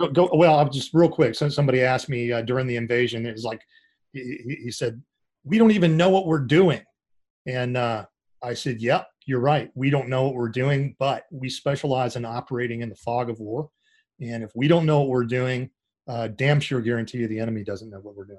Go, 0.00 0.08
go, 0.08 0.30
well, 0.32 0.58
I'll 0.58 0.68
just 0.68 0.94
real 0.94 1.08
quick. 1.08 1.34
So 1.34 1.48
somebody 1.48 1.82
asked 1.82 2.08
me 2.08 2.32
uh, 2.32 2.42
during 2.42 2.66
the 2.66 2.76
invasion, 2.76 3.26
it 3.26 3.32
was 3.32 3.44
like, 3.44 3.60
he, 4.12 4.58
he, 4.64 4.70
said, 4.70 5.02
we 5.44 5.58
don't 5.58 5.72
even 5.72 5.96
know 5.96 6.10
what 6.10 6.26
we're 6.26 6.38
doing. 6.38 6.82
And 7.46 7.76
uh, 7.76 8.06
I 8.42 8.54
said, 8.54 8.80
yep, 8.80 9.08
you're 9.26 9.40
right. 9.40 9.70
We 9.74 9.90
don't 9.90 10.08
know 10.08 10.24
what 10.24 10.34
we're 10.34 10.48
doing, 10.48 10.96
but 10.98 11.24
we 11.30 11.50
specialize 11.50 12.16
in 12.16 12.24
operating 12.24 12.82
in 12.82 12.88
the 12.88 12.96
fog 12.96 13.28
of 13.28 13.40
war. 13.40 13.70
And 14.20 14.42
if 14.42 14.50
we 14.54 14.68
don't 14.68 14.86
know 14.86 15.00
what 15.00 15.08
we're 15.08 15.24
doing, 15.24 15.70
uh, 16.08 16.28
damn 16.28 16.60
sure 16.60 16.80
guarantee 16.80 17.18
you 17.18 17.28
the 17.28 17.40
enemy 17.40 17.64
doesn't 17.64 17.90
know 17.90 18.00
what 18.00 18.16
we're 18.16 18.24
doing. 18.24 18.38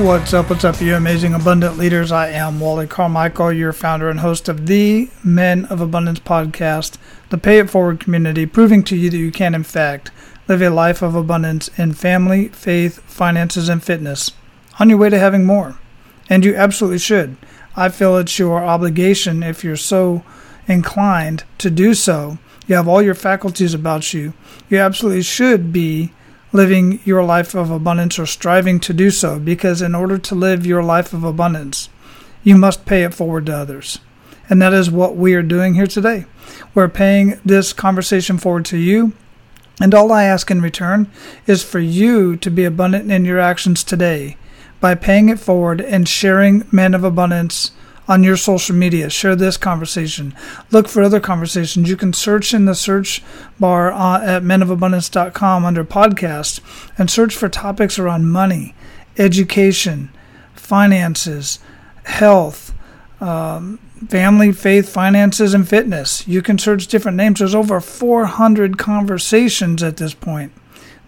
What's 0.00 0.32
up? 0.32 0.48
What's 0.48 0.64
up, 0.64 0.80
you 0.80 0.96
amazing 0.96 1.34
abundant 1.34 1.76
leaders? 1.76 2.10
I 2.10 2.28
am 2.30 2.58
Wally 2.58 2.86
Carmichael, 2.86 3.52
your 3.52 3.74
founder 3.74 4.08
and 4.08 4.20
host 4.20 4.48
of 4.48 4.66
the 4.66 5.10
Men 5.22 5.66
of 5.66 5.82
Abundance 5.82 6.20
podcast, 6.20 6.96
the 7.28 7.36
Pay 7.36 7.58
It 7.58 7.68
Forward 7.68 8.00
community, 8.00 8.46
proving 8.46 8.82
to 8.84 8.96
you 8.96 9.10
that 9.10 9.18
you 9.18 9.30
can, 9.30 9.54
in 9.54 9.62
fact, 9.62 10.10
live 10.48 10.62
a 10.62 10.70
life 10.70 11.02
of 11.02 11.14
abundance 11.14 11.68
in 11.76 11.92
family, 11.92 12.48
faith, 12.48 13.00
finances, 13.02 13.68
and 13.68 13.84
fitness 13.84 14.30
on 14.78 14.88
your 14.88 14.96
way 14.96 15.10
to 15.10 15.18
having 15.18 15.44
more. 15.44 15.78
And 16.30 16.46
you 16.46 16.56
absolutely 16.56 16.98
should. 16.98 17.36
I 17.76 17.90
feel 17.90 18.16
it's 18.16 18.38
your 18.38 18.64
obligation, 18.64 19.42
if 19.42 19.62
you're 19.62 19.76
so 19.76 20.24
inclined 20.66 21.44
to 21.58 21.68
do 21.68 21.92
so. 21.92 22.38
You 22.66 22.76
have 22.76 22.88
all 22.88 23.02
your 23.02 23.14
faculties 23.14 23.74
about 23.74 24.14
you. 24.14 24.32
You 24.70 24.78
absolutely 24.78 25.22
should 25.22 25.74
be 25.74 26.14
living 26.52 27.00
your 27.04 27.22
life 27.22 27.54
of 27.54 27.70
abundance 27.70 28.18
or 28.18 28.26
striving 28.26 28.80
to 28.80 28.92
do 28.92 29.10
so, 29.10 29.38
because 29.38 29.82
in 29.82 29.94
order 29.94 30.18
to 30.18 30.34
live 30.34 30.66
your 30.66 30.82
life 30.82 31.12
of 31.12 31.24
abundance, 31.24 31.88
you 32.42 32.56
must 32.56 32.86
pay 32.86 33.04
it 33.04 33.14
forward 33.14 33.46
to 33.46 33.56
others. 33.56 34.00
And 34.48 34.60
that 34.60 34.72
is 34.72 34.90
what 34.90 35.16
we 35.16 35.34
are 35.34 35.42
doing 35.42 35.74
here 35.74 35.86
today. 35.86 36.26
We're 36.74 36.88
paying 36.88 37.40
this 37.44 37.72
conversation 37.72 38.38
forward 38.38 38.64
to 38.66 38.76
you. 38.76 39.12
And 39.80 39.94
all 39.94 40.12
I 40.12 40.24
ask 40.24 40.50
in 40.50 40.60
return 40.60 41.10
is 41.46 41.62
for 41.62 41.78
you 41.78 42.36
to 42.36 42.50
be 42.50 42.64
abundant 42.64 43.10
in 43.10 43.24
your 43.24 43.38
actions 43.38 43.84
today 43.84 44.36
by 44.80 44.94
paying 44.94 45.28
it 45.28 45.38
forward 45.38 45.80
and 45.80 46.08
sharing 46.08 46.66
men 46.72 46.94
of 46.94 47.04
abundance 47.04 47.70
on 48.10 48.24
your 48.24 48.36
social 48.36 48.74
media. 48.74 49.08
Share 49.08 49.36
this 49.36 49.56
conversation. 49.56 50.34
Look 50.72 50.88
for 50.88 51.00
other 51.00 51.20
conversations. 51.20 51.88
You 51.88 51.96
can 51.96 52.12
search 52.12 52.52
in 52.52 52.64
the 52.64 52.74
search 52.74 53.22
bar 53.60 53.92
uh, 53.92 54.20
at 54.20 54.42
menofabundance.com 54.42 55.64
under 55.64 55.84
podcast 55.84 56.60
and 56.98 57.08
search 57.08 57.36
for 57.36 57.48
topics 57.48 58.00
around 58.00 58.28
money, 58.28 58.74
education, 59.16 60.10
finances, 60.54 61.60
health, 62.02 62.74
um, 63.20 63.78
family, 64.08 64.50
faith, 64.50 64.88
finances, 64.88 65.54
and 65.54 65.68
fitness. 65.68 66.26
You 66.26 66.42
can 66.42 66.58
search 66.58 66.88
different 66.88 67.16
names. 67.16 67.38
There's 67.38 67.54
over 67.54 67.80
400 67.80 68.76
conversations 68.76 69.84
at 69.84 69.98
this 69.98 70.14
point 70.14 70.52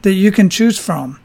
that 0.03 0.13
you 0.13 0.31
can 0.31 0.49
choose 0.49 0.79
from. 0.79 1.19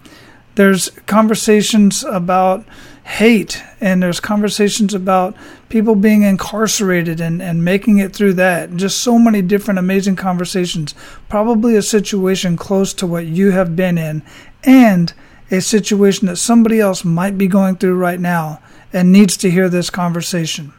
There's 0.58 0.90
conversations 1.06 2.04
about 2.04 2.66
hate 3.04 3.62
and 3.80 4.02
there's 4.02 4.20
conversations 4.20 4.92
about 4.96 5.36
people 5.70 5.94
being 5.94 6.24
incarcerated 6.24 7.22
and, 7.22 7.44
and 7.44 7.64
making 7.64 8.00
it 8.00 8.12
through 8.12 8.34
that. 8.34 8.76
Just 8.76 8.98
so 8.98 9.20
many 9.20 9.44
different 9.44 9.78
amazing 9.78 10.16
conversations. 10.16 10.96
Probably 11.30 11.76
a 11.76 11.84
situation 11.84 12.58
close 12.58 12.92
to 12.96 13.06
what 13.06 13.28
you 13.28 13.52
have 13.52 13.76
been 13.76 14.00
in 14.00 14.24
and 14.64 15.14
a 15.52 15.62
situation 15.62 16.26
that 16.26 16.38
somebody 16.38 16.80
else 16.80 17.06
might 17.06 17.38
be 17.38 17.46
going 17.46 17.76
through 17.76 17.96
right 17.96 18.20
now 18.20 18.60
and 18.92 19.12
needs 19.12 19.38
to 19.38 19.52
hear 19.52 19.70
this 19.70 19.92
conversation. 19.92 20.74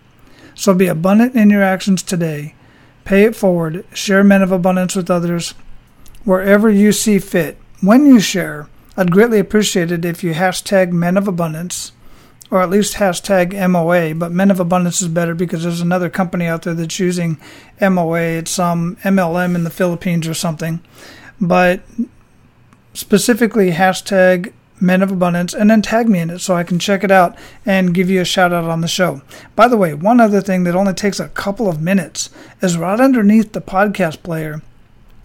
So 0.56 0.75
be 0.75 0.88
abundant 0.88 1.36
in 1.36 1.50
your 1.50 1.62
actions 1.62 2.02
today. 2.02 2.56
Pay 3.04 3.26
it 3.26 3.36
forward. 3.36 3.86
Share 3.94 4.25
men 4.25 4.42
of 4.42 4.50
abundance 4.50 4.97
with 4.97 5.08
others 5.08 5.54
wherever 6.25 6.69
you 6.69 6.91
see 6.91 7.20
fit. 7.20 7.58
When 7.81 8.06
you 8.06 8.19
share 8.19 8.69
i'd 8.98 9.10
greatly 9.10 9.38
appreciate 9.38 9.91
it 9.91 10.04
if 10.04 10.22
you 10.22 10.34
hashtag 10.34 10.92
men 10.92 11.16
of 11.16 11.26
abundance 11.26 11.92
or 12.50 12.62
at 12.62 12.70
least 12.70 12.94
hashtag 12.94 13.53
MOA, 13.69 14.14
but 14.14 14.32
Men 14.32 14.50
of 14.50 14.60
Abundance 14.60 15.03
is 15.03 15.09
better 15.09 15.34
because 15.34 15.64
there's 15.64 15.81
another 15.81 16.09
company 16.09 16.47
out 16.47 16.62
there 16.62 16.75
that's 16.75 16.98
using 16.98 17.38
MOA. 17.81 18.38
It's 18.38 18.53
some 18.53 18.97
um, 19.04 19.16
MLM 19.16 19.54
in 19.54 19.64
the 19.64 19.70
Philippines 19.70 20.26
or 20.26 20.34
something. 20.34 20.81
But 21.41 21.82
specifically 22.94 23.72
hashtag 23.72 24.53
Men 24.81 25.03
of 25.03 25.10
Abundance 25.10 25.54
and 25.54 25.70
then 25.70 25.82
tag 25.82 26.08
me 26.08 26.20
in 26.20 26.31
it 26.31 26.38
so 26.38 26.54
I 26.54 26.64
can 26.64 26.78
check 26.78 27.04
it 27.04 27.10
out 27.10 27.37
and 27.66 27.92
give 27.92 28.08
you 28.08 28.20
a 28.20 28.25
shout 28.25 28.53
out 28.53 28.64
on 28.64 28.81
the 28.81 28.88
show. 28.88 29.22
By 29.54 29.69
the 29.69 29.76
way, 29.76 29.92
one 29.92 30.20
other 30.20 30.41
thing 30.41 30.64
that 30.64 30.76
only 30.76 30.94
takes 30.94 31.20
a 31.20 31.28
couple 31.28 31.69
of 31.69 31.82
minutes 31.82 32.31
is 32.62 32.78
right 32.78 33.00
underneath 33.00 33.53
the 33.53 33.60
podcast 33.60 34.22
player. 34.22 34.62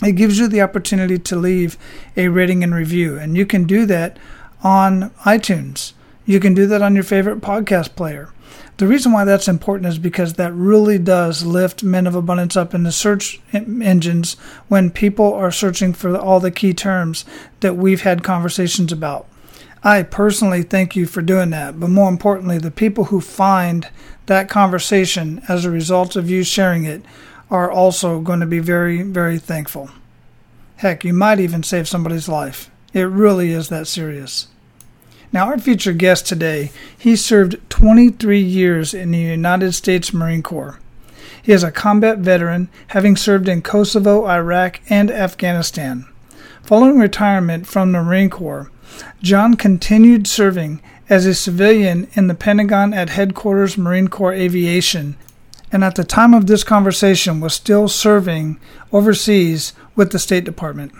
It 0.03 0.13
gives 0.13 0.37
you 0.37 0.47
the 0.47 0.61
opportunity 0.61 1.17
to 1.17 1.35
leave 1.35 1.77
a 2.17 2.27
rating 2.27 2.63
and 2.63 2.75
review, 2.75 3.17
and 3.17 3.37
you 3.37 3.45
can 3.45 3.63
do 3.63 3.85
that 3.85 4.17
on 4.61 5.11
iTunes. 5.25 5.93
You 6.25 6.39
can 6.39 6.53
do 6.53 6.67
that 6.67 6.81
on 6.81 6.95
your 6.95 7.03
favorite 7.03 7.41
podcast 7.41 7.95
player. 7.95 8.29
The 8.77 8.87
reason 8.87 9.11
why 9.11 9.23
that's 9.23 9.47
important 9.47 9.87
is 9.87 9.99
because 9.99 10.33
that 10.33 10.53
really 10.53 10.97
does 10.97 11.45
lift 11.45 11.83
Men 11.83 12.07
of 12.07 12.15
Abundance 12.15 12.57
up 12.57 12.73
in 12.73 12.83
the 12.83 12.91
search 12.91 13.39
engines 13.53 14.33
when 14.67 14.89
people 14.89 15.33
are 15.33 15.51
searching 15.51 15.93
for 15.93 16.17
all 16.17 16.39
the 16.39 16.51
key 16.51 16.73
terms 16.73 17.23
that 17.59 17.77
we've 17.77 18.01
had 18.01 18.23
conversations 18.23 18.91
about. 18.91 19.27
I 19.83 20.03
personally 20.03 20.63
thank 20.63 20.95
you 20.95 21.05
for 21.05 21.21
doing 21.21 21.49
that, 21.51 21.79
but 21.79 21.89
more 21.89 22.09
importantly, 22.09 22.57
the 22.57 22.71
people 22.71 23.05
who 23.05 23.21
find 23.21 23.89
that 24.25 24.49
conversation 24.49 25.43
as 25.47 25.65
a 25.65 25.71
result 25.71 26.15
of 26.15 26.29
you 26.29 26.43
sharing 26.43 26.85
it 26.85 27.03
are 27.49 27.71
also 27.71 28.19
going 28.19 28.39
to 28.39 28.45
be 28.45 28.59
very, 28.59 29.01
very 29.01 29.37
thankful. 29.37 29.89
Heck, 30.77 31.03
you 31.03 31.13
might 31.13 31.39
even 31.39 31.63
save 31.63 31.87
somebody's 31.87 32.27
life. 32.27 32.69
It 32.93 33.03
really 33.03 33.51
is 33.51 33.69
that 33.69 33.87
serious. 33.87 34.47
Now, 35.31 35.47
our 35.47 35.57
featured 35.57 35.97
guest 35.97 36.27
today, 36.27 36.71
he 36.95 37.15
served 37.15 37.57
23 37.69 38.39
years 38.39 38.93
in 38.93 39.11
the 39.11 39.17
United 39.17 39.73
States 39.73 40.13
Marine 40.13 40.43
Corps. 40.43 40.79
He 41.41 41.51
is 41.51 41.63
a 41.63 41.71
combat 41.71 42.19
veteran, 42.19 42.69
having 42.87 43.15
served 43.15 43.49
in 43.49 43.61
Kosovo, 43.61 44.27
Iraq, 44.27 44.79
and 44.89 45.09
Afghanistan. 45.09 46.05
Following 46.61 46.99
retirement 46.99 47.67
from 47.67 47.91
the 47.91 48.03
Marine 48.03 48.29
Corps, 48.29 48.69
John 49.21 49.55
continued 49.55 50.27
serving 50.27 50.81
as 51.09 51.25
a 51.25 51.33
civilian 51.33 52.07
in 52.13 52.27
the 52.27 52.35
Pentagon 52.35 52.93
at 52.93 53.09
Headquarters 53.09 53.77
Marine 53.77 54.07
Corps 54.07 54.33
Aviation, 54.33 55.15
and 55.73 55.84
at 55.84 55.95
the 55.95 56.03
time 56.03 56.35
of 56.35 56.45
this 56.45 56.63
conversation 56.63 57.41
was 57.41 57.53
still 57.53 57.88
serving 57.88 58.59
overseas 58.94 59.73
with 59.95 60.11
the 60.11 60.19
State 60.19 60.44
Department. 60.44 60.94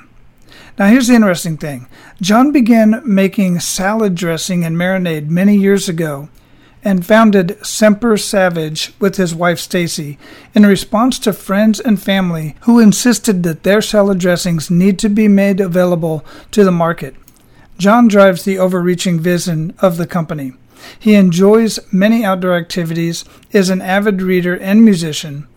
Now, 0.80 0.88
here's 0.88 1.08
the 1.08 1.14
interesting 1.14 1.58
thing 1.58 1.88
John 2.20 2.52
began 2.52 3.02
making 3.06 3.60
salad 3.60 4.16
dressing 4.16 4.66
and 4.66 4.76
marinade 4.76 5.30
many 5.30 5.56
years 5.56 5.88
ago 5.88 6.28
and 6.84 7.06
founded 7.06 7.64
Semper 7.66 8.18
Savage 8.18 8.94
with 9.00 9.16
his 9.16 9.34
wife 9.34 9.60
Stacy 9.60 10.18
in 10.54 10.66
response 10.66 11.18
to 11.20 11.32
friends 11.32 11.80
and 11.80 12.02
family 12.02 12.56
who 12.62 12.80
insisted 12.80 13.44
that 13.44 13.64
their 13.64 13.82
salad 13.82 14.18
dressings 14.18 14.70
need 14.72 15.00
to 15.00 15.08
be 15.08 15.28
made 15.28 15.62
available 15.62 16.26
to 16.52 16.64
the 16.64 16.72
market. 16.72 17.16
John 17.78 18.08
drives 18.08 18.44
the 18.44 18.58
overreaching 18.58 19.20
vision 19.20 19.74
of 19.80 19.98
the 19.98 20.08
company. 20.08 20.54
He 20.98 21.16
enjoys 21.16 21.80
many 21.92 22.24
outdoor 22.24 22.56
activities, 22.56 23.26
is 23.52 23.70
an 23.70 23.82
avid 23.82 24.22
reader 24.22 24.56
and 24.56 24.84
musician, 24.84 25.48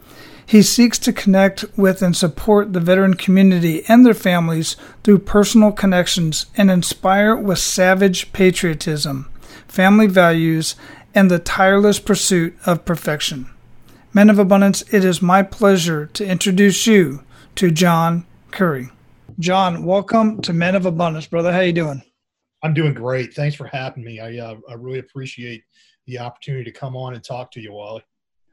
he 0.46 0.62
seeks 0.62 0.98
to 1.00 1.12
connect 1.12 1.64
with 1.76 2.02
and 2.02 2.16
support 2.16 2.72
the 2.72 2.80
veteran 2.80 3.14
community 3.14 3.82
and 3.88 4.06
their 4.06 4.14
families 4.14 4.76
through 5.02 5.18
personal 5.18 5.72
connections 5.72 6.46
and 6.56 6.70
inspire 6.70 7.34
with 7.34 7.58
savage 7.58 8.32
patriotism, 8.32 9.28
family 9.66 10.06
values, 10.06 10.76
and 11.16 11.30
the 11.30 11.40
tireless 11.40 11.98
pursuit 11.98 12.56
of 12.64 12.84
perfection. 12.84 13.50
Men 14.14 14.30
of 14.30 14.38
Abundance, 14.38 14.82
it 14.94 15.04
is 15.04 15.20
my 15.20 15.42
pleasure 15.42 16.06
to 16.06 16.24
introduce 16.24 16.86
you 16.86 17.24
to 17.56 17.72
John 17.72 18.24
Curry. 18.52 18.90
John, 19.40 19.84
welcome 19.84 20.40
to 20.42 20.52
Men 20.52 20.76
of 20.76 20.86
Abundance, 20.86 21.26
brother. 21.26 21.52
How 21.52 21.60
you 21.60 21.72
doing? 21.72 22.02
I'm 22.62 22.74
doing 22.74 22.94
great. 22.94 23.34
Thanks 23.34 23.54
for 23.54 23.66
having 23.66 24.04
me. 24.04 24.20
I, 24.20 24.38
uh, 24.38 24.56
I 24.68 24.74
really 24.74 24.98
appreciate 24.98 25.62
the 26.06 26.18
opportunity 26.18 26.64
to 26.64 26.78
come 26.78 26.96
on 26.96 27.14
and 27.14 27.22
talk 27.22 27.50
to 27.52 27.60
you, 27.60 27.72
Wally. 27.72 28.02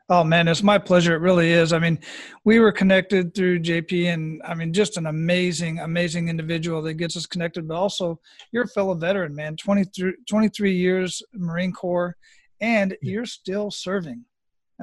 Oh 0.10 0.24
man, 0.24 0.50
it's 0.50 0.62
my 0.62 0.78
pleasure. 0.78 1.16
It 1.16 1.20
really 1.20 1.52
is. 1.52 1.72
I 1.72 1.80
mean, 1.80 1.98
we 2.44 2.60
were 2.60 2.74
connected 2.74 3.34
through 3.34 3.60
JP, 3.60 4.14
and 4.14 4.42
I 4.44 4.54
mean, 4.54 4.74
just 4.74 4.98
an 4.98 5.08
amazing, 5.08 5.80
amazing 5.80 6.28
individual 6.28 6.82
that 6.82 6.96
gets 6.96 7.16
us 7.16 7.26
connected. 7.26 7.68
But 7.68 7.76
also, 7.76 8.20
you're 8.52 8.66
a 8.66 8.68
fellow 8.68 8.96
veteran, 8.96 9.34
man. 9.34 9.56
23, 9.56 10.14
23 10.30 10.76
years 10.76 11.24
Marine 11.34 11.72
Corps, 11.72 12.18
and 12.60 12.98
you're 13.02 13.26
still 13.26 13.72
serving 13.72 14.26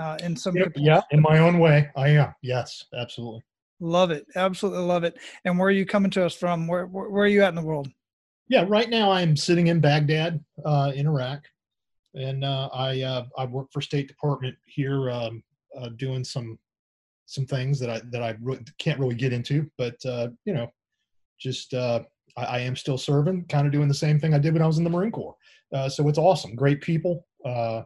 uh, 0.01 0.17
in 0.23 0.35
some. 0.37 0.57
Yeah, 0.57 0.67
yeah, 0.77 1.01
in 1.11 1.21
my 1.21 1.39
own 1.39 1.59
way, 1.59 1.91
I 1.97 2.09
am. 2.09 2.35
Yes, 2.43 2.87
absolutely. 2.99 3.43
Love 3.79 4.11
it, 4.11 4.27
absolutely 4.37 4.85
love 4.85 5.05
it. 5.05 5.19
And 5.45 5.59
where 5.59 5.69
are 5.69 5.73
you 5.73 5.85
coming 5.85 6.11
to 6.13 6.25
us 6.25 6.35
from? 6.35 6.67
Where 6.67 6.87
where, 6.87 7.11
where 7.11 7.25
are 7.25 7.29
you 7.29 7.43
at 7.43 7.51
in 7.51 7.57
the 7.57 7.63
world? 7.63 7.89
Yeah, 8.51 8.67
right 8.69 8.91
now 8.91 9.11
I'm 9.11 9.35
sitting 9.37 9.69
in 9.69 9.81
Baghdad, 9.81 10.45
uh, 10.67 10.93
in 10.95 11.07
Iraq 11.07 11.41
and 12.15 12.45
uh, 12.45 12.69
I 12.73 13.03
uh, 13.03 13.25
I 13.37 13.45
work 13.45 13.69
for 13.73 13.81
State 13.81 14.09
Department 14.09 14.57
here, 14.67 15.11
um, 15.11 15.43
uh, 15.79 15.91
doing 15.91 16.25
some 16.25 16.59
some 17.27 17.47
things 17.47 17.79
that 17.79 17.91
I 17.91 18.01
that 18.11 18.23
I 18.23 18.37
can't 18.79 18.99
really 18.99 19.15
get 19.15 19.33
into, 19.33 19.71
but 19.79 19.95
uh, 20.05 20.29
you 20.45 20.53
know, 20.53 20.71
just 21.39 21.75
uh, 21.75 22.01
I, 22.37 22.45
I, 22.45 22.59
am 22.61 22.75
still 22.75 22.99
serving, 22.99 23.45
kind 23.45 23.67
of 23.67 23.73
doing 23.73 23.89
the 23.89 23.95
same 23.95 24.19
thing 24.19 24.35
I 24.35 24.39
did 24.39 24.53
when 24.53 24.63
I 24.63 24.67
was 24.67 24.79
in 24.79 24.85
the 24.85 24.91
Marine 24.91 25.13
Corps. 25.13 25.37
So 25.89 26.09
it's 26.09 26.19
awesome, 26.19 26.57
great 26.57 26.81
people. 26.81 27.27
I 27.47 27.85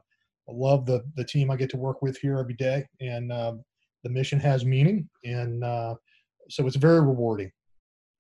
love 0.49 0.87
the 0.87 1.05
the 1.17 1.25
team 1.25 1.51
I 1.51 1.57
get 1.57 1.71
to 1.71 1.77
work 1.77 2.01
with 2.01 2.17
here 2.19 2.39
every 2.39 2.55
day, 2.55 2.87
and 3.01 3.31
the 3.31 4.11
mission 4.11 4.41
has 4.41 4.65
meaning, 4.65 5.09
and 5.25 5.63
so 6.49 6.67
it's 6.67 6.77
very 6.77 7.01
rewarding. 7.01 7.53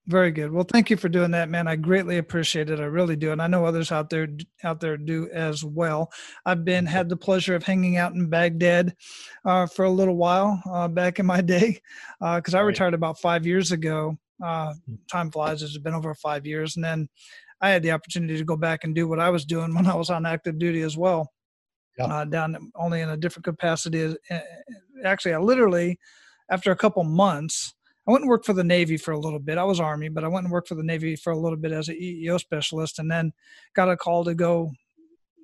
Very 0.06 0.32
good. 0.32 0.52
Well, 0.52 0.66
thank 0.70 0.90
you 0.90 0.98
for 0.98 1.08
doing 1.08 1.30
that, 1.30 1.48
man. 1.48 1.66
I 1.66 1.76
greatly 1.76 2.18
appreciate 2.18 2.68
it. 2.68 2.78
I 2.78 2.84
really 2.84 3.16
do, 3.16 3.32
and 3.32 3.40
I 3.40 3.46
know 3.46 3.64
others 3.64 3.90
out 3.90 4.10
there 4.10 4.28
out 4.62 4.78
there 4.78 4.98
do 4.98 5.30
as 5.32 5.64
well. 5.64 6.12
I've 6.44 6.62
been 6.62 6.84
had 6.84 7.08
the 7.08 7.16
pleasure 7.16 7.54
of 7.54 7.62
hanging 7.62 7.96
out 7.96 8.12
in 8.12 8.28
Baghdad 8.28 8.94
uh, 9.46 9.66
for 9.66 9.86
a 9.86 9.90
little 9.90 10.16
while 10.16 10.62
uh, 10.70 10.88
back 10.88 11.20
in 11.20 11.26
my 11.26 11.40
day, 11.40 11.80
because 12.20 12.54
uh, 12.54 12.58
I 12.58 12.60
retired 12.60 12.92
about 12.92 13.18
five 13.18 13.46
years 13.46 13.72
ago. 13.72 14.18
Uh, 14.44 14.74
hmm. 14.86 14.96
time 15.10 15.30
flies; 15.30 15.62
it's 15.62 15.78
been 15.78 15.94
over 15.94 16.14
five 16.14 16.44
years, 16.44 16.76
and 16.76 16.84
then 16.84 17.08
I 17.62 17.70
had 17.70 17.82
the 17.82 17.92
opportunity 17.92 18.36
to 18.36 18.44
go 18.44 18.58
back 18.58 18.84
and 18.84 18.94
do 18.94 19.08
what 19.08 19.20
I 19.20 19.30
was 19.30 19.46
doing 19.46 19.74
when 19.74 19.86
I 19.86 19.94
was 19.94 20.10
on 20.10 20.26
active 20.26 20.58
duty 20.58 20.82
as 20.82 20.98
well. 20.98 21.32
Yeah. 21.96 22.06
Uh, 22.06 22.24
down 22.26 22.72
only 22.74 23.00
in 23.00 23.08
a 23.08 23.16
different 23.16 23.44
capacity. 23.44 24.14
Actually, 25.04 25.34
I 25.34 25.38
literally, 25.38 25.98
after 26.50 26.72
a 26.72 26.76
couple 26.76 27.04
months 27.04 27.73
I 28.06 28.12
went 28.12 28.22
and 28.22 28.28
worked 28.28 28.44
for 28.44 28.52
the 28.52 28.64
Navy 28.64 28.96
for 28.96 29.12
a 29.12 29.18
little 29.18 29.38
bit. 29.38 29.56
I 29.56 29.64
was 29.64 29.80
Army, 29.80 30.08
but 30.08 30.24
I 30.24 30.28
went 30.28 30.44
and 30.44 30.52
worked 30.52 30.68
for 30.68 30.74
the 30.74 30.82
Navy 30.82 31.16
for 31.16 31.32
a 31.32 31.38
little 31.38 31.56
bit 31.56 31.72
as 31.72 31.88
an 31.88 31.96
EEO 31.96 32.38
specialist, 32.38 32.98
and 32.98 33.10
then 33.10 33.32
got 33.74 33.90
a 33.90 33.96
call 33.96 34.24
to 34.24 34.34
go 34.34 34.70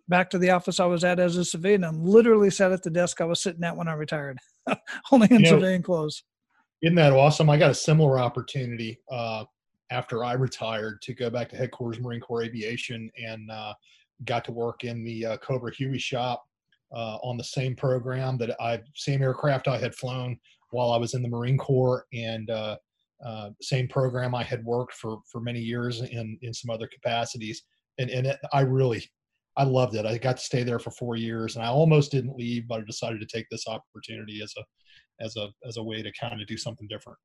back 0.08 0.28
to 0.30 0.38
the 0.38 0.50
office 0.50 0.78
I 0.78 0.84
was 0.84 1.04
at 1.04 1.18
as 1.18 1.36
a 1.36 1.44
civilian, 1.44 1.84
and 1.84 2.06
literally 2.06 2.50
sat 2.50 2.72
at 2.72 2.82
the 2.82 2.90
desk 2.90 3.20
I 3.20 3.24
was 3.24 3.42
sitting 3.42 3.64
at 3.64 3.76
when 3.76 3.88
I 3.88 3.94
retired, 3.94 4.38
only 5.12 5.28
in 5.30 5.38
you 5.38 5.44
know, 5.44 5.50
civilian 5.50 5.82
clothes. 5.82 6.22
Isn't 6.82 6.96
that 6.96 7.12
awesome? 7.12 7.48
I 7.48 7.56
got 7.56 7.70
a 7.70 7.74
similar 7.74 8.18
opportunity 8.18 8.98
uh, 9.10 9.44
after 9.90 10.24
I 10.24 10.34
retired 10.34 11.00
to 11.02 11.14
go 11.14 11.30
back 11.30 11.48
to 11.50 11.56
headquarters 11.56 12.00
Marine 12.00 12.20
Corps 12.20 12.42
Aviation 12.42 13.10
and 13.22 13.50
uh, 13.50 13.72
got 14.24 14.44
to 14.46 14.52
work 14.52 14.84
in 14.84 15.02
the 15.04 15.26
uh, 15.26 15.36
Cobra 15.38 15.74
Huey 15.74 15.98
shop 15.98 16.44
uh, 16.94 17.16
on 17.22 17.36
the 17.36 17.44
same 17.44 17.74
program 17.74 18.36
that 18.38 18.60
I 18.60 18.80
same 18.94 19.22
aircraft 19.22 19.68
I 19.68 19.78
had 19.78 19.94
flown 19.94 20.38
while 20.70 20.92
I 20.92 20.96
was 20.96 21.14
in 21.14 21.22
the 21.22 21.28
Marine 21.28 21.58
Corps 21.58 22.06
and 22.12 22.50
uh, 22.50 22.76
uh, 23.24 23.50
same 23.60 23.88
program 23.88 24.34
I 24.34 24.42
had 24.42 24.64
worked 24.64 24.94
for 24.94 25.20
for 25.30 25.40
many 25.40 25.60
years 25.60 26.00
in 26.00 26.38
in 26.42 26.54
some 26.54 26.70
other 26.70 26.88
capacities 26.92 27.62
and 27.98 28.10
and 28.10 28.26
it, 28.26 28.38
I 28.52 28.60
really 28.62 29.04
I 29.56 29.64
loved 29.64 29.94
it. 29.94 30.06
I 30.06 30.16
got 30.16 30.38
to 30.38 30.42
stay 30.42 30.62
there 30.62 30.78
for 30.78 30.90
four 30.92 31.16
years 31.16 31.56
and 31.56 31.64
I 31.64 31.68
almost 31.68 32.12
didn't 32.12 32.36
leave, 32.36 32.66
but 32.68 32.80
I 32.80 32.84
decided 32.84 33.20
to 33.20 33.26
take 33.26 33.46
this 33.50 33.66
opportunity 33.66 34.40
as 34.42 34.54
a 34.56 35.24
as 35.24 35.36
a 35.36 35.48
as 35.66 35.76
a 35.76 35.82
way 35.82 36.02
to 36.02 36.12
kind 36.18 36.40
of 36.40 36.46
do 36.46 36.56
something 36.56 36.88
different. 36.88 37.18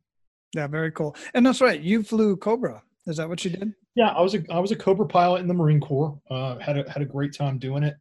Yeah, 0.53 0.67
very 0.67 0.91
cool. 0.91 1.15
And 1.33 1.45
that's 1.45 1.61
right. 1.61 1.79
You 1.79 2.03
flew 2.03 2.37
Cobra. 2.37 2.81
Is 3.07 3.17
that 3.17 3.29
what 3.29 3.43
you 3.45 3.51
did? 3.51 3.73
Yeah, 3.95 4.09
I 4.09 4.21
was 4.21 4.35
a 4.35 4.43
I 4.51 4.59
was 4.59 4.71
a 4.71 4.75
Cobra 4.75 5.07
pilot 5.07 5.41
in 5.41 5.47
the 5.47 5.53
Marine 5.53 5.79
Corps. 5.79 6.19
Uh, 6.29 6.57
had 6.59 6.77
a 6.77 6.89
had 6.89 7.01
a 7.01 7.05
great 7.05 7.33
time 7.33 7.59
doing 7.59 7.83
it. 7.83 7.95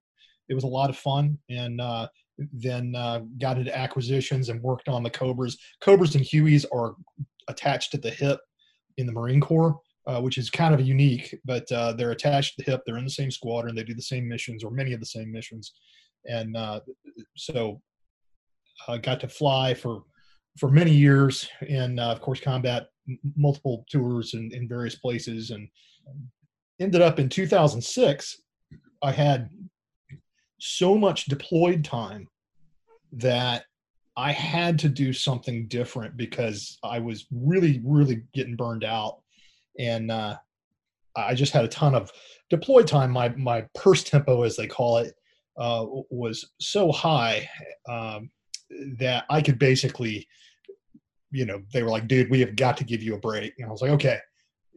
It 0.48 0.54
was 0.54 0.64
a 0.64 0.68
lot 0.68 0.90
of 0.90 0.96
fun, 0.96 1.38
and 1.48 1.80
uh, 1.80 2.08
then 2.38 2.94
uh, 2.96 3.20
got 3.40 3.58
into 3.58 3.76
acquisitions 3.76 4.48
and 4.48 4.62
worked 4.62 4.88
on 4.88 5.02
the 5.02 5.10
Cobras. 5.10 5.56
Cobras 5.80 6.14
and 6.14 6.24
Hueys 6.24 6.64
are 6.72 6.94
attached 7.48 7.92
to 7.92 7.98
the 7.98 8.10
hip 8.10 8.40
in 8.96 9.06
the 9.06 9.12
Marine 9.12 9.40
Corps, 9.40 9.78
uh, 10.06 10.20
which 10.20 10.38
is 10.38 10.50
kind 10.50 10.74
of 10.74 10.80
unique, 10.80 11.34
but 11.44 11.70
uh, 11.72 11.92
they're 11.92 12.10
attached 12.10 12.56
to 12.56 12.64
the 12.64 12.70
hip. 12.70 12.82
They're 12.84 12.98
in 12.98 13.04
the 13.04 13.10
same 13.10 13.30
squadron. 13.30 13.74
They 13.74 13.84
do 13.84 13.94
the 13.94 14.02
same 14.02 14.28
missions 14.28 14.64
or 14.64 14.70
many 14.70 14.92
of 14.92 15.00
the 15.00 15.06
same 15.06 15.30
missions. 15.30 15.72
And 16.26 16.56
uh, 16.56 16.80
so 17.36 17.80
I 18.88 18.98
got 18.98 19.20
to 19.20 19.28
fly 19.28 19.74
for 19.74 20.04
for 20.58 20.70
many 20.70 20.92
years 20.92 21.48
and 21.68 21.98
uh, 21.98 22.10
of 22.10 22.20
course 22.20 22.40
combat 22.40 22.86
multiple 23.36 23.84
tours 23.90 24.34
in, 24.34 24.50
in 24.52 24.68
various 24.68 24.94
places 24.96 25.50
and 25.50 25.68
ended 26.80 27.02
up 27.02 27.18
in 27.18 27.28
2006 27.28 28.40
i 29.02 29.10
had 29.10 29.48
so 30.64 30.96
much 30.96 31.26
deployed 31.26 31.84
time 31.84 32.26
that 33.12 33.64
I 34.16 34.32
had 34.32 34.78
to 34.80 34.88
do 34.88 35.12
something 35.12 35.66
different 35.68 36.16
because 36.16 36.78
I 36.82 37.00
was 37.00 37.26
really, 37.30 37.82
really 37.84 38.22
getting 38.32 38.56
burned 38.56 38.84
out, 38.84 39.20
and 39.78 40.10
uh, 40.10 40.36
I 41.14 41.34
just 41.34 41.52
had 41.52 41.64
a 41.64 41.68
ton 41.68 41.94
of 41.94 42.10
deployed 42.48 42.86
time. 42.86 43.10
My 43.10 43.28
my 43.30 43.66
PERSTEMPO, 43.76 44.46
as 44.46 44.56
they 44.56 44.66
call 44.66 44.98
it, 44.98 45.14
uh, 45.58 45.84
was 46.10 46.52
so 46.60 46.90
high 46.90 47.48
um, 47.88 48.30
that 48.98 49.24
I 49.28 49.42
could 49.42 49.58
basically, 49.58 50.26
you 51.30 51.44
know, 51.44 51.60
they 51.72 51.82
were 51.82 51.90
like, 51.90 52.08
"Dude, 52.08 52.30
we 52.30 52.40
have 52.40 52.56
got 52.56 52.78
to 52.78 52.84
give 52.84 53.02
you 53.02 53.14
a 53.14 53.20
break," 53.20 53.52
and 53.58 53.68
I 53.68 53.70
was 53.70 53.82
like, 53.82 53.90
"Okay." 53.90 54.18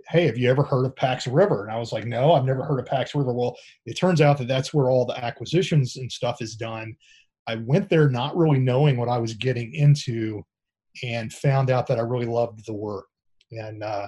Hey, 0.09 0.25
have 0.25 0.37
you 0.37 0.49
ever 0.49 0.63
heard 0.63 0.85
of 0.85 0.95
Pax 0.95 1.27
River? 1.27 1.63
And 1.63 1.71
I 1.71 1.77
was 1.77 1.91
like, 1.91 2.05
no, 2.05 2.33
I've 2.33 2.45
never 2.45 2.63
heard 2.63 2.79
of 2.79 2.85
Pax 2.85 3.13
River. 3.13 3.33
Well, 3.33 3.57
it 3.85 3.95
turns 3.95 4.21
out 4.21 4.37
that 4.37 4.47
that's 4.47 4.73
where 4.73 4.89
all 4.89 5.05
the 5.05 5.23
acquisitions 5.23 5.97
and 5.97 6.11
stuff 6.11 6.41
is 6.41 6.55
done. 6.55 6.95
I 7.47 7.55
went 7.55 7.89
there 7.89 8.09
not 8.09 8.35
really 8.37 8.59
knowing 8.59 8.97
what 8.97 9.09
I 9.09 9.17
was 9.17 9.33
getting 9.33 9.73
into 9.73 10.45
and 11.03 11.31
found 11.31 11.69
out 11.69 11.87
that 11.87 11.99
I 11.99 12.03
really 12.03 12.25
loved 12.25 12.65
the 12.65 12.73
work 12.73 13.05
and 13.51 13.83
uh, 13.83 14.07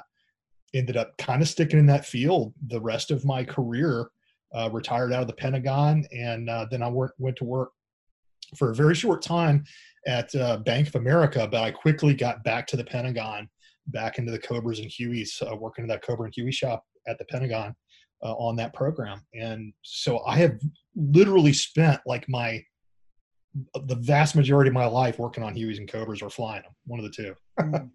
ended 0.73 0.97
up 0.97 1.17
kind 1.17 1.41
of 1.41 1.49
sticking 1.49 1.79
in 1.79 1.85
that 1.87 2.05
field 2.05 2.53
the 2.67 2.81
rest 2.81 3.11
of 3.11 3.25
my 3.25 3.43
career. 3.43 4.09
Uh, 4.51 4.67
retired 4.73 5.13
out 5.13 5.21
of 5.21 5.27
the 5.27 5.33
Pentagon, 5.33 6.03
and 6.11 6.49
uh, 6.49 6.65
then 6.71 6.81
I 6.81 6.87
went, 6.87 7.11
went 7.19 7.37
to 7.37 7.43
work 7.43 7.69
for 8.57 8.71
a 8.71 8.75
very 8.75 8.95
short 8.95 9.21
time 9.21 9.63
at 10.07 10.33
uh, 10.33 10.57
Bank 10.57 10.87
of 10.87 10.95
America, 10.95 11.47
but 11.51 11.61
I 11.61 11.69
quickly 11.69 12.15
got 12.15 12.43
back 12.43 12.65
to 12.67 12.75
the 12.75 12.83
Pentagon 12.83 13.47
back 13.91 14.17
into 14.17 14.31
the 14.31 14.39
Cobras 14.39 14.79
and 14.79 14.89
Hueys, 14.89 15.41
uh, 15.41 15.55
working 15.55 15.83
in 15.83 15.89
that 15.89 16.01
Cobra 16.01 16.25
and 16.25 16.33
Huey 16.35 16.51
shop 16.51 16.83
at 17.07 17.17
the 17.17 17.25
Pentagon 17.25 17.75
uh, 18.23 18.33
on 18.33 18.55
that 18.57 18.73
program. 18.73 19.21
And 19.33 19.73
so 19.81 20.23
I 20.25 20.35
have 20.37 20.59
literally 20.95 21.53
spent 21.53 22.01
like 22.05 22.27
my 22.29 22.63
the 23.73 23.95
vast 23.95 24.35
majority 24.35 24.67
of 24.67 24.75
my 24.75 24.85
life 24.85 25.17
working 25.17 25.43
on 25.43 25.55
Hueys 25.55 25.77
and 25.77 25.91
Cobras 25.91 26.21
or 26.21 26.29
flying 26.29 26.61
them, 26.61 26.71
one 26.85 26.99
of 26.99 27.05
the 27.05 27.11
two. 27.11 27.35
Mm. 27.59 27.89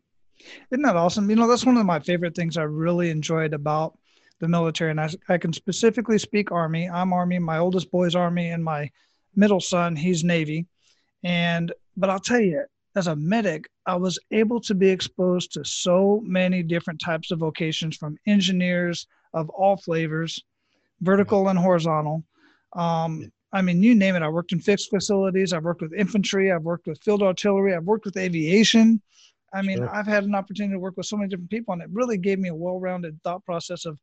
Isn't 0.73 0.83
that 0.83 0.97
awesome? 0.97 1.31
You 1.31 1.37
know, 1.37 1.47
that's 1.47 1.65
one 1.65 1.77
of 1.77 1.87
my 1.87 2.01
favorite 2.01 2.35
things 2.35 2.57
I 2.57 2.65
really 2.65 3.11
enjoyed 3.11 3.55
about 3.55 3.97
the 4.41 4.49
military. 4.49 4.91
And 4.91 5.01
I, 5.01 5.09
I 5.29 5.39
can 5.39 5.53
specifically 5.53 6.19
speak 6.19 6.51
Army. 6.51 6.91
I'm 6.91 7.13
Army. 7.13 7.39
My 7.39 7.59
oldest 7.59 7.91
boy's 7.93 8.17
Army, 8.17 8.49
and 8.49 8.65
my 8.65 8.91
middle 9.37 9.61
son, 9.61 9.95
he's 9.95 10.25
Navy. 10.25 10.67
And, 11.23 11.73
but 11.97 12.11
I'll 12.11 12.19
tell 12.19 12.41
you, 12.41 12.65
as 12.97 13.07
a 13.09 13.17
medic, 13.17 13.69
I 13.87 13.97
was 13.97 14.19
able 14.31 14.61
to 14.63 14.75
be 14.75 14.89
exposed 14.89 15.53
to 15.53 15.65
so 15.65 16.23
many 16.25 16.63
different 16.63 17.01
types 17.01 17.31
of 17.31 17.41
vocations 17.41 17.97
from 17.97 18.17
engineers 18.27 19.07
of 19.33 19.49
all 19.51 19.77
flavors, 19.77 20.39
vertical 21.01 21.49
and 21.49 21.59
horizontal. 21.59 22.25
Um, 22.75 23.31
I 23.53 23.63
mean, 23.63 23.83
you 23.83 23.95
name 23.95 24.17
it. 24.17 24.23
I 24.23 24.29
worked 24.29 24.53
in 24.53 24.61
fixed 24.61 24.91
facilities. 24.91 25.53
I've 25.53 25.65
worked 25.65 25.83
with 25.83 25.93
infantry. 25.93 26.51
I've 26.51 26.63
worked 26.63 26.87
with 26.87 27.03
field 27.03 27.23
artillery. 27.23 27.75
I've 27.75 27.85
worked 27.85 28.05
with 28.05 28.17
aviation. 28.17 29.01
I 29.53 29.63
mean, 29.63 29.79
sure. 29.79 29.95
I've 29.95 30.07
had 30.07 30.25
an 30.25 30.35
opportunity 30.35 30.75
to 30.75 30.81
work 30.81 30.97
with 30.97 31.07
so 31.07 31.17
many 31.17 31.29
different 31.29 31.51
people, 31.51 31.73
and 31.73 31.83
it 31.83 31.89
really 31.93 32.19
gave 32.19 32.41
me 32.41 32.49
a 32.49 32.55
well-rounded 32.55 33.21
thought 33.23 33.45
process 33.45 33.85
of 33.87 33.99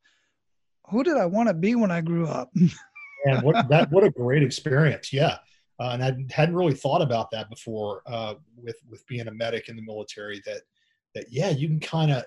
who 0.90 1.04
did 1.04 1.16
I 1.16 1.26
want 1.26 1.48
to 1.48 1.54
be 1.54 1.74
when 1.74 1.90
I 1.90 2.00
grew 2.00 2.26
up. 2.26 2.50
and 3.26 3.42
what 3.42 3.68
that 3.68 3.90
what 3.90 4.04
a 4.04 4.10
great 4.10 4.42
experience! 4.42 5.12
Yeah, 5.12 5.36
uh, 5.82 5.90
and 5.92 6.04
I 6.04 6.14
hadn't 6.32 6.54
really 6.54 6.74
thought 6.74 7.02
about 7.02 7.30
that 7.32 7.50
before 7.50 8.02
uh, 8.06 8.34
with 8.56 8.76
with 8.88 9.04
being 9.08 9.26
a 9.26 9.32
medic 9.32 9.68
in 9.68 9.74
the 9.74 9.82
military. 9.82 10.40
That 10.46 10.62
that 11.14 11.26
yeah, 11.30 11.50
you 11.50 11.66
can 11.66 11.80
kind 11.80 12.12
of 12.12 12.24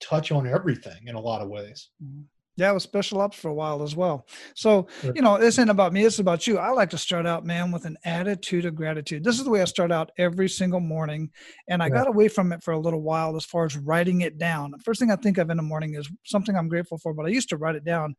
touch 0.00 0.30
on 0.30 0.46
everything 0.46 1.08
in 1.08 1.16
a 1.16 1.20
lot 1.20 1.42
of 1.42 1.48
ways. 1.48 1.90
Mm-hmm. 2.02 2.22
Yeah, 2.56 2.68
I 2.68 2.72
was 2.72 2.84
special 2.84 3.20
ops 3.20 3.36
for 3.36 3.48
a 3.48 3.54
while 3.54 3.82
as 3.82 3.96
well. 3.96 4.28
So, 4.54 4.86
you 5.02 5.22
know, 5.22 5.38
this 5.38 5.54
isn't 5.56 5.70
about 5.70 5.92
me, 5.92 6.04
it's 6.04 6.20
about 6.20 6.46
you. 6.46 6.56
I 6.56 6.70
like 6.70 6.90
to 6.90 6.98
start 6.98 7.26
out, 7.26 7.44
man, 7.44 7.72
with 7.72 7.84
an 7.84 7.96
attitude 8.04 8.64
of 8.64 8.76
gratitude. 8.76 9.24
This 9.24 9.38
is 9.38 9.44
the 9.44 9.50
way 9.50 9.60
I 9.60 9.64
start 9.64 9.90
out 9.90 10.12
every 10.18 10.48
single 10.48 10.78
morning. 10.78 11.30
And 11.66 11.82
I 11.82 11.86
yeah. 11.86 11.94
got 11.94 12.06
away 12.06 12.28
from 12.28 12.52
it 12.52 12.62
for 12.62 12.70
a 12.70 12.78
little 12.78 13.02
while 13.02 13.34
as 13.34 13.44
far 13.44 13.64
as 13.64 13.76
writing 13.76 14.20
it 14.20 14.38
down. 14.38 14.70
The 14.70 14.78
first 14.84 15.00
thing 15.00 15.10
I 15.10 15.16
think 15.16 15.38
of 15.38 15.50
in 15.50 15.56
the 15.56 15.64
morning 15.64 15.96
is 15.96 16.08
something 16.24 16.54
I'm 16.54 16.68
grateful 16.68 16.98
for, 16.98 17.12
but 17.12 17.26
I 17.26 17.30
used 17.30 17.48
to 17.48 17.56
write 17.56 17.74
it 17.74 17.84
down. 17.84 18.14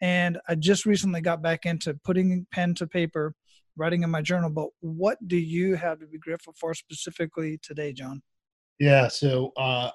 And 0.00 0.38
I 0.48 0.54
just 0.54 0.86
recently 0.86 1.20
got 1.20 1.42
back 1.42 1.66
into 1.66 1.94
putting 2.04 2.46
pen 2.52 2.76
to 2.76 2.86
paper 2.86 3.34
writing 3.80 4.02
in 4.02 4.10
my 4.10 4.20
journal. 4.20 4.50
But 4.50 4.68
what 4.80 5.16
do 5.26 5.36
you 5.36 5.74
have 5.74 5.98
to 6.00 6.06
be 6.06 6.18
grateful 6.18 6.52
for 6.52 6.74
specifically 6.74 7.58
today, 7.62 7.92
John? 7.92 8.22
Yeah. 8.78 9.08
So 9.08 9.52
uh, 9.56 9.90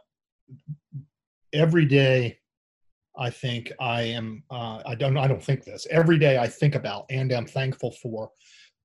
every 1.54 1.86
day, 1.86 2.40
I 3.18 3.30
think 3.30 3.72
I 3.80 4.02
am. 4.02 4.44
Uh, 4.50 4.82
I 4.86 4.96
don't. 4.96 5.18
I 5.18 5.28
don't 5.28 5.42
think 5.42 5.64
this. 5.64 5.88
Every 5.90 6.20
day, 6.20 6.38
I 6.38 6.48
think 6.48 6.76
about 6.76 7.06
and 7.10 7.32
am 7.32 7.46
thankful 7.46 7.92
for 8.02 8.32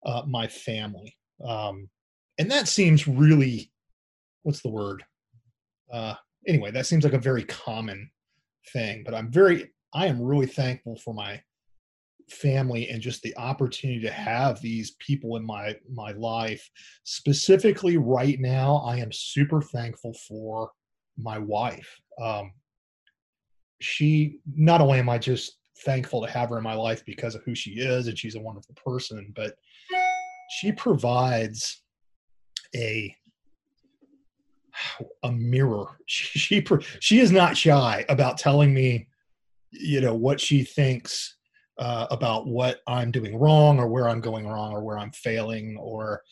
uh, 0.07 0.23
my 0.27 0.47
family. 0.47 1.17
Um, 1.45 1.89
and 2.39 2.49
that 2.51 2.69
seems 2.69 3.09
really, 3.09 3.73
what's 4.43 4.63
the 4.63 4.69
word? 4.69 5.03
Uh, 5.93 6.15
anyway, 6.47 6.71
that 6.71 6.87
seems 6.87 7.03
like 7.03 7.13
a 7.13 7.19
very 7.19 7.43
common 7.43 8.09
thing. 8.73 9.03
But 9.05 9.15
I'm 9.15 9.33
very. 9.33 9.73
I 9.93 10.07
am 10.07 10.23
really 10.23 10.47
thankful 10.47 10.97
for 10.97 11.13
my 11.13 11.43
family 12.31 12.89
and 12.89 13.03
just 13.03 13.23
the 13.23 13.37
opportunity 13.37 14.01
to 14.01 14.11
have 14.11 14.61
these 14.61 14.93
people 14.93 15.37
in 15.37 15.45
my 15.45 15.77
my 15.93 16.13
life. 16.13 16.69
Specifically 17.05 17.97
right 17.97 18.39
now 18.41 18.77
i 18.87 18.97
am 18.97 19.13
super 19.13 19.61
thankful 19.61 20.15
for 20.29 20.71
my 21.19 21.39
wife. 21.39 22.01
Um 22.23 22.53
she 23.81 24.39
not 24.55 24.81
only 24.81 24.99
am 24.99 25.09
i 25.09 25.19
just 25.19 25.59
thankful 25.85 26.25
to 26.25 26.31
have 26.31 26.51
her 26.51 26.59
in 26.59 26.65
my 26.65 26.75
life 26.75 27.03
because 27.07 27.35
of 27.35 27.43
who 27.45 27.55
she 27.55 27.71
is 27.71 28.07
and 28.07 28.19
she's 28.19 28.35
a 28.35 28.41
wonderful 28.41 28.75
person 28.75 29.33
but 29.35 29.55
she 30.51 30.73
provides 30.73 31.83
a 32.75 33.15
a 35.23 35.33
mirror. 35.33 35.87
She 36.07 36.39
she, 36.39 36.67
she 37.01 37.21
is 37.21 37.31
not 37.31 37.57
shy 37.57 38.05
about 38.09 38.39
telling 38.39 38.75
me 38.75 39.09
you 39.71 40.01
know 40.01 40.15
what 40.15 40.41
she 40.41 40.65
thinks 40.65 41.37
uh, 41.81 42.07
about 42.11 42.47
what 42.47 42.81
I'm 42.87 43.11
doing 43.11 43.39
wrong 43.39 43.79
or 43.79 43.89
where 43.89 44.09
I'm 44.09 44.21
going 44.21 44.47
wrong 44.47 44.73
or 44.73 44.85
where 44.85 44.99
I'm 44.99 45.11
failing. 45.13 45.79
Or 45.81 46.23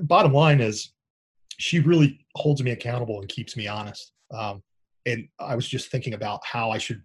bottom 0.00 0.32
line 0.32 0.60
is, 0.60 0.94
she 1.58 1.78
really 1.78 2.24
holds 2.36 2.62
me 2.62 2.70
accountable 2.70 3.20
and 3.20 3.28
keeps 3.28 3.54
me 3.54 3.68
honest. 3.68 4.12
Um, 4.32 4.62
and 5.04 5.28
I 5.38 5.54
was 5.54 5.68
just 5.68 5.90
thinking 5.90 6.14
about 6.14 6.40
how 6.44 6.70
I 6.70 6.78
should, 6.78 7.02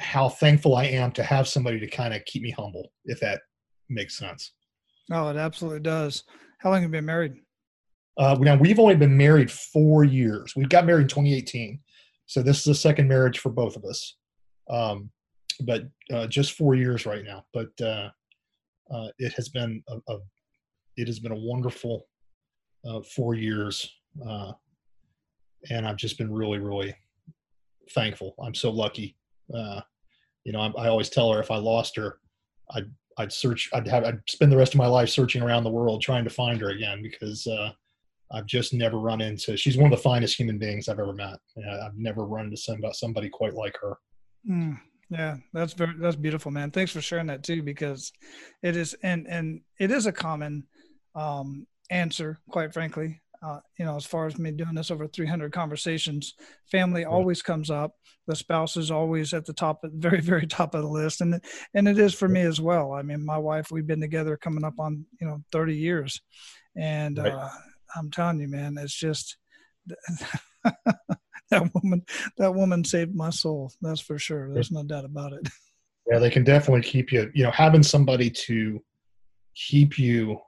how 0.00 0.28
thankful 0.28 0.74
I 0.74 0.84
am 0.84 1.12
to 1.12 1.22
have 1.22 1.46
somebody 1.46 1.78
to 1.78 1.86
kind 1.86 2.12
of 2.12 2.24
keep 2.24 2.42
me 2.42 2.50
humble, 2.50 2.90
if 3.04 3.20
that 3.20 3.42
makes 3.88 4.18
sense. 4.18 4.52
Oh, 5.12 5.28
it 5.28 5.36
absolutely 5.36 5.80
does. 5.80 6.24
How 6.58 6.70
long 6.70 6.82
have 6.82 6.90
you 6.90 6.92
been 6.92 7.06
married? 7.06 7.34
Uh, 8.18 8.36
now 8.40 8.56
we've 8.56 8.80
only 8.80 8.96
been 8.96 9.16
married 9.16 9.50
four 9.50 10.02
years. 10.02 10.54
We 10.56 10.64
got 10.64 10.86
married 10.86 11.02
in 11.02 11.08
2018, 11.08 11.78
so 12.26 12.42
this 12.42 12.60
is 12.60 12.66
a 12.66 12.74
second 12.74 13.06
marriage 13.06 13.38
for 13.38 13.50
both 13.50 13.76
of 13.76 13.84
us. 13.84 14.16
Um, 14.68 15.10
but 15.60 15.84
uh, 16.12 16.26
just 16.26 16.52
four 16.52 16.74
years 16.74 17.06
right 17.06 17.24
now. 17.24 17.44
But 17.52 17.70
uh, 17.80 18.10
uh, 18.90 19.08
it 19.18 19.32
has 19.34 19.48
been 19.48 19.82
a, 19.88 19.96
a, 20.12 20.18
it 20.96 21.06
has 21.06 21.18
been 21.18 21.32
a 21.32 21.36
wonderful 21.36 22.06
uh, 22.88 23.00
four 23.02 23.34
years, 23.34 23.90
uh, 24.26 24.52
and 25.70 25.86
I've 25.86 25.96
just 25.96 26.18
been 26.18 26.32
really, 26.32 26.58
really 26.58 26.94
thankful. 27.90 28.34
I'm 28.42 28.54
so 28.54 28.70
lucky. 28.70 29.16
Uh, 29.52 29.80
you 30.44 30.52
know, 30.52 30.60
I, 30.60 30.84
I 30.84 30.88
always 30.88 31.08
tell 31.08 31.32
her 31.32 31.40
if 31.40 31.50
I 31.50 31.56
lost 31.56 31.96
her, 31.96 32.18
I'd 32.70 32.90
I'd 33.18 33.32
search. 33.32 33.68
I'd 33.72 33.88
have. 33.88 34.04
I'd 34.04 34.20
spend 34.28 34.52
the 34.52 34.56
rest 34.56 34.74
of 34.74 34.78
my 34.78 34.86
life 34.86 35.08
searching 35.08 35.42
around 35.42 35.64
the 35.64 35.70
world 35.70 36.02
trying 36.02 36.24
to 36.24 36.30
find 36.30 36.60
her 36.60 36.70
again 36.70 37.02
because 37.02 37.48
I've 38.32 38.46
just 38.46 38.74
never 38.74 38.98
run 38.98 39.20
into. 39.20 39.56
She's 39.56 39.76
one 39.76 39.92
of 39.92 39.96
the 39.96 40.02
finest 40.02 40.38
human 40.38 40.58
beings 40.58 40.88
I've 40.88 40.98
ever 40.98 41.12
met. 41.12 41.38
I've 41.82 41.96
never 41.96 42.24
run 42.24 42.46
into 42.46 42.56
somebody, 42.56 42.92
somebody 42.94 43.28
quite 43.28 43.54
like 43.54 43.76
her. 43.80 43.98
Mm, 44.48 44.78
yeah, 45.10 45.36
that's 45.52 45.72
very 45.72 45.94
that's 45.98 46.16
beautiful, 46.16 46.50
man. 46.50 46.70
Thanks 46.70 46.92
for 46.92 47.00
sharing 47.00 47.26
that 47.28 47.44
too, 47.44 47.62
because 47.62 48.12
it 48.62 48.76
is 48.76 48.94
and 49.02 49.26
and 49.28 49.60
it 49.78 49.90
is 49.90 50.06
a 50.06 50.12
common 50.12 50.64
um, 51.14 51.66
answer, 51.90 52.38
quite 52.50 52.72
frankly. 52.72 53.20
Uh, 53.42 53.60
you 53.78 53.84
know, 53.84 53.96
as 53.96 54.06
far 54.06 54.26
as 54.26 54.38
me 54.38 54.50
doing 54.50 54.74
this 54.74 54.90
over 54.90 55.06
300 55.06 55.52
conversations, 55.52 56.34
family 56.70 57.02
yeah. 57.02 57.06
always 57.06 57.42
comes 57.42 57.70
up. 57.70 57.92
The 58.26 58.34
spouse 58.34 58.78
is 58.78 58.90
always 58.90 59.34
at 59.34 59.44
the 59.44 59.52
top, 59.52 59.80
very 59.84 60.20
very 60.20 60.46
top 60.46 60.74
of 60.74 60.82
the 60.82 60.88
list, 60.88 61.20
and 61.20 61.40
and 61.74 61.86
it 61.86 61.98
is 61.98 62.14
for 62.14 62.28
me 62.28 62.40
as 62.40 62.60
well. 62.60 62.92
I 62.92 63.02
mean, 63.02 63.24
my 63.24 63.38
wife, 63.38 63.70
we've 63.70 63.86
been 63.86 64.00
together 64.00 64.36
coming 64.36 64.64
up 64.64 64.80
on 64.80 65.06
you 65.20 65.28
know 65.28 65.42
30 65.52 65.76
years, 65.76 66.20
and 66.76 67.18
right. 67.18 67.32
uh, 67.32 67.50
I'm 67.94 68.10
telling 68.10 68.40
you, 68.40 68.48
man, 68.48 68.76
it's 68.78 68.94
just. 68.94 69.36
that 71.50 71.70
woman 71.74 72.02
that 72.38 72.54
woman 72.54 72.84
saved 72.84 73.14
my 73.14 73.30
soul 73.30 73.72
that's 73.80 74.00
for 74.00 74.18
sure 74.18 74.52
there's 74.52 74.72
no 74.72 74.82
doubt 74.82 75.04
about 75.04 75.32
it 75.32 75.48
yeah 76.10 76.18
they 76.18 76.30
can 76.30 76.44
definitely 76.44 76.82
keep 76.82 77.12
you 77.12 77.30
you 77.34 77.44
know 77.44 77.50
having 77.50 77.82
somebody 77.82 78.30
to 78.30 78.82
keep 79.54 79.98
you 79.98 80.38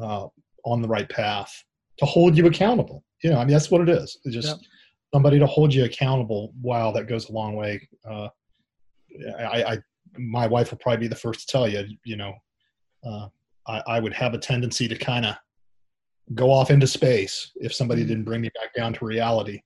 uh, 0.00 0.26
on 0.64 0.80
the 0.80 0.88
right 0.88 1.08
path 1.08 1.64
to 1.98 2.04
hold 2.04 2.36
you 2.36 2.46
accountable 2.46 3.02
you 3.22 3.30
know 3.30 3.38
i 3.38 3.44
mean 3.44 3.52
that's 3.52 3.70
what 3.70 3.80
it 3.80 3.88
is 3.88 4.18
it's 4.24 4.34
just 4.34 4.48
yep. 4.48 4.58
somebody 5.12 5.38
to 5.38 5.46
hold 5.46 5.74
you 5.74 5.84
accountable 5.84 6.52
wow 6.62 6.92
that 6.92 7.08
goes 7.08 7.28
a 7.28 7.32
long 7.32 7.56
way 7.56 7.86
uh, 8.08 8.28
I, 9.38 9.64
I 9.64 9.78
my 10.16 10.46
wife 10.46 10.70
will 10.70 10.78
probably 10.78 11.00
be 11.00 11.08
the 11.08 11.16
first 11.16 11.40
to 11.40 11.46
tell 11.46 11.68
you 11.68 11.86
you 12.04 12.16
know 12.16 12.34
uh, 13.04 13.28
I, 13.66 13.82
I 13.86 14.00
would 14.00 14.14
have 14.14 14.34
a 14.34 14.38
tendency 14.38 14.88
to 14.88 14.96
kind 14.96 15.26
of 15.26 15.34
go 16.34 16.50
off 16.50 16.70
into 16.70 16.86
space 16.86 17.50
if 17.56 17.74
somebody 17.74 18.04
mm. 18.04 18.08
didn't 18.08 18.24
bring 18.24 18.40
me 18.40 18.50
back 18.60 18.72
down 18.74 18.94
to 18.94 19.04
reality 19.04 19.60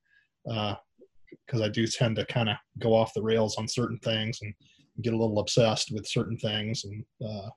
because 0.49 1.61
uh, 1.61 1.65
I 1.65 1.69
do 1.69 1.87
tend 1.87 2.17
to 2.17 2.25
kind 2.27 2.49
of 2.49 2.57
go 2.79 2.95
off 2.95 3.15
the 3.15 3.23
rails 3.23 3.57
on 3.59 3.69
certain 3.69 3.99
things 3.99 4.39
and 4.43 4.55
get 5.03 5.13
a 5.13 5.17
little 5.17 5.39
obsessed 5.39 5.93
with 5.93 6.07
certain 6.07 6.37
things 6.39 6.85
and 6.85 7.05
uh, 7.25 7.49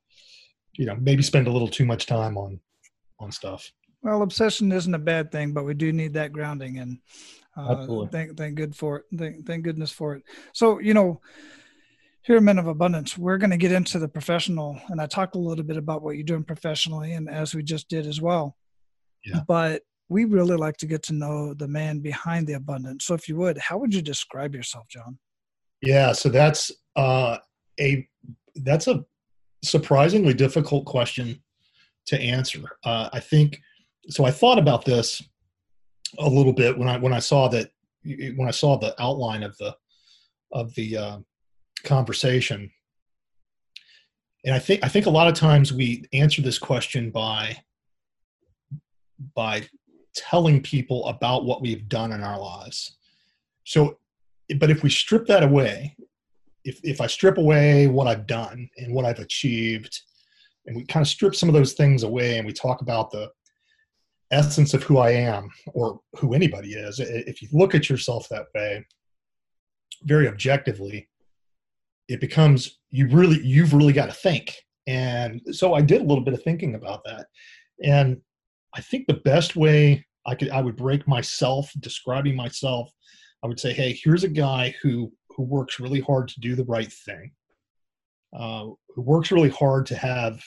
you 0.74 0.86
know 0.86 0.96
maybe 1.00 1.24
spend 1.24 1.48
a 1.48 1.52
little 1.52 1.68
too 1.68 1.86
much 1.86 2.06
time 2.06 2.38
on 2.38 2.60
on 3.20 3.32
stuff. 3.32 3.72
Well 4.04 4.22
obsession 4.22 4.72
isn't 4.72 4.94
a 4.94 5.00
bad 5.00 5.32
thing 5.32 5.54
but 5.54 5.66
we 5.66 5.74
do 5.74 5.92
need 5.94 6.14
that 6.14 6.34
grounding 6.34 6.80
and 6.80 7.00
uh, 7.58 8.06
thank 8.12 8.38
thank 8.38 8.56
good 8.56 8.76
for 8.76 8.98
it 8.98 9.06
thank, 9.18 9.46
thank 9.46 9.64
goodness 9.64 9.92
for 9.92 10.16
it. 10.16 10.24
So 10.54 10.80
you 10.80 10.94
know 10.94 11.22
here 12.24 12.38
at 12.38 12.44
men 12.44 12.60
of 12.60 12.68
abundance 12.68 13.18
we're 13.18 13.38
going 13.38 13.50
to 13.50 13.58
get 13.58 13.72
into 13.72 13.98
the 13.98 14.08
professional 14.08 14.80
and 14.90 15.02
i 15.02 15.08
talked 15.08 15.36
a 15.36 15.40
little 15.40 15.64
bit 15.64 15.76
about 15.76 16.04
what 16.04 16.16
you're 16.16 16.24
doing 16.24 16.44
professionally 16.44 17.14
and 17.14 17.28
as 17.28 17.56
we 17.56 17.64
just 17.64 17.90
did 17.90 18.06
as 18.06 18.22
well. 18.22 18.56
Yeah. 19.24 19.42
but 19.48 19.84
we 20.12 20.26
really 20.26 20.58
like 20.58 20.76
to 20.76 20.86
get 20.86 21.02
to 21.04 21.14
know 21.14 21.54
the 21.54 21.70
man 21.70 22.00
behind 22.00 22.46
the 22.46 22.54
abundance. 22.54 23.06
So, 23.06 23.14
if 23.14 23.30
you 23.30 23.38
would, 23.38 23.58
how 23.58 23.78
would 23.78 23.96
you 23.96 24.02
describe 24.02 24.54
yourself, 24.54 24.86
John? 24.90 25.18
Yeah, 25.82 26.12
so 26.12 26.28
that's 26.28 26.70
uh, 26.98 27.38
a 27.80 28.06
that's 28.58 28.88
a 28.88 29.06
surprisingly 29.64 30.34
difficult 30.34 30.86
question 30.86 31.42
to 32.08 32.20
answer. 32.20 32.60
Uh, 32.84 33.10
I 33.14 33.22
think 33.22 33.62
so. 34.10 34.26
I 34.26 34.32
thought 34.32 34.60
about 34.60 34.84
this 34.84 35.24
a 36.20 36.30
little 36.30 36.54
bit 36.54 36.78
when 36.78 36.90
I 36.90 36.98
when 36.98 37.14
I 37.14 37.20
saw 37.20 37.48
that 37.48 37.72
when 38.04 38.48
I 38.50 38.52
saw 38.52 38.78
the 38.78 38.94
outline 39.02 39.44
of 39.44 39.56
the 39.58 39.74
of 40.52 40.76
the 40.76 40.98
uh, 40.98 41.18
conversation, 41.86 42.70
and 44.44 44.54
I 44.54 44.60
think 44.60 44.84
I 44.84 44.90
think 44.90 45.06
a 45.06 45.10
lot 45.10 45.30
of 45.30 45.36
times 45.36 45.72
we 45.72 46.04
answer 46.12 46.42
this 46.42 46.60
question 46.60 47.12
by 47.12 47.64
by 49.36 49.64
telling 50.16 50.62
people 50.62 51.08
about 51.08 51.46
what 51.46 51.62
we've 51.62 51.88
done 51.88 52.12
in 52.12 52.24
our 52.24 52.40
lives. 52.40 52.98
So, 53.64 53.98
but 54.60 54.70
if 54.70 54.84
we 54.84 54.90
strip 54.90 55.26
that 55.28 55.44
away, 55.44 55.96
if, 56.64 56.80
if 56.84 57.02
I 57.02 57.08
strip 57.08 57.38
away 57.38 57.88
what 57.88 58.08
I've 58.08 58.28
done 58.28 58.70
and 58.78 58.94
what 58.94 59.06
I've 59.06 59.20
achieved, 59.20 60.00
and 60.66 60.76
we 60.76 60.86
kind 60.86 61.04
of 61.04 61.08
strip 61.08 61.36
some 61.36 61.50
of 61.50 61.54
those 61.54 61.74
things 61.74 62.04
away 62.04 62.38
and 62.38 62.46
we 62.46 62.54
talk 62.54 62.82
about 62.82 63.12
the 63.12 63.32
essence 64.32 64.74
of 64.74 64.84
who 64.84 64.98
I 64.98 65.12
am 65.12 65.50
or 65.74 66.00
who 66.18 66.34
anybody 66.34 66.74
is, 66.74 67.00
if 67.00 67.42
you 67.42 67.50
look 67.52 67.76
at 67.76 67.90
yourself 67.90 68.28
that 68.30 68.46
way, 68.56 68.86
very 70.04 70.28
objectively, 70.28 71.10
it 72.08 72.20
becomes 72.20 72.80
you 72.90 73.08
really 73.08 73.40
you've 73.46 73.74
really 73.74 73.94
got 73.94 74.08
to 74.08 74.14
think. 74.14 74.56
And 74.88 75.42
so 75.52 75.74
I 75.74 75.82
did 75.82 76.02
a 76.02 76.06
little 76.06 76.24
bit 76.24 76.34
of 76.34 76.44
thinking 76.44 76.76
about 76.76 77.04
that. 77.06 77.28
And 77.84 78.22
I 78.74 78.82
think 78.82 79.08
the 79.08 79.16
best 79.16 79.56
way 79.56 80.06
I 80.26 80.36
could 80.36 80.50
I 80.50 80.62
would 80.62 80.76
break 80.76 81.08
myself 81.08 81.72
describing 81.80 82.36
myself. 82.36 82.92
I 83.44 83.48
would 83.48 83.60
say, 83.60 83.74
hey, 83.74 84.00
here's 84.02 84.24
a 84.24 84.30
guy 84.30 84.76
who 84.82 85.12
who 85.36 85.44
works 85.44 85.80
really 85.80 86.02
hard 86.02 86.28
to 86.30 86.40
do 86.40 86.56
the 86.56 86.66
right 86.66 86.92
thing, 86.92 87.32
uh, 88.38 88.66
who 88.96 89.02
works 89.02 89.32
really 89.32 89.50
hard 89.50 89.86
to 89.88 89.96
have 89.96 90.42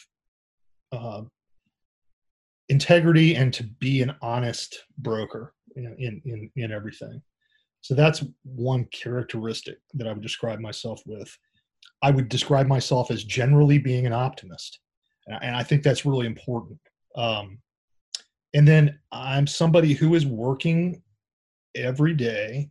uh, 0.93 1.23
integrity 2.69 3.35
and 3.35 3.53
to 3.55 3.65
be 3.65 4.03
an 4.03 4.15
honest 4.23 4.85
broker 4.99 5.55
in, 5.77 5.95
in 5.99 6.23
in 6.25 6.51
in 6.57 6.73
everything. 6.73 7.21
So 7.81 7.95
that's 7.95 8.25
one 8.45 8.87
characteristic 8.87 9.79
that 9.95 10.07
I 10.07 10.13
would 10.13 10.23
describe 10.23 10.61
myself 10.61 11.03
with. 11.05 11.37
I 12.03 12.11
would 12.11 12.29
describe 12.29 12.67
myself 12.67 13.11
as 13.11 13.25
generally 13.25 13.79
being 13.79 14.07
an 14.07 14.13
optimist, 14.13 14.79
and 15.27 15.57
I 15.57 15.63
think 15.63 15.83
that's 15.83 16.07
really 16.07 16.27
important. 16.27 16.79
Um, 17.17 17.59
and 18.55 18.67
then 18.67 18.99
i'm 19.13 19.47
somebody 19.47 19.93
who 19.93 20.15
is 20.15 20.27
working 20.27 21.03
every 21.75 22.15
day 22.15 22.71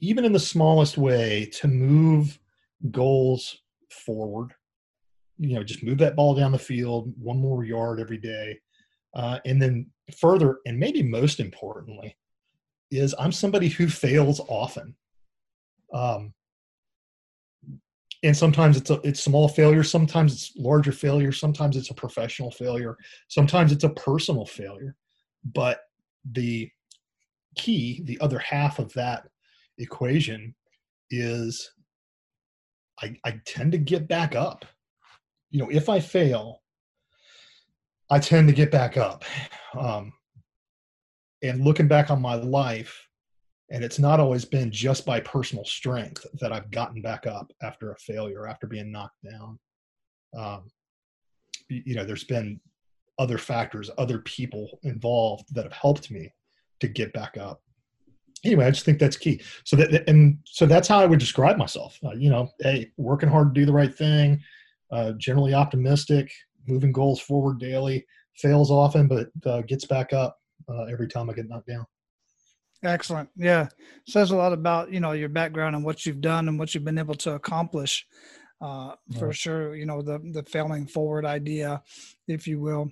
even 0.00 0.24
in 0.24 0.32
the 0.32 0.38
smallest 0.38 0.98
way 0.98 1.48
to 1.52 1.68
move 1.68 2.38
goals 2.90 3.58
forward 3.90 4.52
you 5.38 5.54
know, 5.54 5.62
just 5.62 5.84
move 5.84 5.98
that 5.98 6.16
ball 6.16 6.34
down 6.34 6.52
the 6.52 6.58
field, 6.58 7.12
one 7.18 7.38
more 7.38 7.64
yard 7.64 8.00
every 8.00 8.18
day. 8.18 8.58
Uh, 9.14 9.38
and 9.46 9.62
then 9.62 9.86
further, 10.16 10.58
and 10.66 10.78
maybe 10.78 11.02
most 11.02 11.40
importantly, 11.40 12.16
is 12.90 13.14
I'm 13.18 13.32
somebody 13.32 13.68
who 13.68 13.88
fails 13.88 14.40
often. 14.48 14.94
Um, 15.92 16.34
and 18.22 18.36
sometimes 18.36 18.76
it's 18.76 18.90
a 18.90 19.00
it's 19.04 19.22
small 19.22 19.48
failure, 19.48 19.84
sometimes 19.84 20.32
it's 20.32 20.52
larger 20.56 20.92
failure, 20.92 21.32
sometimes 21.32 21.76
it's 21.76 21.90
a 21.90 21.94
professional 21.94 22.50
failure, 22.50 22.96
sometimes 23.28 23.72
it's 23.72 23.84
a 23.84 23.90
personal 23.90 24.44
failure. 24.44 24.96
But 25.44 25.80
the 26.32 26.70
key, 27.56 28.02
the 28.04 28.20
other 28.20 28.38
half 28.38 28.78
of 28.78 28.92
that 28.94 29.28
equation 29.78 30.54
is 31.10 31.70
I, 33.00 33.16
I 33.24 33.40
tend 33.44 33.72
to 33.72 33.78
get 33.78 34.08
back 34.08 34.34
up. 34.34 34.64
You 35.50 35.60
know, 35.60 35.70
if 35.70 35.88
I 35.88 36.00
fail, 36.00 36.62
I 38.10 38.18
tend 38.18 38.48
to 38.48 38.54
get 38.54 38.70
back 38.70 38.96
up. 38.96 39.24
Um, 39.78 40.12
and 41.42 41.64
looking 41.64 41.88
back 41.88 42.10
on 42.10 42.20
my 42.20 42.34
life, 42.34 43.07
and 43.70 43.84
it's 43.84 43.98
not 43.98 44.20
always 44.20 44.44
been 44.44 44.70
just 44.70 45.04
by 45.04 45.20
personal 45.20 45.64
strength 45.64 46.26
that 46.40 46.52
I've 46.52 46.70
gotten 46.70 47.02
back 47.02 47.26
up 47.26 47.52
after 47.62 47.92
a 47.92 47.98
failure, 47.98 48.46
after 48.46 48.66
being 48.66 48.90
knocked 48.90 49.22
down. 49.24 49.58
Um, 50.36 50.70
you 51.68 51.94
know, 51.94 52.04
there's 52.04 52.24
been 52.24 52.60
other 53.18 53.36
factors, 53.38 53.90
other 53.98 54.20
people 54.20 54.78
involved 54.84 55.54
that 55.54 55.64
have 55.64 55.72
helped 55.72 56.10
me 56.10 56.32
to 56.80 56.88
get 56.88 57.12
back 57.12 57.36
up. 57.36 57.60
Anyway, 58.44 58.64
I 58.64 58.70
just 58.70 58.84
think 58.84 58.98
that's 58.98 59.16
key. 59.16 59.40
So 59.64 59.76
that, 59.76 60.08
and 60.08 60.38
so 60.44 60.64
that's 60.64 60.88
how 60.88 61.00
I 61.00 61.06
would 61.06 61.18
describe 61.18 61.56
myself. 61.58 61.98
Uh, 62.04 62.12
you 62.12 62.30
know, 62.30 62.48
hey, 62.60 62.90
working 62.96 63.28
hard 63.28 63.52
to 63.54 63.60
do 63.60 63.66
the 63.66 63.72
right 63.72 63.94
thing, 63.94 64.40
uh, 64.92 65.12
generally 65.18 65.54
optimistic, 65.54 66.30
moving 66.66 66.92
goals 66.92 67.20
forward 67.20 67.58
daily, 67.58 68.06
fails 68.36 68.70
often, 68.70 69.08
but 69.08 69.28
uh, 69.44 69.62
gets 69.62 69.84
back 69.84 70.12
up 70.12 70.38
uh, 70.68 70.84
every 70.84 71.08
time 71.08 71.28
I 71.28 71.34
get 71.34 71.48
knocked 71.48 71.66
down. 71.66 71.84
Excellent. 72.82 73.28
Yeah. 73.36 73.68
Says 74.06 74.30
a 74.30 74.36
lot 74.36 74.52
about, 74.52 74.92
you 74.92 75.00
know, 75.00 75.12
your 75.12 75.28
background 75.28 75.74
and 75.74 75.84
what 75.84 76.06
you've 76.06 76.20
done 76.20 76.48
and 76.48 76.58
what 76.58 76.74
you've 76.74 76.84
been 76.84 76.98
able 76.98 77.16
to 77.16 77.34
accomplish. 77.34 78.06
Uh, 78.60 78.94
for 79.16 79.32
sure, 79.32 79.76
you 79.76 79.86
know, 79.86 80.02
the 80.02 80.18
the 80.32 80.42
failing 80.42 80.84
forward 80.84 81.24
idea, 81.24 81.80
if 82.26 82.48
you 82.48 82.58
will. 82.58 82.90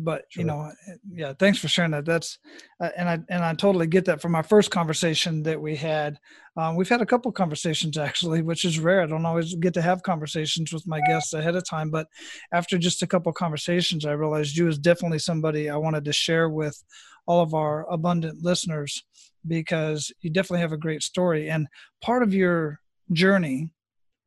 But 0.00 0.24
sure. 0.28 0.40
you 0.40 0.46
know, 0.46 0.72
yeah, 1.10 1.32
thanks 1.38 1.58
for 1.58 1.68
sharing 1.68 1.92
that. 1.92 2.04
That's 2.04 2.38
uh, 2.80 2.90
and 2.96 3.08
I 3.08 3.18
and 3.28 3.44
I 3.44 3.54
totally 3.54 3.86
get 3.86 4.04
that 4.06 4.20
from 4.20 4.34
our 4.34 4.42
first 4.42 4.70
conversation 4.70 5.42
that 5.44 5.60
we 5.60 5.76
had. 5.76 6.18
Um, 6.56 6.74
we've 6.74 6.88
had 6.88 7.02
a 7.02 7.06
couple 7.06 7.30
conversations 7.32 7.96
actually, 7.96 8.42
which 8.42 8.64
is 8.64 8.80
rare. 8.80 9.02
I 9.02 9.06
don't 9.06 9.26
always 9.26 9.54
get 9.54 9.74
to 9.74 9.82
have 9.82 10.02
conversations 10.02 10.72
with 10.72 10.86
my 10.86 11.00
guests 11.06 11.34
ahead 11.34 11.54
of 11.54 11.68
time, 11.68 11.90
but 11.90 12.08
after 12.52 12.78
just 12.78 13.02
a 13.02 13.06
couple 13.06 13.32
conversations, 13.32 14.04
I 14.04 14.12
realized 14.12 14.56
you 14.56 14.64
was 14.64 14.78
definitely 14.78 15.18
somebody 15.18 15.68
I 15.68 15.76
wanted 15.76 16.04
to 16.06 16.12
share 16.12 16.48
with 16.48 16.82
all 17.26 17.42
of 17.42 17.54
our 17.54 17.88
abundant 17.90 18.42
listeners 18.42 19.04
because 19.46 20.12
you 20.20 20.30
definitely 20.30 20.60
have 20.60 20.72
a 20.72 20.78
great 20.78 21.02
story. 21.02 21.48
And 21.48 21.68
part 22.00 22.22
of 22.22 22.34
your 22.34 22.80
journey 23.12 23.70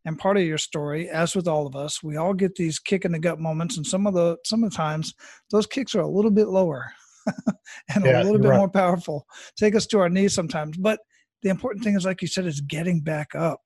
and 0.06 0.18
part 0.18 0.38
of 0.38 0.44
your 0.44 0.58
story, 0.58 1.10
as 1.10 1.36
with 1.36 1.48
all 1.48 1.68
of 1.68 1.76
us, 1.76 2.02
we 2.02 2.16
all 2.16 2.34
get 2.34 2.56
these 2.56 2.80
kick 2.80 3.06
in 3.06 3.12
the 3.12 3.20
gut 3.20 3.40
moments, 3.40 3.78
and 3.78 3.86
some 3.86 4.08
of 4.08 4.14
the 4.14 4.38
some 4.46 4.64
of 4.64 4.72
the 4.72 4.76
times 4.76 5.14
those 5.52 5.68
kicks 5.68 5.96
are 5.96 6.02
a 6.02 6.10
little 6.10 6.32
bit 6.32 6.48
lower 6.48 6.92
and 7.94 8.06
yeah, 8.06 8.22
a 8.22 8.24
little 8.24 8.40
bit 8.40 8.50
right. 8.50 8.58
more 8.58 8.70
powerful. 8.70 9.26
Take 9.58 9.76
us 9.76 9.86
to 9.88 10.00
our 10.00 10.10
knees 10.10 10.34
sometimes. 10.34 10.78
But 10.78 11.00
the 11.42 11.50
important 11.50 11.84
thing 11.84 11.96
is, 11.96 12.06
like 12.06 12.22
you 12.22 12.28
said, 12.28 12.46
is 12.46 12.62
getting 12.62 13.02
back 13.02 13.36
up. 13.36 13.62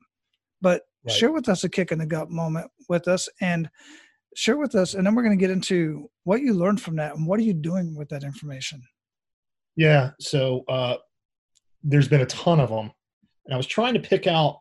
But 0.61 0.81
right. 1.05 1.15
share 1.15 1.31
with 1.31 1.49
us 1.49 1.63
a 1.63 1.69
kick 1.69 1.91
in 1.91 1.99
the 1.99 2.05
gut 2.05 2.29
moment 2.29 2.69
with 2.89 3.07
us 3.07 3.29
and 3.41 3.69
share 4.35 4.57
with 4.57 4.75
us, 4.75 4.93
and 4.93 5.05
then 5.05 5.15
we're 5.15 5.23
going 5.23 5.37
to 5.37 5.41
get 5.41 5.51
into 5.51 6.09
what 6.23 6.41
you 6.41 6.53
learned 6.53 6.81
from 6.81 6.95
that 6.97 7.15
and 7.15 7.27
what 7.27 7.39
are 7.39 7.43
you 7.43 7.53
doing 7.53 7.95
with 7.95 8.09
that 8.09 8.23
information. 8.23 8.81
Yeah. 9.75 10.11
So 10.19 10.63
uh, 10.67 10.97
there's 11.83 12.07
been 12.07 12.21
a 12.21 12.25
ton 12.25 12.59
of 12.59 12.69
them. 12.69 12.91
And 13.45 13.53
I 13.53 13.57
was 13.57 13.67
trying 13.67 13.93
to 13.93 13.99
pick 13.99 14.27
out, 14.27 14.59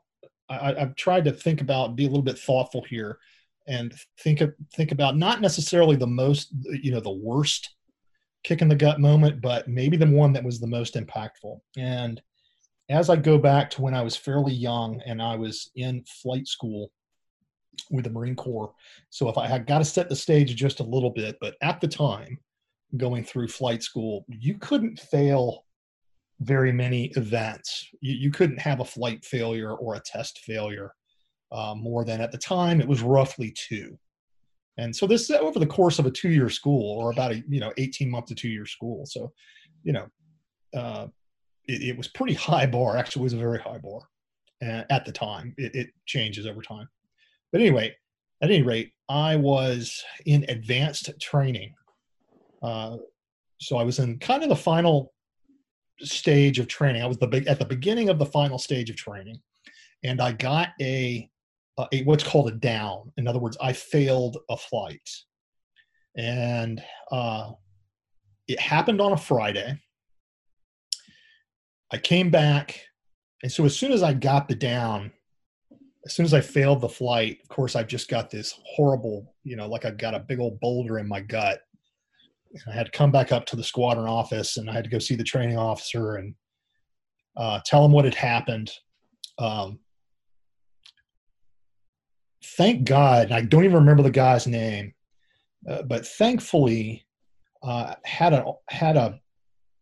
I, 0.52 0.80
have 0.80 0.96
tried 0.96 1.24
to 1.24 1.32
think 1.32 1.60
about, 1.60 1.96
be 1.96 2.04
a 2.04 2.08
little 2.08 2.22
bit 2.22 2.38
thoughtful 2.38 2.82
here 2.82 3.18
and 3.66 3.94
think 4.18 4.42
think 4.74 4.92
about 4.92 5.16
not 5.16 5.40
necessarily 5.40 5.96
the 5.96 6.06
most, 6.06 6.52
you 6.82 6.90
know, 6.90 7.00
the 7.00 7.10
worst 7.10 7.74
kick 8.44 8.60
in 8.60 8.68
the 8.68 8.74
gut 8.74 9.00
moment, 9.00 9.40
but 9.40 9.68
maybe 9.68 9.96
the 9.96 10.06
one 10.06 10.32
that 10.32 10.44
was 10.44 10.58
the 10.58 10.66
most 10.66 10.94
impactful. 10.94 11.60
And 11.76 12.20
as 12.88 13.08
I 13.08 13.16
go 13.16 13.38
back 13.38 13.70
to 13.70 13.82
when 13.82 13.94
I 13.94 14.02
was 14.02 14.16
fairly 14.16 14.52
young 14.52 15.00
and 15.06 15.22
I 15.22 15.36
was 15.36 15.70
in 15.76 16.04
flight 16.04 16.48
school 16.48 16.90
with 17.90 18.04
the 18.04 18.10
Marine 18.10 18.36
Corps. 18.36 18.74
So 19.10 19.28
if 19.28 19.38
I 19.38 19.46
had 19.46 19.66
got 19.66 19.78
to 19.78 19.84
set 19.84 20.08
the 20.08 20.16
stage 20.16 20.54
just 20.56 20.80
a 20.80 20.84
little 20.84 21.10
bit, 21.10 21.36
but 21.40 21.54
at 21.62 21.80
the 21.80 21.88
time, 21.88 22.38
going 22.96 23.24
through 23.24 23.48
flight 23.48 23.82
school, 23.82 24.24
you 24.28 24.58
couldn't 24.58 24.98
fail 24.98 25.64
very 26.42 26.72
many 26.72 27.06
events. 27.16 27.88
You, 28.00 28.14
you 28.14 28.30
couldn't 28.30 28.60
have 28.60 28.80
a 28.80 28.84
flight 28.84 29.24
failure 29.24 29.74
or 29.74 29.94
a 29.94 30.00
test 30.00 30.40
failure 30.40 30.92
uh, 31.50 31.74
more 31.76 32.04
than 32.04 32.20
at 32.20 32.32
the 32.32 32.38
time 32.38 32.80
it 32.80 32.88
was 32.88 33.02
roughly 33.02 33.54
two. 33.56 33.98
And 34.78 34.94
so 34.94 35.06
this 35.06 35.30
over 35.30 35.58
the 35.58 35.66
course 35.66 35.98
of 35.98 36.06
a 36.06 36.10
two-year 36.10 36.48
school 36.48 36.98
or 36.98 37.10
about 37.10 37.32
a 37.32 37.42
you 37.48 37.60
know 37.60 37.72
18 37.76 38.10
month 38.10 38.26
to 38.26 38.34
two-year 38.34 38.64
school. 38.64 39.04
So, 39.04 39.32
you 39.82 39.92
know, 39.92 40.06
uh, 40.74 41.08
it, 41.68 41.82
it, 41.82 41.96
was 41.96 42.08
pretty 42.08 42.32
high 42.32 42.66
bar. 42.66 42.96
Actually, 42.96 43.24
was 43.24 43.34
a 43.34 43.38
very 43.38 43.58
high 43.58 43.78
bar 43.78 44.00
uh, 44.62 44.84
at 44.88 45.04
the 45.04 45.12
time. 45.12 45.54
It, 45.58 45.74
it 45.74 45.88
changes 46.06 46.46
over 46.46 46.62
time. 46.62 46.88
But 47.52 47.60
anyway, 47.60 47.94
at 48.40 48.50
any 48.50 48.62
rate, 48.62 48.92
I 49.10 49.36
was 49.36 50.02
in 50.24 50.46
advanced 50.48 51.10
training 51.20 51.74
uh, 52.62 52.96
so 53.60 53.76
I 53.76 53.82
was 53.82 53.98
in 53.98 54.18
kind 54.18 54.42
of 54.42 54.48
the 54.48 54.56
final 54.56 55.12
stage 56.04 56.58
of 56.58 56.68
training. 56.68 57.02
I 57.02 57.06
was 57.06 57.18
the 57.18 57.26
big 57.26 57.46
at 57.46 57.58
the 57.58 57.64
beginning 57.64 58.08
of 58.08 58.18
the 58.18 58.26
final 58.26 58.58
stage 58.58 58.90
of 58.90 58.96
training, 58.96 59.40
and 60.04 60.20
I 60.20 60.32
got 60.32 60.70
a, 60.80 61.28
a 61.92 62.02
what's 62.04 62.24
called 62.24 62.48
a 62.48 62.52
down. 62.52 63.12
In 63.16 63.26
other 63.26 63.38
words, 63.38 63.56
I 63.60 63.72
failed 63.72 64.38
a 64.50 64.56
flight, 64.56 65.08
and 66.16 66.82
uh, 67.10 67.52
it 68.48 68.60
happened 68.60 69.00
on 69.00 69.12
a 69.12 69.16
Friday. 69.16 69.78
I 71.92 71.98
came 71.98 72.30
back, 72.30 72.80
and 73.42 73.52
so 73.52 73.64
as 73.64 73.76
soon 73.76 73.92
as 73.92 74.02
I 74.02 74.14
got 74.14 74.48
the 74.48 74.54
down, 74.54 75.12
as 76.06 76.14
soon 76.14 76.24
as 76.24 76.34
I 76.34 76.40
failed 76.40 76.80
the 76.80 76.88
flight, 76.88 77.38
of 77.42 77.48
course, 77.48 77.76
I've 77.76 77.86
just 77.86 78.08
got 78.08 78.30
this 78.30 78.58
horrible, 78.64 79.34
you 79.44 79.56
know, 79.56 79.68
like 79.68 79.84
I've 79.84 79.98
got 79.98 80.14
a 80.14 80.20
big 80.20 80.40
old 80.40 80.58
boulder 80.60 80.98
in 80.98 81.06
my 81.06 81.20
gut 81.20 81.60
I 82.66 82.72
had 82.72 82.86
to 82.86 82.92
come 82.92 83.10
back 83.10 83.32
up 83.32 83.46
to 83.46 83.56
the 83.56 83.64
squadron 83.64 84.06
office 84.06 84.56
and 84.56 84.68
I 84.68 84.74
had 84.74 84.84
to 84.84 84.90
go 84.90 84.98
see 84.98 85.14
the 85.14 85.24
training 85.24 85.56
officer 85.56 86.16
and 86.16 86.34
uh, 87.36 87.60
tell 87.64 87.84
him 87.84 87.92
what 87.92 88.04
had 88.04 88.14
happened. 88.14 88.70
Um, 89.38 89.78
thank 92.56 92.84
God, 92.84 93.32
I 93.32 93.42
don't 93.42 93.64
even 93.64 93.76
remember 93.76 94.02
the 94.02 94.10
guy's 94.10 94.46
name, 94.46 94.92
uh, 95.68 95.82
but 95.82 96.06
thankfully, 96.06 97.06
uh, 97.62 97.94
had 98.04 98.32
a 98.32 98.44
had 98.68 98.96
a 98.96 99.18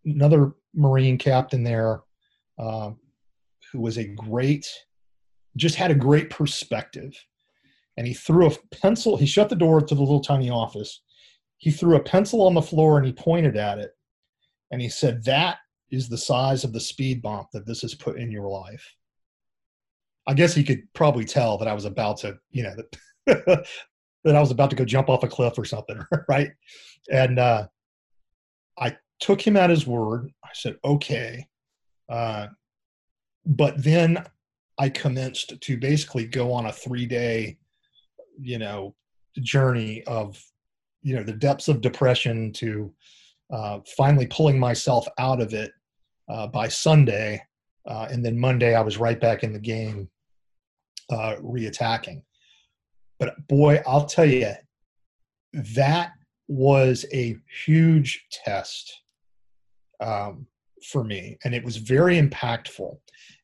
another 0.05 0.53
Marine 0.75 1.19
captain 1.19 1.65
there 1.65 2.01
uh, 2.59 2.91
who 3.73 3.81
was 3.81 3.97
a 3.97 4.05
great, 4.05 4.69
just 5.57 5.75
had 5.75 5.91
a 5.91 5.95
great 5.95 6.31
perspective, 6.31 7.13
and 7.97 8.07
he 8.07 8.15
threw 8.15 8.47
a 8.47 8.57
pencil. 8.71 9.17
He 9.17 9.27
shut 9.27 9.49
the 9.49 9.57
door 9.57 9.81
to 9.81 9.95
the 9.95 10.01
little 10.01 10.21
tiny 10.21 10.51
office 10.51 11.01
he 11.61 11.71
threw 11.71 11.97
a 11.97 12.03
pencil 12.03 12.47
on 12.47 12.55
the 12.55 12.63
floor 12.63 12.97
and 12.97 13.07
he 13.07 13.13
pointed 13.13 13.57
at 13.57 13.79
it. 13.79 13.91
And 14.71 14.81
he 14.81 14.89
said 14.89 15.23
that 15.25 15.59
is 15.91 16.09
the 16.09 16.19
size 16.19 16.65
of 16.65 16.73
the 16.73 16.81
speed 16.81 17.21
bump 17.21 17.49
that 17.53 17.67
this 17.67 17.83
has 17.83 17.95
put 17.95 18.17
in 18.17 18.31
your 18.31 18.49
life. 18.49 18.97
I 20.27 20.33
guess 20.33 20.55
he 20.55 20.65
could 20.65 20.83
probably 20.95 21.25
tell 21.25 21.59
that 21.59 21.69
i 21.69 21.75
was 21.75 21.85
about 21.85 22.19
to 22.19 22.39
you 22.51 22.63
know 22.63 22.75
that, 22.77 23.67
that 24.25 24.37
i 24.37 24.41
was 24.41 24.51
about 24.51 24.71
to 24.71 24.77
go 24.77 24.85
jump 24.85 25.09
off 25.09 25.25
a 25.25 25.29
cliff 25.29 25.59
or 25.59 25.65
something 25.65 26.01
right? 26.29 26.51
And 27.11 27.39
uh, 27.39 27.67
i 28.79 28.97
took 29.19 29.47
him 29.47 29.57
at 29.57 29.71
his 29.71 29.87
word. 29.87 30.31
I 30.43 30.51
said 30.55 30.77
okay. 30.83 31.47
Uh, 32.09 32.49
but 33.45 33.83
then 33.83 34.25
i 34.79 34.89
commenced 34.89 35.61
to 35.61 35.77
basically 35.77 36.27
go 36.27 36.53
on 36.53 36.67
a 36.67 36.73
three 36.73 37.07
day 37.07 37.59
you 38.41 38.59
know 38.59 38.95
journey 39.43 40.03
of 40.05 40.43
you 41.03 41.17
know 41.17 41.23
the 41.23 41.33
depths 41.33 41.69
of 41.69 41.81
depression 41.81 42.53
to 42.55 42.93
uh, 43.53 43.81
finally 43.97 44.27
pulling 44.27 44.59
myself 44.59 45.07
out 45.19 45.41
of 45.41 45.55
it 45.55 45.73
uh, 46.29 46.47
by 46.47 46.69
Sunday, 46.69 47.43
uh, 47.87 48.07
and 48.11 48.25
then 48.25 48.39
Monday 48.39 48.75
I 48.75 48.83
was 48.83 48.99
right 48.99 49.21
back 49.21 49.43
in 49.43 49.53
the 49.53 49.59
game, 49.59 50.09
uh, 51.11 51.37
reattacking. 51.43 52.23
But 53.19 53.47
boy, 53.49 53.83
I'll 53.87 54.07
tell 54.07 54.25
you, 54.25 54.53
that 55.53 56.13
was 56.49 57.05
a 57.13 57.37
huge 57.65 58.27
test 58.31 59.03
um, 60.01 60.47
for 60.91 61.05
me, 61.05 61.39
and 61.45 61.55
it 61.55 61.65
was 61.65 61.77
very 61.77 62.21
impactful. 62.21 62.97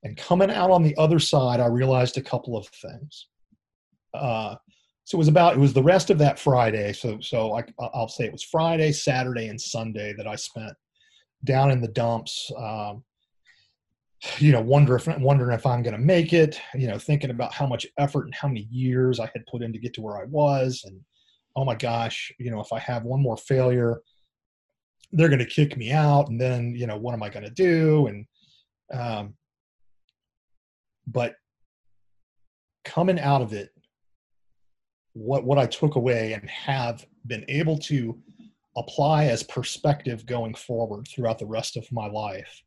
And 0.02 0.16
coming 0.16 0.50
out 0.50 0.70
on 0.70 0.82
the 0.82 0.96
other 0.96 1.18
side, 1.18 1.60
I 1.60 1.66
realized 1.66 2.16
a 2.16 2.22
couple 2.22 2.56
of 2.56 2.66
things. 2.68 3.26
So 5.06 5.16
it 5.16 5.20
was 5.20 5.28
about 5.28 5.54
it 5.54 5.60
was 5.60 5.72
the 5.72 5.82
rest 5.82 6.10
of 6.10 6.18
that 6.18 6.36
Friday. 6.36 6.92
So 6.92 7.20
so 7.20 7.56
I, 7.56 7.62
I'll 7.94 8.08
say 8.08 8.24
it 8.24 8.32
was 8.32 8.42
Friday, 8.42 8.90
Saturday, 8.90 9.46
and 9.46 9.60
Sunday 9.60 10.12
that 10.18 10.26
I 10.26 10.34
spent 10.34 10.72
down 11.44 11.70
in 11.70 11.80
the 11.80 11.88
dumps. 11.88 12.50
Um, 12.58 13.04
you 14.38 14.50
know, 14.50 14.66
if, 14.66 15.06
wondering 15.20 15.54
if 15.54 15.64
I'm 15.64 15.84
going 15.84 15.94
to 15.94 16.02
make 16.02 16.32
it. 16.32 16.60
You 16.74 16.88
know, 16.88 16.98
thinking 16.98 17.30
about 17.30 17.54
how 17.54 17.68
much 17.68 17.86
effort 17.98 18.24
and 18.24 18.34
how 18.34 18.48
many 18.48 18.66
years 18.68 19.20
I 19.20 19.30
had 19.32 19.46
put 19.46 19.62
in 19.62 19.72
to 19.72 19.78
get 19.78 19.94
to 19.94 20.00
where 20.00 20.16
I 20.16 20.24
was, 20.24 20.82
and 20.84 21.00
oh 21.54 21.64
my 21.64 21.76
gosh, 21.76 22.32
you 22.40 22.50
know, 22.50 22.60
if 22.60 22.72
I 22.72 22.80
have 22.80 23.04
one 23.04 23.22
more 23.22 23.36
failure, 23.36 24.00
they're 25.12 25.28
going 25.28 25.38
to 25.38 25.46
kick 25.46 25.76
me 25.76 25.92
out, 25.92 26.30
and 26.30 26.40
then 26.40 26.74
you 26.74 26.88
know, 26.88 26.96
what 26.96 27.14
am 27.14 27.22
I 27.22 27.28
going 27.28 27.44
to 27.44 27.50
do? 27.50 28.08
And 28.08 28.26
um, 28.92 29.34
but 31.06 31.36
coming 32.84 33.20
out 33.20 33.42
of 33.42 33.52
it, 33.52 33.70
what 35.16 35.44
what 35.44 35.58
I 35.58 35.66
took 35.66 35.96
away 35.96 36.34
and 36.34 36.48
have 36.50 37.06
been 37.26 37.44
able 37.48 37.78
to 37.78 38.18
apply 38.76 39.24
as 39.24 39.42
perspective 39.42 40.26
going 40.26 40.54
forward 40.54 41.08
throughout 41.08 41.38
the 41.38 41.46
rest 41.46 41.78
of 41.78 41.90
my 41.90 42.06
life 42.06 42.62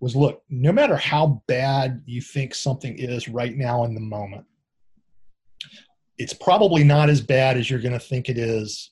was 0.00 0.14
look, 0.14 0.42
no 0.50 0.70
matter 0.70 0.96
how 0.96 1.42
bad 1.46 2.02
you 2.04 2.20
think 2.20 2.54
something 2.54 2.96
is 2.98 3.26
right 3.26 3.56
now 3.56 3.84
in 3.84 3.94
the 3.94 4.00
moment, 4.00 4.44
it's 6.18 6.34
probably 6.34 6.84
not 6.84 7.08
as 7.08 7.20
bad 7.22 7.56
as 7.56 7.70
you're 7.70 7.80
going 7.80 7.92
to 7.92 7.98
think 7.98 8.28
it 8.28 8.38
is, 8.38 8.90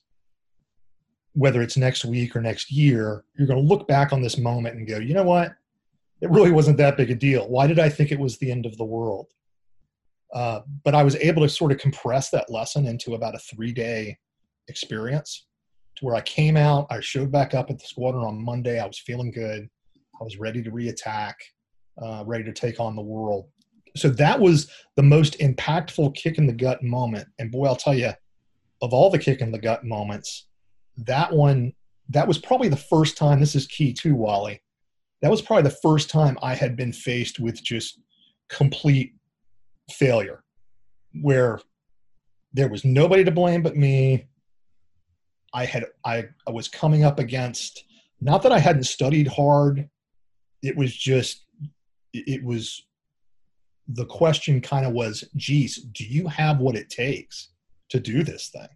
whether 1.33 1.61
it's 1.61 1.77
next 1.77 2.03
week 2.03 2.35
or 2.35 2.41
next 2.41 2.71
year. 2.71 3.23
You're 3.35 3.47
going 3.47 3.61
to 3.61 3.67
look 3.67 3.87
back 3.87 4.11
on 4.11 4.21
this 4.21 4.37
moment 4.37 4.75
and 4.75 4.87
go, 4.87 4.97
you 4.97 5.13
know 5.13 5.23
what? 5.23 5.53
It 6.19 6.31
really 6.31 6.51
wasn't 6.51 6.77
that 6.77 6.97
big 6.97 7.11
a 7.11 7.15
deal. 7.15 7.47
Why 7.47 7.67
did 7.67 7.79
I 7.79 7.89
think 7.89 8.11
it 8.11 8.19
was 8.19 8.37
the 8.37 8.51
end 8.51 8.65
of 8.65 8.75
the 8.77 8.83
world? 8.83 9.27
Uh, 10.33 10.61
but 10.83 10.93
I 10.93 11.03
was 11.03 11.15
able 11.15 11.41
to 11.41 11.49
sort 11.49 11.71
of 11.71 11.77
compress 11.77 12.29
that 12.31 12.49
lesson 12.49 12.85
into 12.85 13.15
about 13.15 13.35
a 13.35 13.39
three 13.39 13.71
day 13.71 14.17
experience 14.67 15.47
to 15.97 16.05
where 16.05 16.15
I 16.15 16.21
came 16.21 16.57
out, 16.57 16.87
I 16.89 16.99
showed 16.99 17.31
back 17.31 17.53
up 17.53 17.69
at 17.69 17.79
the 17.79 17.85
squadron 17.85 18.23
on 18.23 18.43
Monday. 18.43 18.79
I 18.79 18.85
was 18.85 18.99
feeling 18.99 19.31
good. 19.31 19.67
I 20.19 20.23
was 20.23 20.37
ready 20.37 20.61
to 20.63 20.71
reattack, 20.71 21.33
uh, 22.01 22.23
ready 22.25 22.43
to 22.43 22.53
take 22.53 22.79
on 22.79 22.95
the 22.95 23.01
world. 23.01 23.47
So 23.95 24.09
that 24.09 24.39
was 24.39 24.69
the 24.95 25.03
most 25.03 25.39
impactful 25.39 26.15
kick 26.15 26.37
in 26.37 26.45
the 26.45 26.53
gut 26.53 26.83
moment. 26.83 27.27
And 27.39 27.51
boy, 27.51 27.65
I'll 27.65 27.75
tell 27.75 27.95
you, 27.95 28.11
of 28.81 28.93
all 28.93 29.09
the 29.09 29.17
kick 29.17 29.41
in 29.41 29.51
the 29.51 29.57
gut 29.57 29.83
moments, 29.83 30.47
that 30.97 31.33
one, 31.33 31.73
that 32.09 32.27
was 32.27 32.37
probably 32.37 32.69
the 32.69 32.77
first 32.77 33.17
time. 33.17 33.39
This 33.39 33.55
is 33.55 33.65
key 33.65 33.91
too, 33.91 34.15
Wally. 34.15 34.61
That 35.23 35.31
was 35.31 35.41
probably 35.41 35.63
the 35.63 35.77
first 35.81 36.11
time 36.11 36.37
I 36.43 36.53
had 36.53 36.75
been 36.75 36.93
faced 36.93 37.39
with 37.39 37.63
just 37.63 37.99
complete 38.49 39.15
failure, 39.91 40.43
where 41.21 41.59
there 42.53 42.69
was 42.69 42.85
nobody 42.85 43.23
to 43.23 43.31
blame 43.31 43.61
but 43.61 43.75
me. 43.75 44.27
I 45.53 45.65
had 45.65 45.85
I, 46.05 46.25
I 46.47 46.51
was 46.51 46.67
coming 46.67 47.03
up 47.03 47.19
against 47.19 47.83
not 48.19 48.43
that 48.43 48.51
I 48.51 48.59
hadn't 48.59 48.83
studied 48.83 49.27
hard 49.27 49.89
it 50.63 50.75
was 50.75 50.95
just 50.95 51.45
it 52.13 52.43
was 52.43 52.85
the 53.89 54.05
question 54.05 54.59
kind 54.59 54.85
of 54.85 54.93
was 54.93 55.23
geez 55.35 55.77
do 55.93 56.03
you 56.05 56.27
have 56.27 56.59
what 56.59 56.75
it 56.75 56.89
takes 56.89 57.49
to 57.89 57.99
do 57.99 58.23
this 58.23 58.49
thing 58.49 58.67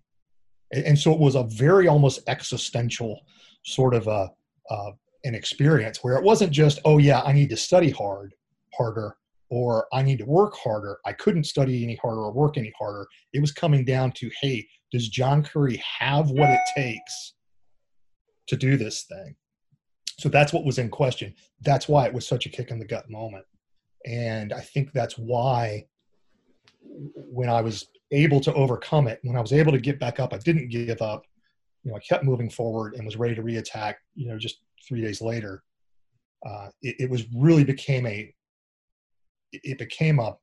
and 0.86 0.98
so 0.98 1.12
it 1.12 1.20
was 1.20 1.36
a 1.36 1.44
very 1.44 1.88
almost 1.88 2.22
existential 2.28 3.20
sort 3.66 3.94
of 3.94 4.08
a 4.08 4.30
uh, 4.70 4.92
an 5.24 5.36
experience 5.36 6.04
where 6.04 6.16
it 6.16 6.24
wasn't 6.24 6.52
just 6.52 6.80
oh 6.86 6.98
yeah 6.98 7.22
i 7.22 7.32
need 7.32 7.50
to 7.50 7.58
study 7.58 7.90
hard 7.90 8.34
harder 8.74 9.16
or 9.52 9.86
i 9.94 10.02
need 10.02 10.18
to 10.18 10.26
work 10.26 10.56
harder 10.56 10.98
i 11.06 11.14
couldn't 11.14 11.44
study 11.44 11.84
any 11.84 11.96
harder 12.02 12.22
or 12.22 12.32
work 12.32 12.58
any 12.58 12.74
harder 12.80 13.06
it 13.34 13.40
was 13.40 13.52
coming 13.52 13.86
down 13.86 14.12
to 14.12 14.32
hey 14.42 14.68
does 14.92 15.08
john 15.10 15.44
curry 15.44 15.82
have 16.00 16.32
what 16.32 16.50
it 16.50 16.60
takes 16.76 17.34
to 18.48 18.56
do 18.56 18.76
this 18.78 19.04
thing 19.04 19.36
so 20.22 20.30
that's 20.30 20.54
what 20.54 20.66
was 20.66 20.78
in 20.78 20.90
question. 20.90 21.34
That's 21.62 21.88
why 21.88 22.06
it 22.06 22.14
was 22.14 22.28
such 22.28 22.46
a 22.46 22.50
kick 22.50 22.70
in 22.70 22.78
the 22.78 22.86
gut 22.86 23.10
moment. 23.10 23.44
And 24.06 24.54
I 24.54 24.60
think 24.60 24.92
that's 24.92 25.18
why 25.18 25.88
when 26.80 27.50
I 27.50 27.62
was 27.62 27.88
able 28.12 28.40
to 28.42 28.54
overcome 28.54 29.08
it, 29.08 29.20
when 29.24 29.36
I 29.36 29.42
was 29.42 29.52
able 29.52 29.72
to 29.72 29.80
get 29.80 30.00
back 30.00 30.20
up, 30.20 30.32
I 30.32 30.38
didn't 30.38 30.70
give 30.70 31.02
up. 31.02 31.24
You 31.84 31.90
know, 31.90 31.98
I 31.98 32.02
kept 32.02 32.24
moving 32.24 32.52
forward 32.52 32.94
and 32.94 33.04
was 33.04 33.16
ready 33.16 33.34
to 33.34 33.42
reattack. 33.42 33.96
You 34.14 34.28
know, 34.28 34.38
just 34.38 34.62
three 34.88 35.02
days 35.02 35.22
later, 35.22 35.64
uh, 36.48 36.68
it, 36.84 36.98
it 37.00 37.10
was 37.10 37.26
really 37.36 37.64
became 37.64 38.06
a 38.06 38.32
it 39.52 39.78
became 39.78 40.20
a 40.20 40.36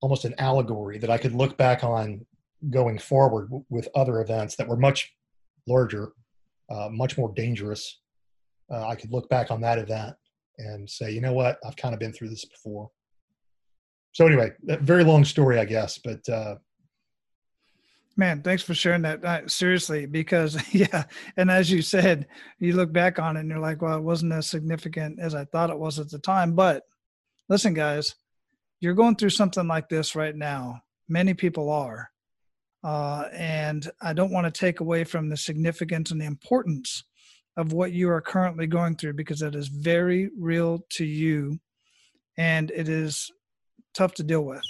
almost 0.00 0.24
an 0.24 0.34
allegory 0.38 0.98
that 0.98 1.10
I 1.10 1.18
could 1.18 1.34
look 1.34 1.56
back 1.58 1.84
on 1.84 2.24
going 2.70 2.98
forward 2.98 3.50
with 3.68 3.88
other 3.94 4.20
events 4.20 4.56
that 4.56 4.66
were 4.66 4.76
much 4.76 5.12
larger, 5.66 6.12
uh, 6.70 6.88
much 6.90 7.18
more 7.18 7.32
dangerous, 7.34 8.00
uh, 8.70 8.86
I 8.86 8.94
could 8.94 9.12
look 9.12 9.28
back 9.28 9.50
on 9.50 9.60
that 9.62 9.78
event 9.78 10.14
and 10.58 10.88
say, 10.88 11.10
you 11.10 11.20
know 11.20 11.32
what, 11.32 11.58
I've 11.66 11.76
kind 11.76 11.94
of 11.94 12.00
been 12.00 12.12
through 12.12 12.30
this 12.30 12.44
before. 12.44 12.90
So 14.12 14.26
anyway, 14.26 14.52
very 14.62 15.04
long 15.04 15.24
story, 15.24 15.58
I 15.58 15.64
guess, 15.64 15.98
but 15.98 16.26
uh, 16.28 16.56
man, 18.16 18.42
thanks 18.42 18.62
for 18.62 18.74
sharing 18.74 19.02
that. 19.02 19.50
Seriously, 19.50 20.06
because 20.06 20.58
yeah, 20.74 21.04
and 21.36 21.50
as 21.50 21.70
you 21.70 21.82
said, 21.82 22.26
you 22.58 22.74
look 22.74 22.92
back 22.92 23.18
on 23.18 23.36
it 23.36 23.40
and 23.40 23.48
you're 23.48 23.58
like, 23.58 23.82
well, 23.82 23.96
it 23.96 24.02
wasn't 24.02 24.32
as 24.32 24.46
significant 24.46 25.18
as 25.20 25.34
I 25.34 25.44
thought 25.46 25.70
it 25.70 25.78
was 25.78 25.98
at 25.98 26.10
the 26.10 26.18
time. 26.18 26.54
But 26.54 26.82
listen, 27.50 27.74
guys, 27.74 28.14
you're 28.78 28.94
going 28.94 29.16
through 29.16 29.30
something 29.30 29.66
like 29.66 29.90
this 29.90 30.16
right 30.16 30.34
now. 30.34 30.80
Many 31.08 31.34
people 31.34 31.70
are. 31.70 32.10
Uh, 32.82 33.24
and 33.32 33.90
I 34.00 34.14
don't 34.14 34.32
want 34.32 34.46
to 34.46 34.58
take 34.58 34.80
away 34.80 35.04
from 35.04 35.28
the 35.28 35.36
significance 35.36 36.10
and 36.10 36.20
the 36.20 36.26
importance 36.26 37.04
of 37.58 37.74
what 37.74 37.92
you 37.92 38.08
are 38.08 38.22
currently 38.22 38.66
going 38.66 38.96
through 38.96 39.14
because 39.14 39.42
it 39.42 39.54
is 39.54 39.68
very 39.68 40.30
real 40.38 40.86
to 40.90 41.04
you 41.04 41.58
and 42.38 42.70
it 42.70 42.88
is 42.88 43.30
tough 43.92 44.14
to 44.14 44.22
deal 44.22 44.44
with. 44.44 44.62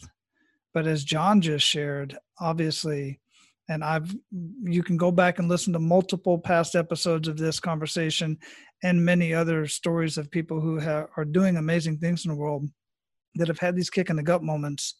But 0.72 0.88
as 0.88 1.04
John 1.04 1.40
just 1.40 1.64
shared, 1.64 2.16
obviously, 2.40 3.20
and 3.68 3.84
I've 3.84 4.12
you 4.64 4.82
can 4.82 4.96
go 4.96 5.12
back 5.12 5.38
and 5.38 5.48
listen 5.48 5.72
to 5.74 5.78
multiple 5.78 6.38
past 6.38 6.74
episodes 6.74 7.28
of 7.28 7.36
this 7.36 7.60
conversation 7.60 8.38
and 8.82 9.04
many 9.04 9.34
other 9.34 9.66
stories 9.66 10.16
of 10.16 10.30
people 10.30 10.60
who 10.60 10.78
have, 10.78 11.08
are 11.16 11.24
doing 11.24 11.56
amazing 11.56 11.98
things 11.98 12.24
in 12.24 12.30
the 12.30 12.36
world 12.36 12.68
that 13.34 13.48
have 13.48 13.58
had 13.58 13.76
these 13.76 13.90
kick 13.90 14.10
in 14.10 14.16
the 14.16 14.22
gut 14.22 14.42
moments 14.42 14.96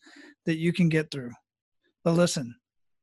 that 0.47 0.59
you 0.59 0.73
can 0.73 0.89
get 0.89 1.11
through. 1.11 1.33
But 2.05 2.13
listen, 2.13 2.55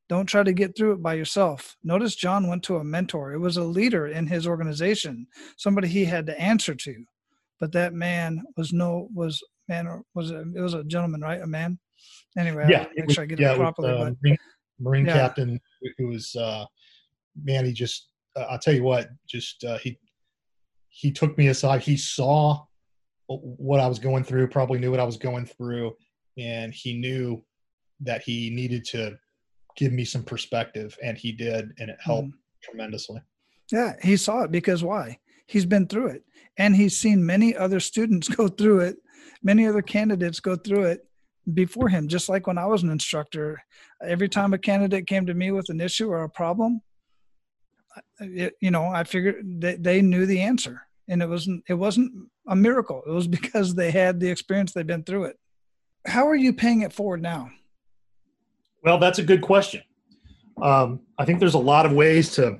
don't 0.08 0.26
try 0.26 0.42
to 0.42 0.52
get 0.52 0.76
through 0.76 0.92
it 0.92 1.02
by 1.02 1.14
yourself. 1.14 1.76
Notice 1.84 2.14
John 2.14 2.48
went 2.48 2.62
to 2.64 2.76
a 2.76 2.84
mentor. 2.84 3.32
It 3.32 3.38
was 3.38 3.56
a 3.56 3.64
leader 3.64 4.08
in 4.08 4.26
his 4.26 4.46
organization, 4.46 5.26
somebody 5.56 5.88
he 5.88 6.04
had 6.04 6.26
to 6.26 6.40
answer 6.40 6.74
to. 6.74 7.04
But 7.60 7.72
that 7.72 7.92
man 7.92 8.42
was 8.56 8.72
no 8.72 9.08
was 9.12 9.42
man 9.68 9.86
or 9.86 10.02
was 10.14 10.30
it, 10.30 10.46
it 10.54 10.60
was 10.60 10.74
a 10.74 10.84
gentleman, 10.84 11.20
right? 11.20 11.42
A 11.42 11.46
man. 11.46 11.78
Anyway, 12.38 12.66
yeah, 12.68 12.86
make 12.96 13.06
was, 13.06 13.14
sure 13.14 13.24
I 13.24 13.26
get 13.26 13.40
yeah, 13.40 13.52
it 13.52 13.56
properly. 13.56 13.90
Uh, 13.90 14.04
but, 14.04 14.14
Marine, 14.22 14.38
Marine 14.78 15.06
yeah. 15.06 15.12
captain 15.14 15.60
who 15.98 16.08
was 16.08 16.34
uh, 16.36 16.64
man. 17.42 17.64
He 17.64 17.72
just 17.72 18.08
uh, 18.36 18.46
I'll 18.48 18.58
tell 18.58 18.74
you 18.74 18.84
what, 18.84 19.08
just 19.28 19.64
uh, 19.64 19.78
he 19.78 19.98
he 20.98 21.12
took 21.12 21.38
me 21.38 21.46
aside. 21.46 21.80
He 21.80 21.96
saw 21.96 22.64
what 23.28 23.78
I 23.78 23.86
was 23.86 24.00
going 24.00 24.24
through, 24.24 24.48
probably 24.48 24.80
knew 24.80 24.90
what 24.90 24.98
I 24.98 25.04
was 25.04 25.16
going 25.16 25.46
through, 25.46 25.94
and 26.36 26.74
he 26.74 26.98
knew 26.98 27.44
that 28.00 28.22
he 28.22 28.50
needed 28.50 28.84
to 28.86 29.16
give 29.76 29.92
me 29.92 30.04
some 30.04 30.24
perspective 30.24 30.98
and 31.04 31.16
he 31.16 31.30
did 31.30 31.72
and 31.78 31.88
it 31.88 31.98
helped 32.00 32.28
mm. 32.28 32.32
tremendously 32.62 33.20
yeah 33.70 33.92
he 34.02 34.16
saw 34.16 34.42
it 34.42 34.50
because 34.50 34.82
why 34.82 35.16
he's 35.46 35.64
been 35.64 35.86
through 35.86 36.08
it 36.08 36.24
and 36.56 36.74
he's 36.74 36.96
seen 36.96 37.24
many 37.24 37.56
other 37.56 37.78
students 37.78 38.28
go 38.36 38.48
through 38.48 38.80
it 38.80 38.96
many 39.42 39.66
other 39.66 39.82
candidates 39.82 40.40
go 40.40 40.56
through 40.56 40.84
it 40.84 41.06
before 41.54 41.88
him 41.88 42.08
just 42.08 42.28
like 42.28 42.46
when 42.48 42.58
i 42.58 42.66
was 42.66 42.82
an 42.82 42.90
instructor 42.90 43.62
every 44.04 44.28
time 44.28 44.52
a 44.52 44.58
candidate 44.58 45.06
came 45.06 45.24
to 45.24 45.34
me 45.34 45.52
with 45.52 45.68
an 45.68 45.80
issue 45.80 46.08
or 46.08 46.24
a 46.24 46.28
problem 46.28 46.80
it, 48.18 48.54
you 48.60 48.72
know 48.72 48.86
i 48.86 49.04
figured 49.04 49.36
they 49.60 50.02
knew 50.02 50.26
the 50.26 50.40
answer 50.40 50.87
and 51.08 51.22
it 51.22 51.28
wasn't 51.28 51.62
it 51.68 51.74
wasn't 51.74 52.12
a 52.48 52.56
miracle 52.56 53.02
it 53.06 53.10
was 53.10 53.26
because 53.38 53.74
they 53.74 53.90
had 53.90 54.20
the 54.20 54.30
experience 54.30 54.72
they've 54.72 54.86
been 54.86 55.04
through 55.04 55.24
it 55.24 55.38
how 56.06 56.26
are 56.26 56.36
you 56.36 56.52
paying 56.52 56.82
it 56.82 56.92
forward 56.92 57.22
now 57.22 57.50
well, 58.82 58.98
that's 58.98 59.18
a 59.18 59.24
good 59.24 59.42
question. 59.42 59.82
Um, 60.62 61.00
I 61.18 61.24
think 61.24 61.40
there's 61.40 61.54
a 61.54 61.58
lot 61.58 61.86
of 61.86 61.92
ways 61.92 62.32
to 62.32 62.58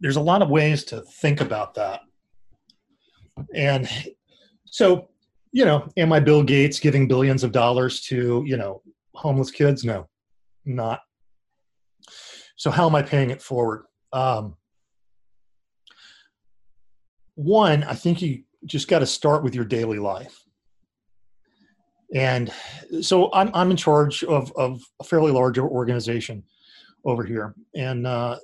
there's 0.00 0.16
a 0.16 0.20
lot 0.20 0.42
of 0.42 0.48
ways 0.48 0.84
to 0.84 1.02
think 1.02 1.40
about 1.40 1.74
that. 1.74 2.02
And 3.54 3.88
so, 4.64 5.08
you 5.50 5.64
know, 5.64 5.88
am 5.96 6.12
I 6.12 6.20
Bill 6.20 6.44
Gates 6.44 6.78
giving 6.78 7.08
billions 7.08 7.42
of 7.42 7.50
dollars 7.50 8.00
to, 8.02 8.44
you 8.46 8.56
know, 8.56 8.82
homeless 9.14 9.50
kids? 9.50 9.84
No, 9.84 10.08
not. 10.64 11.00
So 12.56 12.70
how 12.70 12.86
am 12.88 12.94
I 12.94 13.02
paying 13.02 13.30
it 13.30 13.42
forward? 13.42 13.86
Um, 14.12 14.56
one, 17.38 17.84
I 17.84 17.94
think 17.94 18.20
you 18.20 18.42
just 18.64 18.88
got 18.88 18.98
to 18.98 19.06
start 19.06 19.42
with 19.42 19.54
your 19.54 19.64
daily 19.64 19.98
life 19.98 20.44
and 22.14 22.50
so 23.02 23.32
I'm 23.32 23.50
I'm 23.54 23.70
in 23.70 23.76
charge 23.76 24.24
of 24.24 24.52
of 24.56 24.80
a 25.00 25.04
fairly 25.04 25.32
large 25.32 25.58
organization 25.58 26.42
over 27.04 27.22
here, 27.22 27.54
and 27.74 28.06
uh, 28.06 28.38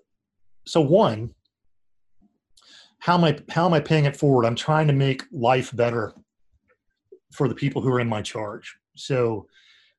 so 0.67 0.81
one, 0.81 1.35
how 2.99 3.15
am 3.15 3.25
I 3.25 3.39
how 3.49 3.67
am 3.67 3.73
I 3.73 3.81
paying 3.81 4.05
it 4.05 4.17
forward? 4.17 4.45
I'm 4.45 4.55
trying 4.55 4.87
to 4.89 4.93
make 4.93 5.23
life 5.33 5.75
better 5.75 6.13
for 7.33 7.49
the 7.49 7.55
people 7.55 7.81
who 7.81 7.91
are 7.91 8.01
in 8.01 8.09
my 8.09 8.23
charge. 8.23 8.77
So 8.97 9.47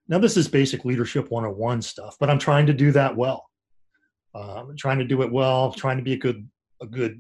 now 0.08 0.20
this 0.20 0.38
is 0.38 0.48
basic 0.48 0.86
leadership 0.86 1.32
101 1.32 1.82
stuff, 1.82 2.16
but 2.20 2.30
I'm 2.30 2.40
trying 2.40 2.68
to 2.68 2.74
do 2.74 2.92
that 2.92 3.16
well. 3.16 3.50
Uh, 4.34 4.64
I'm 4.70 4.78
trying 4.78 5.00
to 5.00 5.06
do 5.06 5.22
it 5.24 5.32
well, 5.32 5.72
trying 5.72 5.98
to 5.98 6.04
be 6.04 6.14
a 6.14 6.18
good 6.18 6.48
a 6.82 6.86
good 6.86 7.20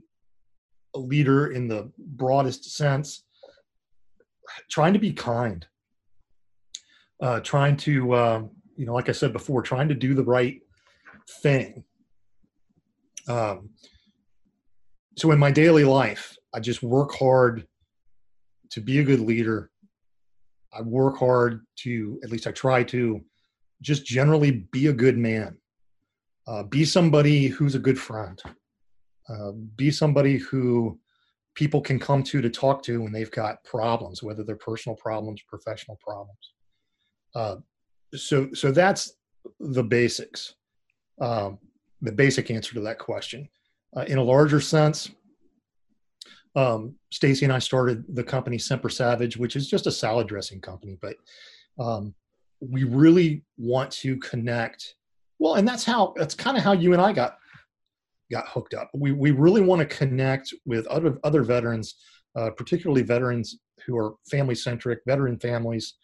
a 0.95 0.99
leader 0.99 1.51
in 1.51 1.67
the 1.67 1.91
broadest 1.97 2.75
sense, 2.75 3.23
trying 4.69 4.93
to 4.93 4.99
be 4.99 5.13
kind 5.13 5.67
uh, 7.21 7.39
trying 7.41 7.77
to, 7.77 8.13
uh, 8.13 8.41
you 8.75 8.85
know, 8.85 8.93
like 8.93 9.09
I 9.09 9.13
said 9.13 9.33
before, 9.33 9.61
trying 9.61 9.87
to 9.89 9.95
do 9.95 10.13
the 10.13 10.23
right 10.23 10.61
thing. 11.41 11.83
Um, 13.27 13.69
so 15.17 15.31
in 15.31 15.39
my 15.39 15.51
daily 15.51 15.83
life, 15.83 16.35
I 16.53 16.59
just 16.59 16.83
work 16.83 17.13
hard 17.15 17.65
to 18.71 18.81
be 18.81 18.99
a 18.99 19.03
good 19.03 19.21
leader. 19.21 19.71
I 20.73 20.81
work 20.81 21.17
hard 21.17 21.65
to, 21.77 22.19
at 22.23 22.29
least 22.29 22.47
I 22.47 22.51
try 22.51 22.83
to, 22.83 23.21
just 23.81 24.05
generally 24.05 24.51
be 24.71 24.87
a 24.87 24.93
good 24.93 25.17
man. 25.17 25.57
Uh, 26.47 26.63
be 26.63 26.85
somebody 26.85 27.47
who's 27.47 27.75
a 27.75 27.79
good 27.79 27.99
friend. 27.99 28.41
Uh, 29.29 29.51
be 29.75 29.89
somebody 29.89 30.37
who 30.37 30.99
people 31.55 31.81
can 31.81 31.97
come 31.97 32.21
to 32.21 32.41
to 32.41 32.49
talk 32.49 32.83
to 32.83 33.01
when 33.01 33.11
they've 33.11 33.31
got 33.31 33.63
problems, 33.63 34.21
whether 34.21 34.43
they're 34.43 34.55
personal 34.55 34.95
problems, 34.95 35.41
professional 35.47 35.97
problems. 36.05 36.51
Uh, 37.33 37.55
so 38.13 38.49
so 38.53 38.71
that's 38.71 39.13
the 39.59 39.83
basics, 39.83 40.55
um, 41.21 41.57
the 42.01 42.11
basic 42.11 42.51
answer 42.51 42.73
to 42.73 42.81
that 42.81 42.99
question. 42.99 43.47
Uh, 43.95 44.01
in 44.01 44.17
a 44.17 44.23
larger 44.23 44.59
sense, 44.59 45.09
um, 46.55 46.95
Stacy 47.11 47.45
and 47.45 47.53
I 47.53 47.59
started 47.59 48.03
the 48.15 48.23
company 48.23 48.57
Semper 48.57 48.89
Savage, 48.89 49.37
which 49.37 49.55
is 49.55 49.69
just 49.69 49.87
a 49.87 49.91
salad 49.91 50.27
dressing 50.27 50.61
company, 50.61 50.97
but 51.01 51.15
um, 51.79 52.13
we 52.59 52.83
really 52.83 53.43
want 53.57 53.91
to 53.91 54.17
connect. 54.17 54.95
Well, 55.39 55.55
and 55.55 55.67
that's 55.67 55.83
how 55.83 56.13
that's 56.15 56.35
kind 56.35 56.57
of 56.57 56.63
how 56.63 56.73
you 56.73 56.93
and 56.93 57.01
I 57.01 57.11
got 57.11 57.37
got 58.31 58.47
hooked 58.47 58.73
up. 58.73 58.89
We 58.93 59.11
we 59.11 59.31
really 59.31 59.61
want 59.61 59.79
to 59.79 59.97
connect 59.97 60.53
with 60.65 60.87
other 60.87 61.19
other 61.23 61.43
veterans, 61.43 61.95
uh, 62.35 62.51
particularly 62.51 63.03
veterans 63.03 63.57
who 63.85 63.97
are 63.97 64.15
family 64.29 64.55
centric, 64.55 64.99
veteran 65.05 65.39
families 65.39 65.95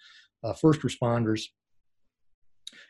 uh, 0.44 0.54
first 0.54 0.82
responders, 0.82 1.44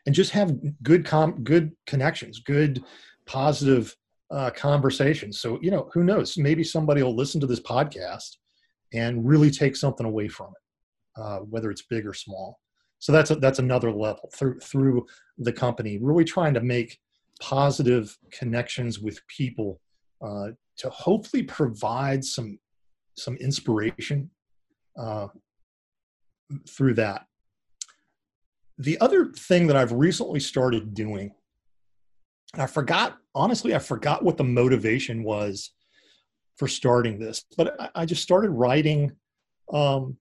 and 0.06 0.16
just 0.16 0.32
have 0.32 0.54
good 0.84 1.06
com- 1.06 1.44
good 1.44 1.72
connections, 1.88 2.40
good 2.40 2.84
positive 3.26 3.96
uh, 4.32 4.50
conversations. 4.52 5.40
So 5.40 5.60
you 5.62 5.72
know, 5.72 5.90
who 5.94 6.04
knows? 6.04 6.38
Maybe 6.38 6.64
somebody 6.64 7.04
will 7.04 7.16
listen 7.16 7.42
to 7.42 7.48
this 7.48 7.60
podcast 7.62 8.38
and 8.94 9.26
really 9.26 9.52
take 9.52 9.76
something 9.76 10.06
away 10.06 10.28
from 10.28 10.48
it, 10.48 11.22
uh, 11.22 11.40
whether 11.40 11.72
it's 11.72 11.84
big 11.84 12.06
or 12.06 12.14
small. 12.14 12.60
So 13.00 13.12
that's 13.12 13.32
a, 13.32 13.36
that's 13.36 13.60
another 13.60 13.92
level 13.92 14.30
through 14.36 14.60
through 14.60 15.08
the 15.38 15.54
company, 15.54 15.98
really 16.02 16.26
trying 16.26 16.54
to 16.54 16.62
make 16.62 17.00
positive 17.40 18.18
connections 18.32 19.00
with 19.00 19.20
people 19.28 19.80
uh, 20.26 20.50
to 20.78 20.90
hopefully 20.90 21.44
provide 21.44 22.24
some 22.24 22.60
some 23.18 23.36
inspiration 23.38 24.30
uh, 24.98 25.28
through 26.68 26.94
that 26.94 27.26
the 28.82 29.00
other 29.00 29.32
thing 29.38 29.68
that 29.68 29.76
I've 29.76 29.92
recently 29.92 30.40
started 30.40 30.94
doing, 30.96 31.32
I 32.56 32.66
forgot, 32.66 33.18
honestly, 33.36 33.76
I 33.76 33.80
forgot 33.80 34.24
what 34.24 34.38
the 34.38 34.44
motivation 34.44 35.24
was 35.24 35.72
for 36.58 36.68
starting 36.68 37.20
this, 37.20 37.46
but 37.58 37.80
I, 37.80 37.90
I 37.96 38.06
just 38.06 38.24
started 38.24 38.50
writing 38.50 39.12
um, 39.72 40.18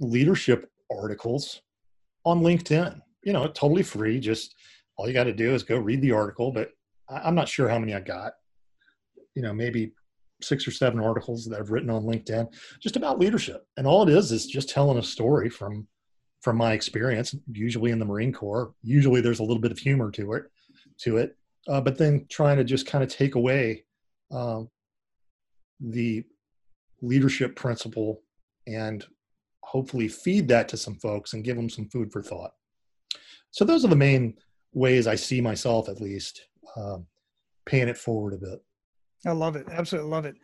leadership 0.00 0.68
articles 0.90 1.62
on 2.24 2.40
LinkedIn. 2.40 3.00
You 3.22 3.32
know, 3.32 3.46
totally 3.46 3.84
free. 3.84 4.18
Just 4.18 4.56
all 4.96 5.06
you 5.08 5.14
got 5.14 5.24
to 5.24 5.32
do 5.32 5.54
is 5.54 5.62
go 5.62 5.78
read 5.78 6.02
the 6.02 6.12
article, 6.12 6.52
but 6.52 6.70
I'm 7.08 7.34
not 7.34 7.48
sure 7.48 7.68
how 7.68 7.78
many 7.78 7.94
I 7.94 8.00
got. 8.00 8.32
You 9.34 9.42
know, 9.42 9.52
maybe 9.52 9.92
six 10.42 10.66
or 10.66 10.70
seven 10.70 11.00
articles 11.00 11.44
that 11.46 11.58
I've 11.58 11.70
written 11.70 11.90
on 11.90 12.04
LinkedIn 12.04 12.52
just 12.80 12.96
about 12.96 13.18
leadership. 13.18 13.66
And 13.76 13.86
all 13.86 14.08
it 14.08 14.12
is 14.12 14.30
is 14.32 14.46
just 14.46 14.68
telling 14.68 14.98
a 14.98 15.02
story 15.02 15.48
from 15.48 15.86
from 16.42 16.56
my 16.58 16.74
experience, 16.74 17.34
usually 17.50 17.90
in 17.90 17.98
the 17.98 18.04
Marine 18.04 18.32
Corps. 18.32 18.74
Usually 18.82 19.22
there's 19.22 19.38
a 19.38 19.42
little 19.42 19.62
bit 19.62 19.72
of 19.72 19.78
humor 19.78 20.10
to 20.10 20.34
it, 20.34 20.42
to 20.98 21.16
it, 21.16 21.38
uh, 21.68 21.80
but 21.80 21.96
then 21.96 22.26
trying 22.30 22.58
to 22.58 22.64
just 22.64 22.86
kind 22.86 23.02
of 23.02 23.08
take 23.08 23.34
away 23.34 23.84
um, 24.30 24.68
the 25.80 26.22
leadership 27.00 27.56
principle 27.56 28.20
and 28.66 29.06
hopefully 29.62 30.06
feed 30.06 30.46
that 30.48 30.68
to 30.68 30.76
some 30.76 30.96
folks 30.96 31.32
and 31.32 31.44
give 31.44 31.56
them 31.56 31.70
some 31.70 31.88
food 31.88 32.12
for 32.12 32.22
thought. 32.22 32.52
So 33.50 33.64
those 33.64 33.82
are 33.82 33.88
the 33.88 33.96
main 33.96 34.34
ways 34.74 35.06
I 35.06 35.14
see 35.14 35.40
myself, 35.40 35.88
at 35.88 36.00
least, 36.00 36.46
um, 36.76 37.06
paying 37.64 37.88
it 37.88 37.96
forward 37.96 38.34
a 38.34 38.38
bit. 38.38 38.62
I 39.26 39.32
love 39.32 39.56
it. 39.56 39.66
Absolutely 39.70 40.10
love 40.10 40.26
it. 40.26 40.36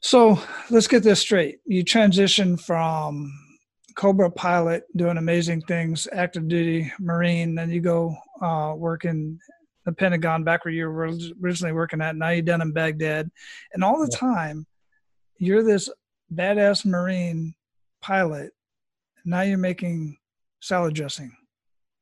So 0.00 0.38
let's 0.70 0.88
get 0.88 1.02
this 1.02 1.20
straight. 1.20 1.58
You 1.64 1.82
transition 1.82 2.56
from 2.56 3.32
Cobra 3.96 4.30
pilot 4.30 4.84
doing 4.94 5.16
amazing 5.16 5.62
things, 5.62 6.06
active 6.12 6.48
duty 6.48 6.92
Marine. 7.00 7.54
Then 7.54 7.70
you 7.70 7.80
go 7.80 8.14
uh, 8.42 8.74
work 8.76 9.04
in 9.04 9.38
the 9.86 9.92
Pentagon 9.92 10.44
back 10.44 10.64
where 10.64 10.74
you 10.74 10.86
were 10.86 11.10
originally 11.42 11.72
working 11.72 12.02
at. 12.02 12.14
Now 12.14 12.28
you're 12.28 12.42
down 12.42 12.60
in 12.60 12.72
Baghdad. 12.72 13.30
And 13.72 13.82
all 13.82 13.98
the 13.98 14.14
time, 14.14 14.66
you're 15.38 15.64
this 15.64 15.88
badass 16.34 16.84
Marine 16.84 17.54
pilot. 18.02 18.52
Now 19.24 19.42
you're 19.42 19.58
making 19.58 20.18
salad 20.60 20.94
dressing. 20.94 21.34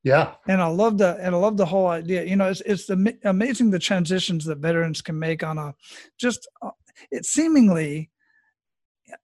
Yeah. 0.04 0.34
And 0.46 0.60
I 0.60 0.66
love 0.66 0.98
the 0.98 1.16
and 1.20 1.34
I 1.34 1.38
love 1.38 1.56
the 1.56 1.66
whole 1.66 1.86
idea. 1.86 2.24
You 2.24 2.36
know, 2.36 2.48
it's 2.48 2.60
it's 2.60 2.86
the 2.86 3.16
amazing 3.24 3.70
the 3.70 3.78
transitions 3.78 4.44
that 4.44 4.58
veterans 4.58 5.00
can 5.00 5.18
make 5.18 5.42
on 5.42 5.58
a 5.58 5.74
just 6.18 6.46
uh, 6.62 6.70
it's 7.10 7.30
seemingly 7.30 8.10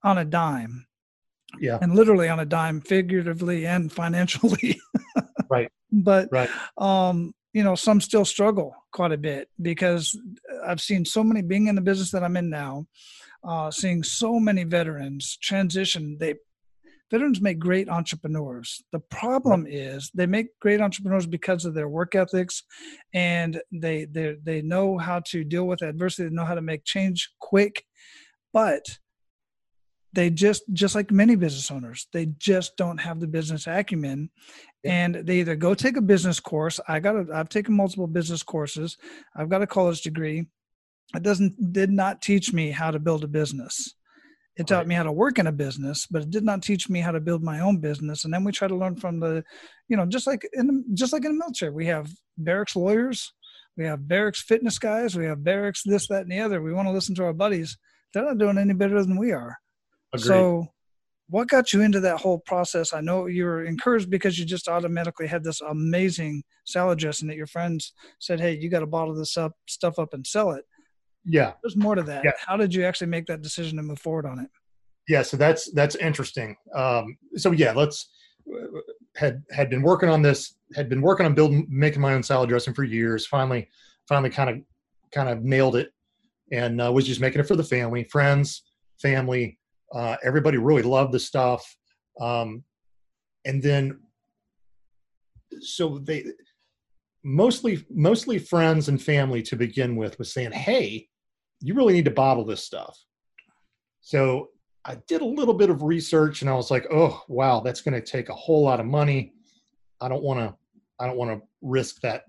on 0.03 0.17
a 0.17 0.25
dime. 0.25 0.87
Yeah. 1.59 1.77
And 1.81 1.95
literally 1.95 2.29
on 2.29 2.39
a 2.39 2.45
dime 2.45 2.81
figuratively 2.81 3.65
and 3.65 3.91
financially. 3.91 4.79
Right. 5.49 5.69
But 5.91 6.29
right. 6.31 6.49
um 6.77 7.33
you 7.53 7.63
know 7.63 7.75
some 7.75 7.99
still 8.01 8.25
struggle 8.25 8.75
quite 8.91 9.11
a 9.11 9.17
bit 9.17 9.49
because 9.61 10.17
i've 10.65 10.81
seen 10.81 11.03
so 11.05 11.23
many 11.23 11.41
being 11.41 11.67
in 11.67 11.75
the 11.75 11.81
business 11.81 12.11
that 12.11 12.23
i'm 12.23 12.37
in 12.37 12.49
now 12.49 12.85
uh, 13.43 13.71
seeing 13.71 14.03
so 14.03 14.39
many 14.39 14.63
veterans 14.63 15.37
transition 15.41 16.17
they 16.19 16.35
veterans 17.11 17.41
make 17.41 17.59
great 17.59 17.89
entrepreneurs. 17.89 18.81
The 18.91 18.99
problem 18.99 19.67
is 19.67 20.09
they 20.13 20.25
make 20.25 20.57
great 20.59 20.81
entrepreneurs 20.81 21.27
because 21.27 21.65
of 21.65 21.73
their 21.73 21.89
work 21.89 22.15
ethics 22.15 22.63
and 23.13 23.61
they 23.71 24.05
they 24.05 24.37
they 24.41 24.61
know 24.61 24.97
how 24.97 25.21
to 25.27 25.43
deal 25.43 25.67
with 25.67 25.81
adversity. 25.81 26.29
They 26.29 26.35
know 26.35 26.45
how 26.45 26.55
to 26.55 26.61
make 26.61 26.85
change 26.85 27.29
quick 27.39 27.83
but 28.53 28.99
they 30.13 30.29
just 30.29 30.63
just 30.73 30.95
like 30.95 31.09
many 31.09 31.35
business 31.35 31.71
owners 31.71 32.07
they 32.11 32.27
just 32.37 32.75
don't 32.75 32.99
have 32.99 33.19
the 33.19 33.27
business 33.27 33.67
acumen. 33.67 34.29
And 34.83 35.15
they 35.15 35.39
either 35.39 35.55
go 35.55 35.75
take 35.75 35.95
a 35.95 36.01
business 36.01 36.39
course. 36.39 36.79
I 36.87 36.99
got 36.99 37.15
a, 37.15 37.27
i've 37.33 37.49
taken 37.49 37.75
multiple 37.75 38.07
business 38.07 38.43
courses. 38.43 38.97
I've 39.35 39.49
got 39.49 39.61
a 39.61 39.67
college 39.67 40.01
degree. 40.01 40.47
It 41.15 41.23
doesn't 41.23 41.71
did 41.71 41.91
not 41.91 42.21
teach 42.21 42.51
me 42.51 42.71
how 42.71 42.91
to 42.91 42.99
build 42.99 43.23
a 43.23 43.27
business 43.27 43.95
it 44.57 44.67
taught 44.67 44.79
right. 44.79 44.87
me 44.87 44.95
how 44.95 45.03
to 45.03 45.11
work 45.11 45.39
in 45.39 45.47
a 45.47 45.51
business 45.51 46.07
but 46.09 46.23
it 46.23 46.29
did 46.29 46.43
not 46.43 46.61
teach 46.61 46.89
me 46.89 46.99
how 46.99 47.11
to 47.11 47.19
build 47.19 47.43
my 47.43 47.59
own 47.59 47.77
business 47.77 48.25
and 48.25 48.33
then 48.33 48.43
we 48.43 48.51
try 48.51 48.67
to 48.67 48.75
learn 48.75 48.95
from 48.95 49.19
the 49.19 49.43
you 49.87 49.97
know 49.97 50.05
just 50.05 50.27
like 50.27 50.47
in 50.53 50.83
just 50.93 51.13
like 51.13 51.25
in 51.25 51.33
the 51.33 51.37
military 51.37 51.71
we 51.71 51.85
have 51.85 52.09
barracks 52.37 52.75
lawyers 52.75 53.33
we 53.77 53.85
have 53.85 54.07
barracks 54.07 54.41
fitness 54.41 54.77
guys 54.77 55.15
we 55.15 55.25
have 55.25 55.43
barracks 55.43 55.83
this 55.85 56.07
that 56.07 56.23
and 56.23 56.31
the 56.31 56.39
other 56.39 56.61
we 56.61 56.73
want 56.73 56.87
to 56.87 56.91
listen 56.91 57.15
to 57.15 57.23
our 57.23 57.33
buddies 57.33 57.77
they're 58.13 58.25
not 58.25 58.37
doing 58.37 58.57
any 58.57 58.73
better 58.73 59.01
than 59.03 59.17
we 59.17 59.31
are 59.31 59.57
Agreed. 60.13 60.27
So, 60.27 60.67
what 61.29 61.47
got 61.47 61.71
you 61.71 61.81
into 61.81 62.01
that 62.01 62.19
whole 62.19 62.39
process? 62.39 62.93
I 62.93 62.99
know 62.99 63.27
you 63.27 63.45
were 63.45 63.63
encouraged 63.63 64.09
because 64.09 64.37
you 64.37 64.45
just 64.45 64.67
automatically 64.67 65.27
had 65.27 65.43
this 65.43 65.61
amazing 65.61 66.43
salad 66.65 66.99
dressing 66.99 67.29
that 67.29 67.37
your 67.37 67.47
friends 67.47 67.93
said, 68.19 68.39
"Hey, 68.39 68.57
you 68.57 68.69
got 68.69 68.81
to 68.81 68.87
bottle 68.87 69.15
this 69.15 69.37
up, 69.37 69.53
stuff 69.67 69.97
up, 69.97 70.13
and 70.13 70.27
sell 70.27 70.51
it." 70.51 70.65
Yeah, 71.25 71.53
there's 71.63 71.77
more 71.77 71.95
to 71.95 72.03
that. 72.03 72.23
Yeah. 72.23 72.31
How 72.45 72.57
did 72.57 72.73
you 72.73 72.83
actually 72.83 73.07
make 73.07 73.25
that 73.27 73.41
decision 73.41 73.77
to 73.77 73.83
move 73.83 73.99
forward 73.99 74.25
on 74.25 74.39
it? 74.39 74.49
Yeah, 75.07 75.21
so 75.21 75.37
that's 75.37 75.71
that's 75.71 75.95
interesting. 75.95 76.55
Um, 76.75 77.17
so 77.35 77.51
yeah, 77.51 77.73
let's 77.73 78.09
had 79.15 79.43
had 79.51 79.69
been 79.69 79.81
working 79.81 80.09
on 80.09 80.21
this, 80.21 80.55
had 80.75 80.89
been 80.89 81.01
working 81.01 81.25
on 81.25 81.35
building, 81.35 81.67
making 81.69 82.01
my 82.01 82.13
own 82.13 82.23
salad 82.23 82.49
dressing 82.49 82.73
for 82.73 82.83
years. 82.83 83.25
Finally, 83.27 83.69
finally, 84.07 84.29
kind 84.29 84.49
of 84.49 84.57
kind 85.11 85.29
of 85.29 85.43
nailed 85.43 85.75
it, 85.75 85.91
and 86.51 86.81
uh, 86.81 86.91
was 86.91 87.05
just 87.05 87.21
making 87.21 87.41
it 87.41 87.47
for 87.47 87.55
the 87.55 87.63
family, 87.63 88.03
friends, 88.05 88.63
family 89.01 89.59
uh, 89.93 90.15
everybody 90.23 90.57
really 90.57 90.83
loved 90.83 91.11
the 91.11 91.19
stuff. 91.19 91.63
Um, 92.19 92.63
and 93.45 93.61
then 93.61 93.99
so 95.59 95.97
they 95.99 96.25
mostly 97.23 97.85
mostly 97.89 98.39
friends 98.39 98.89
and 98.89 99.01
family 99.01 99.41
to 99.43 99.55
begin 99.55 99.95
with 99.95 100.17
was 100.17 100.33
saying 100.33 100.51
hey 100.51 101.07
you 101.61 101.73
really 101.73 101.93
need 101.93 102.05
to 102.05 102.11
bottle 102.11 102.45
this 102.45 102.63
stuff. 102.63 102.97
So 104.01 104.49
i 104.83 104.95
did 105.07 105.21
a 105.21 105.25
little 105.25 105.53
bit 105.53 105.69
of 105.69 105.83
research 105.83 106.41
and 106.41 106.49
i 106.49 106.55
was 106.55 106.71
like 106.71 106.87
oh 106.89 107.21
wow 107.27 107.59
that's 107.59 107.81
going 107.81 107.93
to 107.93 108.01
take 108.01 108.29
a 108.29 108.33
whole 108.33 108.63
lot 108.63 108.79
of 108.79 108.85
money. 108.87 109.33
I 110.01 110.07
don't 110.07 110.23
want 110.23 110.39
to 110.39 110.55
i 110.99 111.05
don't 111.05 111.17
want 111.17 111.31
to 111.31 111.47
risk 111.61 112.01
that 112.01 112.23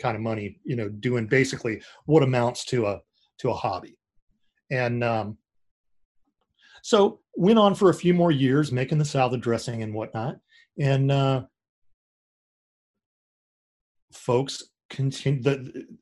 kind 0.00 0.16
of 0.16 0.22
money 0.22 0.58
you 0.64 0.74
know 0.74 0.88
doing 0.88 1.26
basically 1.26 1.80
what 2.06 2.24
amounts 2.24 2.64
to 2.66 2.86
a 2.86 3.00
to 3.42 3.50
a 3.50 3.54
hobby. 3.54 3.98
And 4.70 5.04
um, 5.04 5.36
so 6.82 7.20
went 7.36 7.58
on 7.58 7.74
for 7.74 7.90
a 7.90 7.94
few 7.94 8.14
more 8.14 8.30
years 8.30 8.72
making 8.72 8.98
the 8.98 9.04
salad 9.04 9.40
dressing 9.40 9.82
and 9.82 9.92
whatnot. 9.92 10.38
And 10.78 11.10
uh, 11.12 11.42
folks 14.12 14.62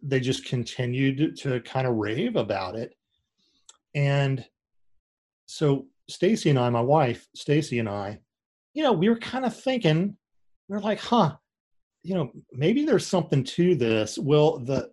they 0.03 0.20
just 0.20 0.44
continued 0.44 1.37
to 1.38 1.61
kind 1.61 1.87
of 1.87 1.94
rave 1.96 2.37
about 2.37 2.76
it. 2.76 2.94
And 3.94 4.44
so 5.46 5.87
stacy 6.09 6.50
and 6.50 6.59
i 6.59 6.68
my 6.70 6.81
wife 6.81 7.29
stacy 7.37 7.79
and 7.79 7.88
i 7.88 8.18
you 8.74 8.83
know 8.83 8.92
we 8.92 9.09
were 9.09 9.18
kind 9.18 9.44
of 9.44 9.57
thinking 9.57 10.16
we 10.68 10.76
are 10.76 10.81
like 10.81 10.98
huh 10.98 11.37
you 12.03 12.14
know 12.14 12.33
maybe 12.53 12.85
there's 12.85 13.07
something 13.07 13.44
to 13.44 13.74
this. 13.74 14.18
Well 14.18 14.59
the 14.59 14.90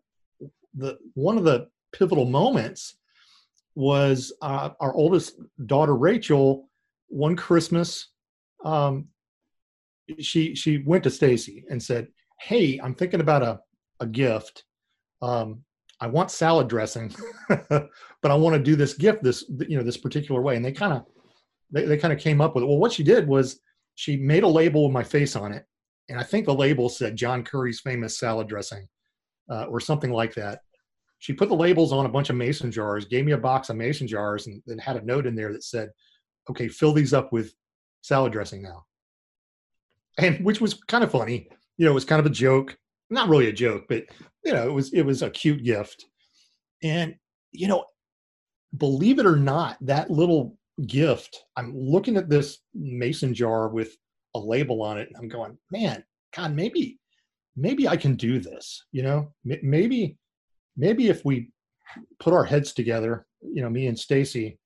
the 0.75 0.97
one 1.13 1.37
of 1.37 1.43
the 1.43 1.69
pivotal 1.91 2.25
moments 2.25 2.97
was 3.75 4.33
uh, 4.41 4.69
our 4.79 4.93
oldest 4.93 5.39
daughter 5.65 5.95
rachel 5.95 6.69
one 7.07 7.35
christmas 7.35 8.09
um, 8.65 9.07
she 10.19 10.53
she 10.55 10.79
went 10.79 11.03
to 11.03 11.09
stacy 11.09 11.65
and 11.69 11.81
said 11.81 12.07
hey, 12.39 12.79
I'm 12.81 12.93
thinking 12.93 13.21
about 13.21 13.43
a, 13.43 13.59
a 13.99 14.05
gift. 14.05 14.63
Um, 15.21 15.63
I 15.99 16.07
want 16.07 16.29
salad 16.29 16.67
dressing, 16.67 17.13
but 17.49 17.89
I 18.23 18.35
want 18.35 18.55
to 18.55 18.61
do 18.61 18.75
this 18.75 18.93
gift 18.93 19.23
this 19.23 19.45
you 19.67 19.77
know 19.77 19.83
this 19.83 19.97
particular 19.97 20.41
way. 20.41 20.55
And 20.55 20.63
they 20.63 20.71
kind 20.71 20.93
of 20.93 21.05
they, 21.71 21.85
they 21.85 21.97
kind 21.97 22.13
of 22.13 22.19
came 22.19 22.39
up 22.39 22.55
with 22.55 22.63
it. 22.63 22.67
Well, 22.67 22.77
what 22.77 22.91
she 22.91 23.03
did 23.03 23.27
was 23.27 23.59
she 23.95 24.17
made 24.17 24.43
a 24.43 24.47
label 24.47 24.83
with 24.83 24.93
my 24.93 25.03
face 25.03 25.35
on 25.35 25.51
it, 25.51 25.65
and 26.09 26.19
I 26.19 26.23
think 26.23 26.45
the 26.45 26.53
label 26.53 26.87
said 26.89 27.15
John 27.15 27.43
Curry's 27.43 27.79
famous 27.79 28.19
salad 28.19 28.47
dressing, 28.47 28.87
uh, 29.51 29.65
or 29.65 29.79
something 29.79 30.11
like 30.11 30.35
that. 30.35 30.59
She 31.19 31.33
put 31.33 31.49
the 31.49 31.55
labels 31.55 31.91
on 31.91 32.05
a 32.05 32.09
bunch 32.09 32.29
of 32.29 32.35
mason 32.35 32.71
jars, 32.71 33.05
gave 33.05 33.25
me 33.25 33.31
a 33.31 33.37
box 33.39 33.69
of 33.69 33.75
mason 33.75 34.07
jars, 34.07 34.45
and 34.45 34.61
then 34.67 34.77
had 34.77 34.97
a 34.97 35.05
note 35.05 35.25
in 35.25 35.35
there 35.35 35.51
that 35.51 35.63
said, 35.63 35.89
"Okay, 36.49 36.67
fill 36.67 36.93
these 36.93 37.13
up 37.13 37.33
with 37.33 37.53
salad 38.01 38.33
dressing 38.33 38.61
now." 38.61 38.85
And 40.19 40.45
which 40.45 40.61
was 40.61 40.75
kind 40.75 41.03
of 41.03 41.11
funny 41.11 41.49
you 41.77 41.85
know, 41.85 41.91
it 41.91 41.95
was 41.95 42.05
kind 42.05 42.19
of 42.19 42.25
a 42.25 42.31
joke, 42.31 42.77
not 43.09 43.29
really 43.29 43.47
a 43.47 43.53
joke, 43.53 43.85
but 43.87 44.03
you 44.43 44.53
know, 44.53 44.67
it 44.67 44.71
was 44.71 44.93
it 44.93 45.03
was 45.03 45.21
a 45.21 45.29
cute 45.29 45.63
gift. 45.63 46.05
And 46.83 47.15
you 47.51 47.67
know, 47.67 47.85
believe 48.75 49.19
it 49.19 49.25
or 49.25 49.35
not, 49.35 49.77
that 49.81 50.09
little 50.11 50.57
gift, 50.85 51.45
I'm 51.55 51.75
looking 51.75 52.17
at 52.17 52.29
this 52.29 52.59
mason 52.73 53.33
jar 53.33 53.69
with 53.69 53.95
a 54.35 54.39
label 54.39 54.81
on 54.83 54.97
it 54.97 55.07
and 55.07 55.17
I'm 55.17 55.27
going, 55.27 55.57
man, 55.71 56.03
God, 56.35 56.53
maybe 56.53 56.99
maybe 57.55 57.87
I 57.87 57.97
can 57.97 58.15
do 58.15 58.39
this, 58.39 58.85
you 58.91 59.03
know? 59.03 59.33
Maybe 59.43 60.17
maybe 60.75 61.09
if 61.09 61.25
we 61.25 61.49
put 62.19 62.33
our 62.33 62.43
heads 62.43 62.73
together, 62.73 63.25
you 63.41 63.61
know, 63.61 63.69
me 63.69 63.87
and 63.87 63.97
Stacy, 63.97 64.59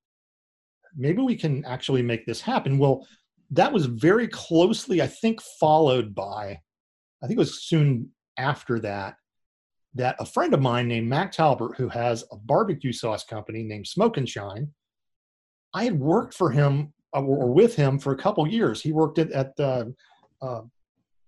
maybe 0.95 1.21
we 1.21 1.35
can 1.35 1.63
actually 1.65 2.01
make 2.01 2.25
this 2.25 2.41
happen. 2.41 2.77
Well, 2.77 3.07
that 3.51 3.71
was 3.71 3.85
very 3.85 4.27
closely, 4.27 5.01
I 5.01 5.07
think, 5.07 5.41
followed 5.59 6.13
by 6.13 6.59
I 7.23 7.27
think 7.27 7.37
it 7.37 7.39
was 7.39 7.63
soon 7.63 8.09
after 8.41 8.79
that, 8.79 9.15
that 9.93 10.15
a 10.19 10.25
friend 10.25 10.53
of 10.53 10.61
mine 10.61 10.87
named 10.87 11.07
Mac 11.07 11.31
Talbert, 11.31 11.75
who 11.77 11.89
has 11.89 12.23
a 12.31 12.37
barbecue 12.37 12.93
sauce 12.93 13.23
company 13.23 13.63
named 13.63 13.87
Smoke 13.87 14.17
and 14.17 14.27
Shine, 14.27 14.69
I 15.73 15.83
had 15.83 15.99
worked 15.99 16.33
for 16.33 16.49
him 16.49 16.93
uh, 17.15 17.21
or 17.21 17.51
with 17.51 17.75
him 17.75 17.99
for 17.99 18.13
a 18.13 18.17
couple 18.17 18.47
years. 18.47 18.81
He 18.81 18.91
worked 18.91 19.19
at, 19.19 19.31
at 19.31 19.59
uh, 19.59 19.85
uh, 20.41 20.61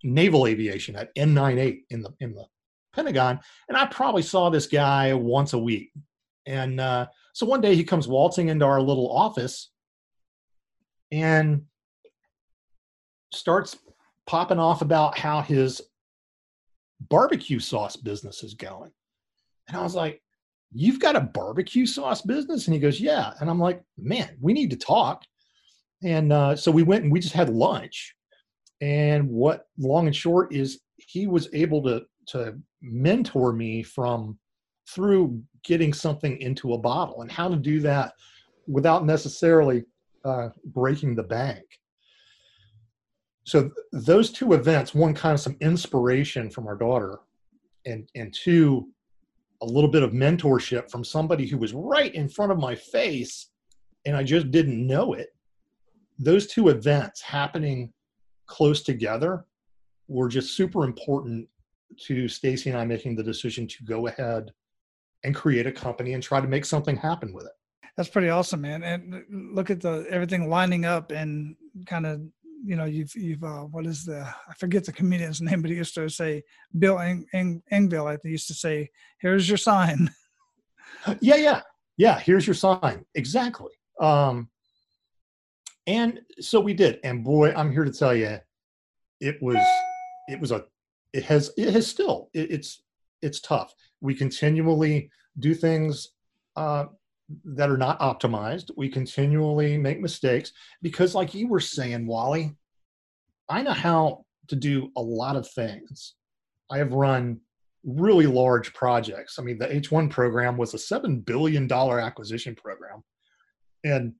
naval 0.04 0.48
aviation 0.48 0.96
at 0.96 1.14
N98 1.16 1.84
in 1.90 2.02
the 2.02 2.14
in 2.20 2.34
the 2.34 2.46
Pentagon, 2.94 3.40
and 3.68 3.78
I 3.78 3.86
probably 3.88 4.22
saw 4.22 4.50
this 4.50 4.68
guy 4.68 5.14
once 5.14 5.54
a 5.54 5.60
week. 5.60 5.92
And 6.46 6.80
uh, 6.80 7.08
so 7.34 7.46
one 7.46 7.62
day 7.62 7.76
he 7.76 7.84
comes 7.84 8.08
waltzing 8.08 8.50
into 8.50 8.66
our 8.66 8.82
little 8.82 9.10
office 9.12 9.72
and 11.12 11.64
starts 13.34 13.78
popping 14.26 14.60
off 14.60 14.82
about 14.82 15.18
how 15.18 15.42
his 15.42 15.82
barbecue 17.10 17.60
sauce 17.60 17.96
business 17.96 18.44
is 18.44 18.54
going. 18.54 18.92
And 19.68 19.78
I 19.78 19.84
was 19.84 19.96
like, 19.96 20.22
You've 20.76 21.00
got 21.00 21.16
a 21.16 21.22
barbecue 21.22 21.86
sauce 21.86 22.22
business? 22.22 22.66
And 22.66 22.74
he 22.74 22.80
goes, 22.80 23.00
Yeah. 23.00 23.34
And 23.40 23.50
I'm 23.50 23.60
like, 23.60 23.82
Man, 23.98 24.36
we 24.42 24.54
need 24.54 24.72
to 24.72 24.78
talk. 24.78 25.24
And 26.04 26.34
uh, 26.34 26.56
so 26.56 26.72
we 26.72 26.84
went 26.84 27.04
and 27.04 27.12
we 27.12 27.20
just 27.20 27.34
had 27.34 27.50
lunch. 27.50 28.16
And 28.82 29.30
what 29.30 29.68
long 29.78 30.08
and 30.08 30.16
short 30.16 30.54
is 30.54 30.82
he 30.98 31.28
was 31.28 31.50
able 31.54 31.82
to 31.84 32.04
to 32.28 32.58
mentor 32.82 33.54
me 33.54 33.84
from 33.84 34.38
through 34.90 35.42
getting 35.64 35.94
something 35.94 36.38
into 36.40 36.74
a 36.74 36.78
bottle 36.78 37.22
and 37.22 37.32
how 37.32 37.48
to 37.48 37.56
do 37.56 37.80
that 37.82 38.14
without 38.68 39.06
necessarily 39.06 39.84
uh, 40.26 40.50
breaking 40.66 41.16
the 41.16 41.24
bank 41.24 41.64
so 43.46 43.70
those 43.92 44.32
two 44.32 44.54
events 44.54 44.94
one 44.94 45.14
kind 45.14 45.34
of 45.34 45.40
some 45.40 45.58
inspiration 45.62 46.50
from 46.50 46.68
our 46.68 46.76
daughter 46.76 47.20
and 47.86 48.08
and 48.16 48.34
two 48.34 48.88
a 49.62 49.66
little 49.66 49.90
bit 49.90 50.04
of 50.04 50.12
mentorship 50.12 50.90
from 50.90 51.04
somebody 51.04 51.48
who 51.48 51.58
was 51.58 51.74
right 51.74 52.14
in 52.16 52.28
front 52.28 52.52
of 52.52 52.60
my 52.60 52.76
face 52.76 53.50
and 54.06 54.16
i 54.16 54.24
just 54.24 54.52
didn't 54.52 54.86
know 54.86 55.14
it. 55.14 55.30
Those 56.20 56.48
two 56.48 56.70
events 56.70 57.22
happening 57.22 57.92
close 58.46 58.84
together 58.84 59.46
were 60.08 60.28
just 60.28 60.56
super 60.56 60.84
important 60.84 61.48
to 62.02 62.28
stacy 62.28 62.70
and 62.70 62.80
i 62.80 62.86
making 62.86 63.16
the 63.16 63.24
decision 63.24 63.68
to 63.68 63.84
go 63.84 64.08
ahead 64.08 64.52
and 65.24 65.34
create 65.34 65.68
a 65.68 65.72
company 65.72 66.14
and 66.14 66.22
try 66.22 66.42
to 66.42 66.48
make 66.48 66.66
something 66.66 66.98
happen 66.98 67.34
with 67.34 67.46
it. 67.46 67.52
That's 67.96 68.10
pretty 68.10 68.30
awesome 68.30 68.62
man. 68.62 68.84
And 68.84 69.24
look 69.30 69.70
at 69.70 69.82
the 69.82 70.06
everything 70.10 70.50
lining 70.50 70.86
up 70.86 71.12
and 71.12 71.56
kind 71.86 72.06
of 72.06 72.22
you 72.66 72.76
know, 72.76 72.86
you've 72.86 73.14
you've 73.16 73.44
uh, 73.44 73.62
what 73.62 73.86
is 73.86 74.06
the 74.06 74.22
I 74.22 74.54
forget 74.58 74.86
the 74.86 74.92
comedian's 74.92 75.42
name, 75.48 75.62
but 75.62 75.72
he 75.72 75.78
used 75.78 75.96
to 75.96 76.10
say 76.10 76.44
Bill 76.78 77.00
Eng, 77.00 77.26
Eng, 77.34 77.62
Engvall. 77.72 78.12
I 78.12 78.28
used 78.28 78.48
to 78.48 78.54
say, 78.54 78.90
"Here's 79.20 79.48
your 79.48 79.58
sign." 79.58 80.10
Yeah, 81.20 81.36
yeah, 81.36 81.62
yeah. 81.98 82.18
Here's 82.20 82.48
your 82.48 82.54
sign. 82.54 83.04
Exactly. 83.14 83.74
Um, 84.00 84.50
and 85.86 86.22
so 86.40 86.62
we 86.62 86.74
did. 86.74 87.00
And 87.04 87.26
boy, 87.26 87.54
I'm 87.54 87.72
here 87.72 87.84
to 87.84 87.92
tell 87.92 88.16
you, 88.16 88.38
it 89.20 89.42
was 89.42 89.58
it 90.30 90.40
was 90.40 90.52
a 90.52 90.64
it 91.12 91.24
has 91.24 91.52
it 91.58 91.74
has 91.74 91.88
still 91.88 92.30
it, 92.34 92.52
it's 92.52 92.84
it's 93.22 93.42
tough. 93.42 93.74
We 94.02 94.16
continually 94.16 95.10
do 95.40 95.54
things 95.54 96.10
uh, 96.56 96.86
that 97.46 97.70
are 97.70 97.78
not 97.78 98.00
optimized. 98.00 98.72
We 98.76 98.90
continually 98.90 99.78
make 99.78 100.02
mistakes 100.02 100.52
because, 100.82 101.16
like 101.16 101.34
you 101.34 101.48
were 101.48 101.60
saying, 101.60 102.06
Wally, 102.06 102.56
I 103.50 103.62
know 103.62 103.74
how 103.74 104.26
to 104.48 104.56
do 104.56 104.92
a 104.96 105.02
lot 105.02 105.36
of 105.36 105.50
things. 105.50 106.16
I 106.72 106.78
have 106.78 106.94
run 106.94 107.40
really 107.84 108.28
large 108.28 108.74
projects. 108.74 109.38
I 109.38 109.42
mean, 109.42 109.58
the 109.58 109.68
H1 109.68 110.10
program 110.10 110.58
was 110.58 110.74
a 110.74 110.78
$7 110.78 111.26
billion 111.26 111.72
acquisition 111.72 112.56
program. 112.56 113.04
And 113.84 114.14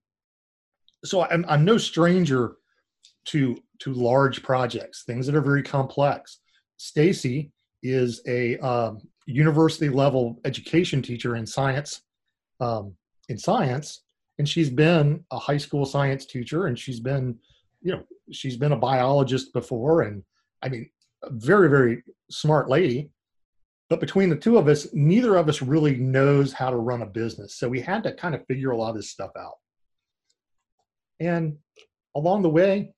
so 1.06 1.26
I'm, 1.26 1.46
I'm 1.48 1.64
no 1.64 1.78
stranger 1.78 2.56
to, 3.26 3.58
to 3.80 3.94
large 3.94 4.44
projects, 4.44 5.04
things 5.06 5.26
that 5.26 5.36
are 5.36 5.42
very 5.42 5.64
complex. 5.64 6.40
Stacy 6.78 7.52
is 7.82 8.22
a 8.28 8.58
um, 8.58 9.00
university 9.26 9.90
level 9.90 10.40
education 10.44 11.02
teacher 11.02 11.36
in 11.38 11.46
science 11.46 12.02
um, 12.60 12.96
in 13.30 13.38
science, 13.38 14.04
and 14.38 14.48
she's 14.48 14.70
been 14.70 15.24
a 15.32 15.40
high 15.40 15.58
school 15.58 15.86
science 15.86 16.26
teacher, 16.26 16.68
and 16.68 16.78
she's 16.78 17.00
been, 17.00 17.38
you 17.82 17.94
know, 17.94 18.04
she's 18.32 18.58
been 18.58 18.72
a 18.72 18.78
biologist 18.78 19.54
before, 19.54 20.04
and 20.04 20.24
I 20.62 20.70
mean, 20.70 20.90
a 21.24 21.30
very 21.32 21.70
very 21.70 22.04
smart 22.30 22.70
lady. 22.70 23.10
But 23.90 24.00
between 24.00 24.30
the 24.30 24.36
two 24.36 24.58
of 24.58 24.68
us, 24.68 24.88
neither 24.94 25.36
of 25.36 25.50
us 25.50 25.62
really 25.62 25.98
knows 25.98 26.54
how 26.54 26.70
to 26.70 26.78
run 26.78 27.02
a 27.02 27.06
business, 27.06 27.56
so 27.56 27.70
we 27.70 27.82
had 27.82 28.04
to 28.04 28.14
kind 28.14 28.36
of 28.36 28.46
figure 28.48 28.72
a 28.72 28.78
lot 28.78 28.90
of 28.90 28.96
this 28.96 29.10
stuff 29.10 29.32
out. 29.38 29.58
And 31.20 31.58
along 32.16 32.42
the 32.42 32.50
way, 32.50 32.94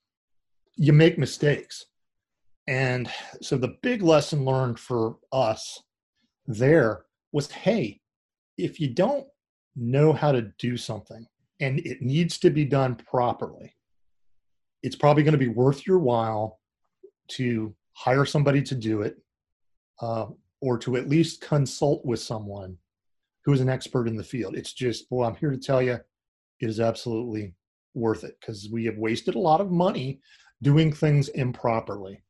you 0.75 0.93
make 0.93 1.17
mistakes. 1.17 1.85
And 2.67 3.09
so 3.41 3.57
the 3.57 3.75
big 3.81 4.01
lesson 4.01 4.45
learned 4.45 4.79
for 4.79 5.17
us 5.31 5.81
there 6.47 7.05
was 7.31 7.51
hey, 7.51 8.01
if 8.57 8.79
you 8.79 8.89
don't 8.89 9.27
know 9.75 10.13
how 10.13 10.31
to 10.31 10.41
do 10.57 10.77
something 10.77 11.25
and 11.59 11.79
it 11.79 12.01
needs 12.01 12.37
to 12.37 12.49
be 12.49 12.65
done 12.65 12.95
properly 12.95 13.75
it's 14.85 14.95
probably 14.95 15.23
going 15.23 15.31
to 15.31 15.37
be 15.37 15.47
worth 15.47 15.87
your 15.87 15.97
while 15.97 16.59
to 17.27 17.73
hire 17.93 18.23
somebody 18.23 18.61
to 18.61 18.75
do 18.75 19.01
it 19.01 19.17
uh, 19.99 20.27
or 20.61 20.77
to 20.77 20.95
at 20.95 21.09
least 21.09 21.41
consult 21.41 22.05
with 22.05 22.19
someone 22.19 22.77
who 23.43 23.53
is 23.53 23.61
an 23.61 23.69
expert 23.69 24.07
in 24.07 24.15
the 24.15 24.23
field. 24.23 24.55
It's 24.55 24.73
just, 24.73 25.05
well, 25.09 25.27
I'm 25.27 25.35
here 25.35 25.49
to 25.49 25.57
tell 25.57 25.81
you 25.81 25.93
it 25.93 26.69
is 26.69 26.79
absolutely 26.79 27.55
worth 27.95 28.23
it 28.23 28.37
because 28.39 28.69
we 28.71 28.85
have 28.85 28.97
wasted 28.97 29.33
a 29.33 29.39
lot 29.39 29.59
of 29.59 29.71
money 29.71 30.19
doing 30.61 30.93
things 30.93 31.29
improperly. 31.29 32.21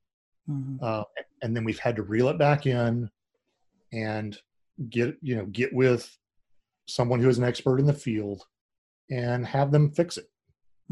Mm-hmm. 0.50 0.78
Uh, 0.82 1.04
and 1.42 1.56
then 1.56 1.66
we've 1.66 1.80
had 1.80 1.98
to 1.98 2.04
reel 2.04 2.30
it 2.30 2.40
back 2.40 2.66
in 2.66 3.10
and 3.92 4.38
get, 4.90 5.18
you 5.22 5.36
know, 5.36 5.46
get 5.48 5.74
with 5.74 6.18
someone 6.86 7.20
who 7.20 7.30
is 7.30 7.38
an 7.38 7.44
expert 7.44 7.80
in 7.80 7.86
the 7.86 7.94
field 7.94 8.46
and 9.10 9.46
have 9.46 9.72
them 9.72 9.92
fix 9.92 10.18
it. 10.18 10.30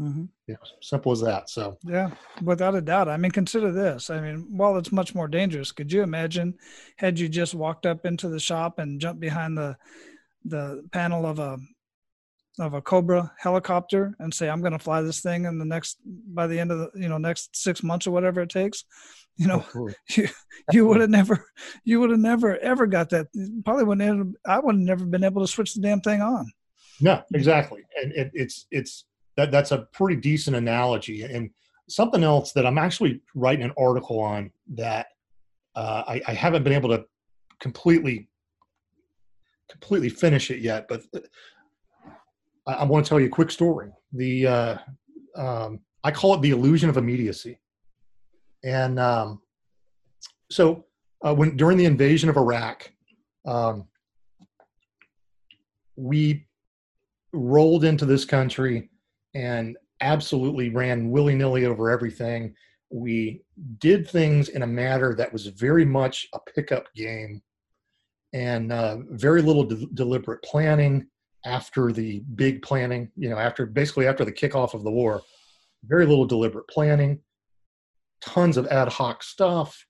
Mm-hmm. 0.00 0.24
Yeah, 0.48 0.56
simple 0.82 1.12
as 1.12 1.20
that. 1.20 1.48
So 1.48 1.78
yeah, 1.84 2.10
without 2.42 2.74
a 2.74 2.80
doubt. 2.80 3.08
I 3.08 3.16
mean, 3.16 3.30
consider 3.30 3.70
this. 3.70 4.10
I 4.10 4.20
mean, 4.20 4.46
while 4.56 4.76
it's 4.76 4.90
much 4.90 5.14
more 5.14 5.28
dangerous, 5.28 5.70
could 5.70 5.92
you 5.92 6.02
imagine 6.02 6.54
had 6.96 7.18
you 7.18 7.28
just 7.28 7.54
walked 7.54 7.86
up 7.86 8.04
into 8.04 8.28
the 8.28 8.40
shop 8.40 8.80
and 8.80 9.00
jumped 9.00 9.20
behind 9.20 9.56
the 9.56 9.76
the 10.44 10.84
panel 10.92 11.24
of 11.26 11.38
a 11.38 11.58
of 12.58 12.74
a 12.74 12.82
Cobra 12.82 13.32
helicopter 13.38 14.14
and 14.18 14.34
say, 14.34 14.48
"I'm 14.48 14.60
going 14.60 14.72
to 14.72 14.78
fly 14.80 15.00
this 15.02 15.20
thing 15.20 15.44
in 15.44 15.58
the 15.58 15.64
next 15.64 15.98
by 16.04 16.48
the 16.48 16.58
end 16.58 16.72
of 16.72 16.78
the 16.78 16.90
you 17.00 17.08
know 17.08 17.18
next 17.18 17.56
six 17.56 17.82
months 17.82 18.06
or 18.06 18.10
whatever 18.10 18.40
it 18.40 18.50
takes," 18.50 18.84
you 19.36 19.46
know, 19.46 19.64
you 20.10 20.28
you 20.72 20.86
would 20.86 21.00
have 21.00 21.10
never 21.10 21.44
you 21.84 22.00
would 22.00 22.10
have 22.10 22.20
never 22.20 22.58
ever 22.58 22.86
got 22.86 23.10
that. 23.10 23.26
Probably 23.64 23.84
wouldn't. 23.84 24.18
Have, 24.18 24.28
I 24.46 24.58
would 24.60 24.76
have 24.76 24.84
never 24.84 25.04
been 25.04 25.24
able 25.24 25.42
to 25.42 25.48
switch 25.48 25.74
the 25.74 25.80
damn 25.80 26.00
thing 26.00 26.20
on. 26.20 26.50
No, 27.00 27.22
exactly, 27.34 27.82
and 28.00 28.12
it, 28.12 28.30
it's 28.34 28.66
it's 28.70 29.04
that 29.36 29.50
that's 29.50 29.72
a 29.72 29.88
pretty 29.92 30.20
decent 30.20 30.56
analogy. 30.56 31.22
And 31.22 31.50
something 31.88 32.22
else 32.22 32.52
that 32.52 32.66
I'm 32.66 32.78
actually 32.78 33.20
writing 33.34 33.64
an 33.64 33.72
article 33.76 34.20
on 34.20 34.50
that 34.74 35.08
uh, 35.74 36.04
I, 36.06 36.22
I 36.28 36.34
haven't 36.34 36.62
been 36.62 36.72
able 36.72 36.90
to 36.90 37.04
completely 37.58 38.28
completely 39.70 40.08
finish 40.08 40.50
it 40.50 40.60
yet, 40.60 40.86
but 40.88 41.02
I, 42.66 42.74
I 42.74 42.84
want 42.84 43.04
to 43.04 43.08
tell 43.08 43.18
you 43.18 43.26
a 43.26 43.30
quick 43.30 43.50
story. 43.50 43.90
The 44.12 44.46
uh, 44.46 44.76
um, 45.36 45.80
I 46.04 46.10
call 46.10 46.34
it 46.34 46.42
the 46.42 46.50
illusion 46.50 46.88
of 46.88 46.96
immediacy, 46.96 47.58
and 48.64 48.98
um, 48.98 49.40
so 50.50 50.86
uh, 51.24 51.34
when 51.34 51.56
during 51.56 51.78
the 51.78 51.84
invasion 51.84 52.28
of 52.28 52.36
Iraq, 52.36 52.90
um, 53.46 53.86
we 55.96 56.46
rolled 57.32 57.84
into 57.84 58.06
this 58.06 58.24
country 58.24 58.88
and 59.34 59.76
absolutely 60.00 60.70
ran 60.70 61.10
willy 61.10 61.34
nilly 61.34 61.66
over 61.66 61.90
everything. 61.90 62.54
We 62.90 63.42
did 63.78 64.08
things 64.08 64.48
in 64.48 64.62
a 64.62 64.66
manner 64.66 65.14
that 65.14 65.32
was 65.32 65.46
very 65.46 65.84
much 65.84 66.28
a 66.32 66.38
pickup 66.38 66.86
game 66.94 67.42
and 68.32 68.72
uh, 68.72 68.98
very 69.10 69.42
little 69.42 69.64
de- 69.64 69.86
deliberate 69.94 70.42
planning 70.42 71.06
after 71.44 71.92
the 71.92 72.20
big 72.34 72.62
planning, 72.62 73.10
you 73.16 73.28
know, 73.28 73.38
after 73.38 73.66
basically 73.66 74.06
after 74.06 74.24
the 74.24 74.32
kickoff 74.32 74.74
of 74.74 74.84
the 74.84 74.90
war, 74.90 75.22
very 75.84 76.06
little 76.06 76.24
deliberate 76.26 76.66
planning, 76.68 77.20
tons 78.24 78.56
of 78.56 78.66
ad 78.68 78.88
hoc 78.88 79.22
stuff. 79.22 79.86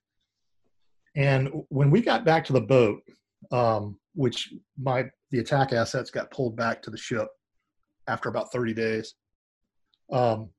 And 1.15 1.49
when 1.69 1.89
we 1.91 2.01
got 2.01 2.25
back 2.25 2.45
to 2.45 2.53
the 2.53 2.61
boat, 2.61 3.01
um, 3.51 3.97
which 4.13 4.53
my 4.81 5.05
the 5.31 5.39
attack 5.39 5.73
assets 5.73 6.11
got 6.11 6.31
pulled 6.31 6.55
back 6.55 6.81
to 6.83 6.89
the 6.89 6.97
ship 6.97 7.27
after 8.07 8.29
about 8.29 8.51
30 8.51 8.73
days, 8.73 9.15
um, 10.11 10.49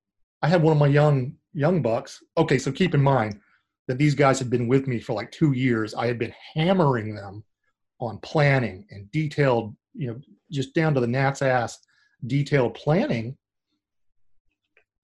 I 0.43 0.49
had 0.49 0.63
one 0.63 0.73
of 0.73 0.79
my 0.79 0.87
young 0.87 1.35
young 1.53 1.83
bucks. 1.83 2.23
Okay, 2.39 2.59
so 2.59 2.73
keep 2.73 2.95
in 2.95 3.03
mind 3.03 3.41
that 3.89 3.99
these 3.99 4.15
guys 4.15 4.39
had 4.39 4.51
been 4.51 4.69
with 4.69 4.87
me 4.87 5.01
for 5.01 5.13
like 5.13 5.31
two 5.31 5.53
years. 5.53 5.95
I 5.95 6.07
had 6.07 6.19
been 6.19 6.35
hammering 6.55 7.15
them 7.15 7.45
on 8.01 8.19
planning 8.19 8.87
and 8.91 9.11
detailed, 9.13 9.75
you 9.95 10.09
know, 10.09 10.21
just 10.51 10.75
down 10.75 10.95
to 10.95 11.01
the 11.01 11.07
gnat's 11.07 11.43
ass, 11.43 11.79
detailed 12.27 12.75
planning 12.75 13.37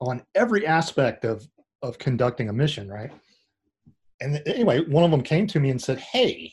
on 0.00 0.22
every 0.34 0.66
aspect 0.66 1.24
of 1.24 1.46
of 1.82 1.98
conducting 1.98 2.48
a 2.48 2.52
mission, 2.52 2.88
right? 2.88 3.10
And 4.20 4.40
anyway, 4.46 4.80
one 4.84 5.04
of 5.04 5.10
them 5.10 5.22
came 5.22 5.46
to 5.48 5.60
me 5.60 5.70
and 5.70 5.80
said, 5.80 5.98
"Hey, 5.98 6.52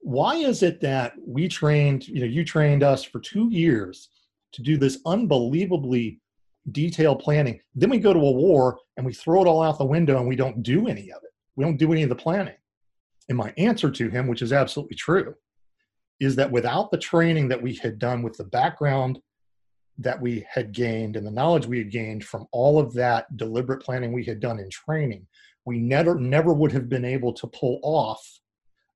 why 0.00 0.36
is 0.36 0.62
it 0.62 0.80
that 0.80 1.14
we 1.24 1.48
trained, 1.48 2.08
you 2.08 2.20
know, 2.20 2.26
you 2.26 2.44
trained 2.44 2.82
us 2.82 3.04
for 3.04 3.20
two 3.20 3.48
years 3.50 4.08
to 4.52 4.62
do 4.62 4.76
this 4.76 4.98
unbelievably 5.06 6.20
detailed 6.70 7.18
planning. 7.20 7.60
Then 7.74 7.90
we 7.90 7.98
go 7.98 8.12
to 8.12 8.18
a 8.18 8.32
war 8.32 8.78
and 8.96 9.04
we 9.04 9.12
throw 9.12 9.42
it 9.42 9.48
all 9.48 9.62
out 9.62 9.78
the 9.78 9.84
window 9.84 10.18
and 10.18 10.28
we 10.28 10.36
don't 10.36 10.62
do 10.62 10.86
any 10.86 11.10
of 11.10 11.22
it. 11.22 11.30
We 11.56 11.64
don't 11.64 11.76
do 11.76 11.92
any 11.92 12.02
of 12.02 12.08
the 12.08 12.14
planning. 12.14 12.54
And 13.28 13.36
my 13.36 13.52
answer 13.56 13.90
to 13.90 14.10
him, 14.10 14.28
which 14.28 14.42
is 14.42 14.52
absolutely 14.52 14.96
true, 14.96 15.34
is 16.20 16.36
that 16.36 16.50
without 16.50 16.90
the 16.90 16.98
training 16.98 17.48
that 17.48 17.60
we 17.60 17.74
had 17.74 17.98
done 17.98 18.22
with 18.22 18.36
the 18.36 18.44
background 18.44 19.18
that 19.98 20.20
we 20.20 20.46
had 20.50 20.72
gained 20.72 21.16
and 21.16 21.26
the 21.26 21.30
knowledge 21.30 21.66
we 21.66 21.78
had 21.78 21.90
gained 21.90 22.24
from 22.24 22.46
all 22.52 22.78
of 22.78 22.92
that 22.94 23.36
deliberate 23.36 23.82
planning 23.82 24.12
we 24.12 24.24
had 24.24 24.40
done 24.40 24.58
in 24.58 24.68
training, 24.70 25.26
we 25.64 25.78
never 25.78 26.18
never 26.18 26.52
would 26.52 26.72
have 26.72 26.88
been 26.88 27.04
able 27.04 27.32
to 27.32 27.46
pull 27.48 27.78
off 27.82 28.20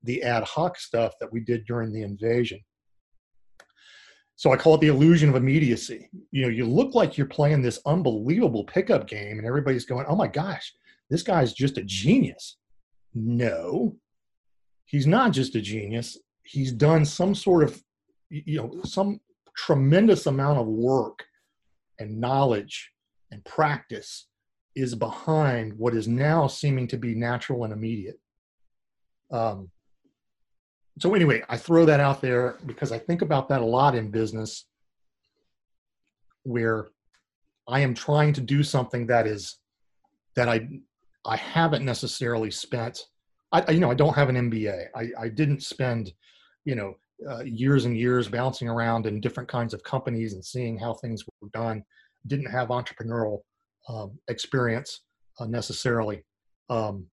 the 0.02 0.22
ad 0.22 0.44
hoc 0.44 0.78
stuff 0.78 1.14
that 1.20 1.32
we 1.32 1.40
did 1.40 1.64
during 1.66 1.92
the 1.92 2.02
invasion 2.02 2.60
so 4.36 4.52
I 4.52 4.56
call 4.56 4.74
it 4.74 4.82
the 4.82 4.88
illusion 4.88 5.30
of 5.30 5.34
immediacy. 5.34 6.10
You 6.30 6.42
know, 6.42 6.48
you 6.48 6.66
look 6.66 6.94
like 6.94 7.16
you're 7.16 7.26
playing 7.26 7.62
this 7.62 7.80
unbelievable 7.86 8.64
pickup 8.64 9.08
game, 9.08 9.38
and 9.38 9.46
everybody's 9.46 9.86
going, 9.86 10.04
"Oh 10.06 10.14
my 10.14 10.28
gosh, 10.28 10.74
this 11.08 11.22
guy's 11.22 11.54
just 11.54 11.78
a 11.78 11.82
genius." 11.82 12.58
No, 13.14 13.96
he's 14.84 15.06
not 15.06 15.32
just 15.32 15.54
a 15.54 15.60
genius. 15.62 16.18
He's 16.42 16.70
done 16.70 17.06
some 17.06 17.34
sort 17.34 17.64
of, 17.64 17.82
you 18.28 18.58
know, 18.58 18.82
some 18.84 19.20
tremendous 19.56 20.26
amount 20.26 20.58
of 20.58 20.66
work 20.66 21.24
and 21.98 22.20
knowledge 22.20 22.92
and 23.30 23.44
practice 23.44 24.26
is 24.74 24.94
behind 24.94 25.72
what 25.78 25.94
is 25.94 26.06
now 26.06 26.46
seeming 26.46 26.86
to 26.88 26.98
be 26.98 27.14
natural 27.14 27.64
and 27.64 27.72
immediate. 27.72 28.20
Um, 29.30 29.70
so 30.98 31.14
anyway, 31.14 31.42
I 31.48 31.56
throw 31.56 31.84
that 31.86 32.00
out 32.00 32.20
there 32.20 32.58
because 32.66 32.92
I 32.92 32.98
think 32.98 33.22
about 33.22 33.48
that 33.48 33.62
a 33.62 33.64
lot 33.64 33.94
in 33.94 34.10
business 34.10 34.66
where 36.42 36.88
I 37.68 37.80
am 37.80 37.94
trying 37.94 38.32
to 38.34 38.40
do 38.40 38.62
something 38.62 39.06
that 39.08 39.26
is 39.26 39.58
that 40.36 40.48
I 40.48 40.68
I 41.24 41.36
haven't 41.36 41.84
necessarily 41.84 42.50
spent 42.50 43.04
I 43.52 43.70
you 43.72 43.80
know 43.80 43.90
I 43.90 43.94
don't 43.94 44.14
have 44.14 44.28
an 44.28 44.50
MBA. 44.50 44.86
I, 44.94 45.08
I 45.18 45.28
didn't 45.28 45.62
spend 45.62 46.12
you 46.64 46.74
know 46.74 46.94
uh, 47.28 47.42
years 47.44 47.84
and 47.84 47.96
years 47.96 48.28
bouncing 48.28 48.68
around 48.68 49.06
in 49.06 49.20
different 49.20 49.48
kinds 49.48 49.72
of 49.74 49.82
companies 49.82 50.34
and 50.34 50.44
seeing 50.44 50.78
how 50.78 50.94
things 50.94 51.24
were 51.40 51.48
done. 51.52 51.82
Didn't 52.26 52.50
have 52.50 52.68
entrepreneurial 52.68 53.40
um, 53.88 54.18
experience 54.28 55.02
uh, 55.38 55.46
necessarily. 55.46 56.24
Um, 56.68 57.06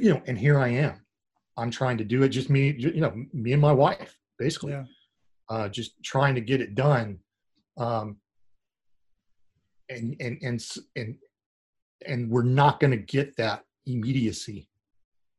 you 0.00 0.12
know, 0.12 0.22
and 0.26 0.36
here 0.36 0.58
I 0.58 0.68
am 0.68 1.04
I'm 1.56 1.70
trying 1.70 1.98
to 1.98 2.04
do 2.04 2.22
it. 2.22 2.28
Just 2.30 2.50
me, 2.50 2.74
you 2.76 3.00
know, 3.00 3.12
me 3.32 3.52
and 3.52 3.62
my 3.62 3.72
wife, 3.72 4.16
basically, 4.38 4.72
yeah. 4.72 4.84
uh, 5.48 5.68
just 5.68 6.02
trying 6.02 6.34
to 6.34 6.40
get 6.40 6.60
it 6.60 6.74
done. 6.74 7.18
Um, 7.76 8.16
and 9.88 10.16
and 10.20 10.38
and 10.42 10.66
and 10.96 11.16
and 12.06 12.30
we're 12.30 12.42
not 12.42 12.80
going 12.80 12.90
to 12.90 12.96
get 12.96 13.36
that 13.36 13.64
immediacy. 13.86 14.68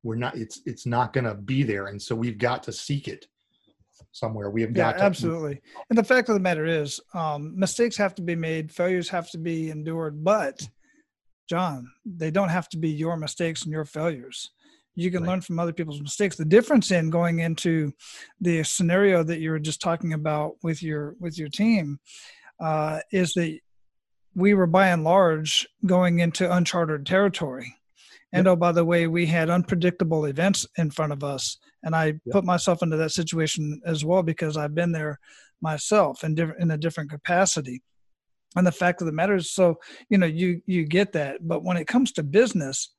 We're 0.03 0.15
not. 0.15 0.37
It's 0.37 0.61
it's 0.65 0.85
not 0.85 1.13
going 1.13 1.25
to 1.25 1.33
be 1.33 1.63
there, 1.63 1.87
and 1.87 2.01
so 2.01 2.15
we've 2.15 2.37
got 2.37 2.63
to 2.63 2.71
seek 2.71 3.07
it 3.07 3.25
somewhere. 4.15 4.49
We 4.49 4.61
have 4.61 4.73
got 4.73 4.97
yeah, 4.97 5.05
absolutely. 5.05 5.61
And 5.89 5.97
the 5.97 6.03
fact 6.03 6.29
of 6.29 6.35
the 6.35 6.41
matter 6.41 6.65
is, 6.65 6.99
um, 7.13 7.57
mistakes 7.57 7.97
have 7.97 8.15
to 8.15 8.21
be 8.21 8.35
made, 8.35 8.71
failures 8.71 9.09
have 9.09 9.29
to 9.31 9.37
be 9.37 9.69
endured, 9.69 10.23
but 10.23 10.67
John, 11.49 11.91
they 12.05 12.31
don't 12.31 12.49
have 12.49 12.69
to 12.69 12.77
be 12.77 12.89
your 12.89 13.17
mistakes 13.17 13.63
and 13.63 13.71
your 13.71 13.85
failures 13.85 14.51
you 14.95 15.11
can 15.11 15.23
right. 15.23 15.31
learn 15.31 15.41
from 15.41 15.59
other 15.59 15.73
people's 15.73 16.01
mistakes 16.01 16.35
the 16.35 16.45
difference 16.45 16.91
in 16.91 17.09
going 17.09 17.39
into 17.39 17.91
the 18.41 18.63
scenario 18.63 19.23
that 19.23 19.39
you 19.39 19.51
were 19.51 19.59
just 19.59 19.81
talking 19.81 20.13
about 20.13 20.55
with 20.63 20.81
your 20.81 21.15
with 21.19 21.37
your 21.37 21.49
team 21.49 21.99
uh, 22.61 22.99
is 23.11 23.33
that 23.33 23.59
we 24.33 24.53
were 24.53 24.67
by 24.67 24.87
and 24.87 25.03
large 25.03 25.67
going 25.85 26.19
into 26.19 26.51
uncharted 26.51 27.05
territory 27.05 27.75
and 28.31 28.47
oh 28.47 28.55
by 28.55 28.71
the 28.71 28.85
way 28.85 29.07
we 29.07 29.25
had 29.25 29.49
unpredictable 29.49 30.25
events 30.25 30.65
in 30.77 30.89
front 30.89 31.11
of 31.11 31.23
us 31.23 31.57
and 31.85 31.95
i 31.95 32.13
put 32.31 32.43
myself 32.43 32.83
into 32.83 32.97
that 32.97 33.11
situation 33.11 33.81
as 33.85 34.03
well 34.03 34.21
because 34.23 34.57
i've 34.57 34.75
been 34.75 34.91
there 34.91 35.19
myself 35.61 36.23
in 36.23 36.35
different 36.35 36.61
in 36.61 36.71
a 36.71 36.77
different 36.77 37.09
capacity. 37.09 37.81
And 38.55 38.65
the 38.65 38.71
fact 38.71 39.01
of 39.01 39.07
the 39.07 39.13
matter 39.13 39.35
is 39.35 39.51
so 39.51 39.79
you 40.09 40.17
know 40.17 40.27
you 40.27 40.61
you 40.65 40.85
get 40.85 41.13
that. 41.13 41.47
But 41.47 41.63
when 41.63 41.77
it 41.77 41.87
comes 41.87 42.11
to 42.13 42.23
business 42.23 42.93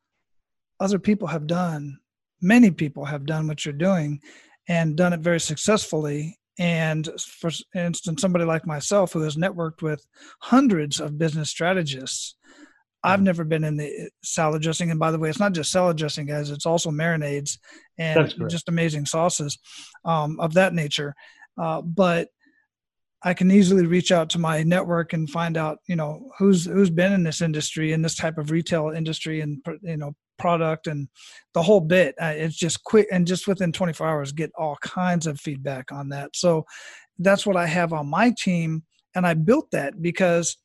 other 0.79 0.99
people 0.99 1.29
have 1.29 1.47
done, 1.47 1.99
many 2.43 2.71
people 2.71 3.07
have 3.07 3.25
done 3.25 3.47
what 3.47 3.65
you're 3.65 3.73
doing 3.73 4.21
and 4.69 4.97
done 4.97 5.15
it 5.15 5.21
very 5.21 5.41
successfully. 5.41 6.39
And 6.59 7.09
for 7.21 7.51
instance, 7.75 8.21
somebody 8.21 8.45
like 8.45 8.67
myself 8.67 9.13
who 9.13 9.23
has 9.23 9.37
networked 9.37 9.81
with 9.81 10.07
hundreds 10.41 11.01
of 11.01 11.19
business 11.19 11.49
strategists, 11.49 12.35
I've 13.07 13.23
never 13.23 13.45
been 13.45 13.63
in 13.63 13.77
the 13.77 14.11
salad 14.25 14.63
dressing. 14.63 14.91
And 14.91 14.99
by 14.99 15.13
the 15.13 15.19
way, 15.19 15.31
it's 15.31 15.39
not 15.39 15.53
just 15.53 15.71
salad 15.71 15.97
dressing, 15.97 16.27
guys. 16.27 16.51
It's 16.51 16.67
also 16.67 16.91
marinades 16.91 17.59
and 17.99 18.35
just 18.51 18.69
amazing 18.69 19.07
sauces 19.07 19.59
um, 20.05 20.41
of 20.41 20.55
that 20.55 20.75
nature. 20.75 21.15
Uh, 21.57 21.83
but 21.83 22.29
I 23.23 23.33
can 23.33 23.51
easily 23.51 23.87
reach 23.87 24.11
out 24.11 24.29
to 24.31 24.41
my 24.41 24.65
network 24.65 25.13
and 25.13 25.31
find 25.31 25.57
out, 25.57 25.79
you 25.89 25.95
know, 25.95 26.31
who's 26.39 26.67
who's 26.67 26.91
been 26.91 27.13
in 27.13 27.23
this 27.23 27.41
industry, 27.41 27.93
in 27.93 28.03
this 28.03 28.17
type 28.17 28.39
of 28.39 28.51
retail 28.51 28.91
industry, 28.91 29.41
and 29.41 29.65
you 29.83 29.97
know, 29.97 30.13
product 30.39 30.89
and 30.89 31.09
the 31.55 31.63
whole 31.63 31.81
bit. 31.81 32.15
Uh, 32.21 32.35
it's 32.37 32.57
just 32.57 32.83
quick 32.83 33.07
and 33.13 33.27
just 33.27 33.47
within 33.47 33.73
24 33.73 34.07
hours, 34.07 34.33
get 34.33 34.51
all 34.59 34.77
kinds 34.83 35.27
of 35.27 35.41
feedback 35.41 35.93
on 35.93 36.09
that. 36.09 36.31
So 36.35 36.67
that's 37.21 37.47
what 37.47 37.57
I 37.57 37.67
have 37.67 37.93
on 37.93 38.09
my 38.09 38.35
team, 38.37 38.83
and 39.15 39.27
I 39.27 39.35
built 39.35 39.71
that 39.71 40.03
because 40.03 40.57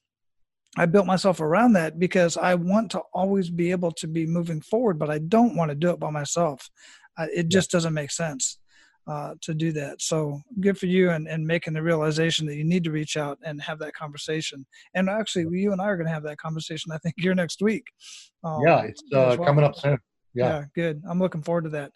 I 0.78 0.86
built 0.86 1.05
myself 1.05 1.41
around 1.41 1.74
that 1.74 1.99
because 1.99 2.38
I 2.38 2.55
want 2.55 2.91
to 2.91 3.01
always 3.13 3.49
be 3.49 3.72
able 3.72 3.91
to 3.93 4.07
be 4.07 4.26
moving 4.26 4.61
forward, 4.61 4.97
but 4.97 5.09
I 5.09 5.19
don't 5.19 5.55
want 5.55 5.69
to 5.69 5.76
do 5.76 5.89
it 5.89 5.99
by 5.99 6.09
myself. 6.09 6.69
Uh, 7.17 7.28
it 7.34 7.49
just 7.49 7.72
doesn't 7.72 7.93
make 7.93 8.11
sense 8.11 8.57
uh, 9.07 9.34
to 9.41 9.53
do 9.53 9.72
that. 9.74 10.01
So 10.01 10.39
good 10.59 10.78
for 10.78 10.86
you 10.86 11.09
and, 11.09 11.28
and 11.28 11.45
making 11.45 11.74
the 11.74 11.84
realization 11.84 12.45
that 12.47 12.55
you 12.55 12.63
need 12.63 12.84
to 12.86 12.91
reach 12.91 13.17
out 13.17 13.38
and 13.43 13.61
have 13.61 13.80
that 13.80 13.93
conversation. 13.93 14.65
And 14.93 15.09
actually, 15.09 15.45
you 15.59 15.74
and 15.74 15.82
I 15.82 15.86
are 15.86 15.97
going 15.97 16.07
to 16.07 16.13
have 16.13 16.24
that 16.24 16.38
conversation. 16.38 16.91
I 16.91 16.97
think 16.99 17.15
here 17.17 17.36
next 17.36 17.61
week. 17.61 17.84
Um, 18.43 18.61
yeah, 18.65 18.84
it's 18.84 19.01
uh, 19.13 19.36
well. 19.38 19.45
coming 19.45 19.65
up 19.65 19.76
soon. 19.76 19.97
Yeah. 20.34 20.45
yeah. 20.45 20.63
good. 20.74 21.01
I'm 21.09 21.19
looking 21.19 21.43
forward 21.43 21.65
to 21.65 21.69
that. 21.72 21.91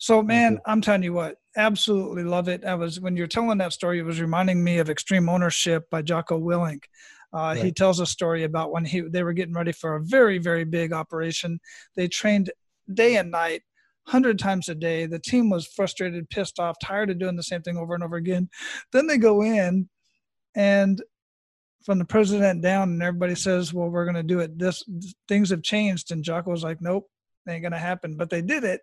So, 0.00 0.20
man, 0.20 0.58
I'm 0.66 0.80
telling 0.80 1.04
you 1.04 1.12
what, 1.12 1.36
absolutely 1.56 2.24
love 2.24 2.48
it. 2.48 2.64
I 2.64 2.74
was 2.74 3.00
when 3.00 3.16
you're 3.16 3.28
telling 3.28 3.58
that 3.58 3.72
story, 3.72 3.98
it 3.98 4.04
was 4.04 4.20
reminding 4.20 4.62
me 4.62 4.78
of 4.78 4.90
Extreme 4.90 5.28
Ownership 5.28 5.88
by 5.90 6.02
Jocko 6.02 6.40
Willink. 6.40 6.80
Uh, 7.34 7.38
right. 7.54 7.58
He 7.58 7.72
tells 7.72 8.00
a 8.00 8.06
story 8.06 8.44
about 8.44 8.72
when 8.72 8.84
he 8.84 9.00
they 9.00 9.22
were 9.22 9.32
getting 9.32 9.54
ready 9.54 9.72
for 9.72 9.96
a 9.96 10.02
very 10.02 10.38
very 10.38 10.64
big 10.64 10.92
operation. 10.92 11.60
They 11.96 12.08
trained 12.08 12.50
day 12.92 13.16
and 13.16 13.30
night 13.30 13.62
100 14.06 14.38
times 14.38 14.68
a 14.68 14.74
day. 14.74 15.06
The 15.06 15.18
team 15.18 15.50
was 15.50 15.66
frustrated, 15.66 16.30
pissed 16.30 16.60
off, 16.60 16.76
tired 16.82 17.10
of 17.10 17.18
doing 17.18 17.34
the 17.34 17.42
same 17.42 17.62
thing 17.62 17.76
over 17.76 17.94
and 17.94 18.04
over 18.04 18.16
again. 18.16 18.48
Then 18.92 19.08
they 19.08 19.18
go 19.18 19.42
in 19.42 19.88
and 20.54 21.02
from 21.84 21.98
the 21.98 22.04
president 22.04 22.62
down 22.62 22.90
and 22.90 23.02
everybody 23.02 23.34
says, 23.34 23.74
well, 23.74 23.88
we're 23.88 24.04
going 24.04 24.16
to 24.16 24.22
do 24.22 24.40
it. 24.40 24.58
This 24.58 24.84
things 25.26 25.50
have 25.50 25.62
changed. 25.62 26.12
And 26.12 26.22
Jocko 26.22 26.52
was 26.52 26.62
like, 26.62 26.80
nope, 26.80 27.08
ain't 27.48 27.62
going 27.62 27.72
to 27.72 27.78
happen. 27.78 28.16
But 28.16 28.30
they 28.30 28.42
did 28.42 28.62
it. 28.62 28.80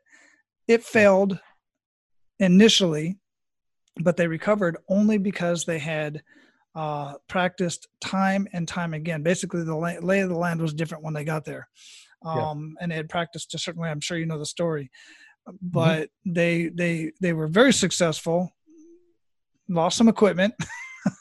It 0.68 0.84
failed 0.84 1.39
initially, 2.39 3.18
but 4.02 4.18
they 4.18 4.28
recovered 4.28 4.78
only 4.89 5.18
because 5.18 5.64
they 5.64 5.80
had 5.80 6.22
uh, 6.76 7.13
practiced 7.28 7.88
time 8.01 8.47
and 8.53 8.67
time 8.67 8.93
again. 8.93 9.24
Basically, 9.24 9.63
the 9.63 9.76
lay 9.76 10.19
of 10.21 10.30
the 10.30 10.38
land 10.38 10.61
was 10.61 10.74
different 10.74 11.03
when 11.03 11.13
they 11.13 11.24
got 11.24 11.45
there 11.45 11.67
um, 12.26 12.76
yeah. 12.76 12.84
and 12.84 12.91
they 12.91 12.95
had 12.95 13.09
practiced 13.09 13.53
a 13.53 13.59
certain 13.59 13.82
way. 13.82 13.89
I'm 13.89 13.99
sure 13.99 14.17
you 14.17 14.26
know 14.26 14.39
the 14.39 14.45
story, 14.45 14.89
mm-hmm. 15.47 15.55
but 15.61 16.03
mm-hmm. 16.03 16.34
they 16.34 16.69
they 16.69 17.11
they 17.21 17.34
were 17.34 17.47
very 17.47 17.74
successful. 17.74 18.51
Lost 19.69 19.97
some 19.97 20.09
equipment, 20.09 20.53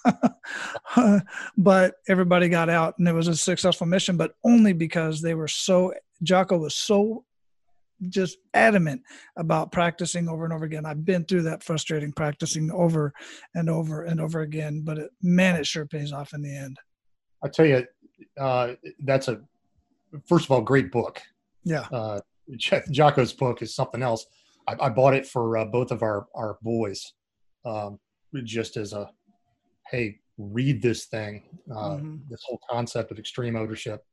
but 1.56 1.94
everybody 2.08 2.48
got 2.48 2.68
out, 2.68 2.98
and 2.98 3.06
it 3.06 3.12
was 3.12 3.28
a 3.28 3.36
successful 3.36 3.86
mission. 3.86 4.16
But 4.16 4.34
only 4.44 4.72
because 4.72 5.20
they 5.20 5.34
were 5.34 5.48
so 5.48 5.94
Jocko 6.22 6.58
was 6.58 6.74
so 6.74 7.24
just 8.08 8.38
adamant 8.54 9.02
about 9.36 9.72
practicing 9.72 10.28
over 10.28 10.44
and 10.44 10.52
over 10.52 10.64
again. 10.64 10.86
I've 10.86 11.04
been 11.04 11.24
through 11.24 11.42
that 11.42 11.62
frustrating 11.62 12.12
practicing 12.12 12.70
over 12.70 13.12
and 13.54 13.68
over 13.70 14.04
and 14.04 14.20
over 14.20 14.40
again, 14.40 14.82
but 14.84 14.98
it, 14.98 15.10
man, 15.22 15.56
it 15.56 15.66
sure 15.66 15.86
pays 15.86 16.12
off 16.12 16.32
in 16.34 16.42
the 16.42 16.56
end. 16.56 16.78
I 17.44 17.48
tell 17.48 17.66
you, 17.66 17.86
uh, 18.38 18.74
that's 19.04 19.28
a 19.28 19.40
first 20.26 20.44
of 20.44 20.50
all, 20.50 20.60
great 20.60 20.92
book. 20.92 21.20
Yeah. 21.64 21.86
Uh, 21.92 22.20
Jocko's 22.56 23.32
book 23.32 23.62
is 23.62 23.74
something 23.74 24.02
else. 24.02 24.26
I, 24.68 24.76
I 24.80 24.88
bought 24.88 25.14
it 25.14 25.26
for 25.26 25.56
uh, 25.58 25.64
both 25.64 25.90
of 25.90 26.02
our 26.02 26.26
our 26.34 26.58
boys, 26.62 27.12
um, 27.64 27.98
just 28.44 28.76
as 28.76 28.92
a, 28.92 29.10
hey, 29.90 30.18
read 30.38 30.82
this 30.82 31.06
thing. 31.06 31.42
Uh, 31.70 31.96
mm-hmm. 31.96 32.16
This 32.28 32.42
whole 32.46 32.60
concept 32.70 33.10
of 33.10 33.18
extreme 33.18 33.56
ownership 33.56 34.04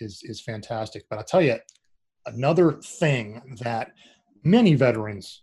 is 0.00 0.22
is 0.24 0.40
fantastic. 0.40 1.04
But 1.10 1.18
I 1.18 1.22
tell 1.22 1.42
you, 1.42 1.56
another 2.28 2.72
thing 2.82 3.56
that 3.60 3.92
many 4.44 4.74
veterans, 4.74 5.42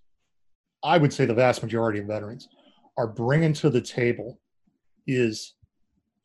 I 0.83 0.97
would 0.97 1.13
say 1.13 1.25
the 1.25 1.33
vast 1.33 1.63
majority 1.63 1.99
of 1.99 2.07
veterans, 2.07 2.47
are 2.97 3.07
bringing 3.07 3.53
to 3.53 3.69
the 3.69 3.81
table 3.81 4.39
is 5.07 5.55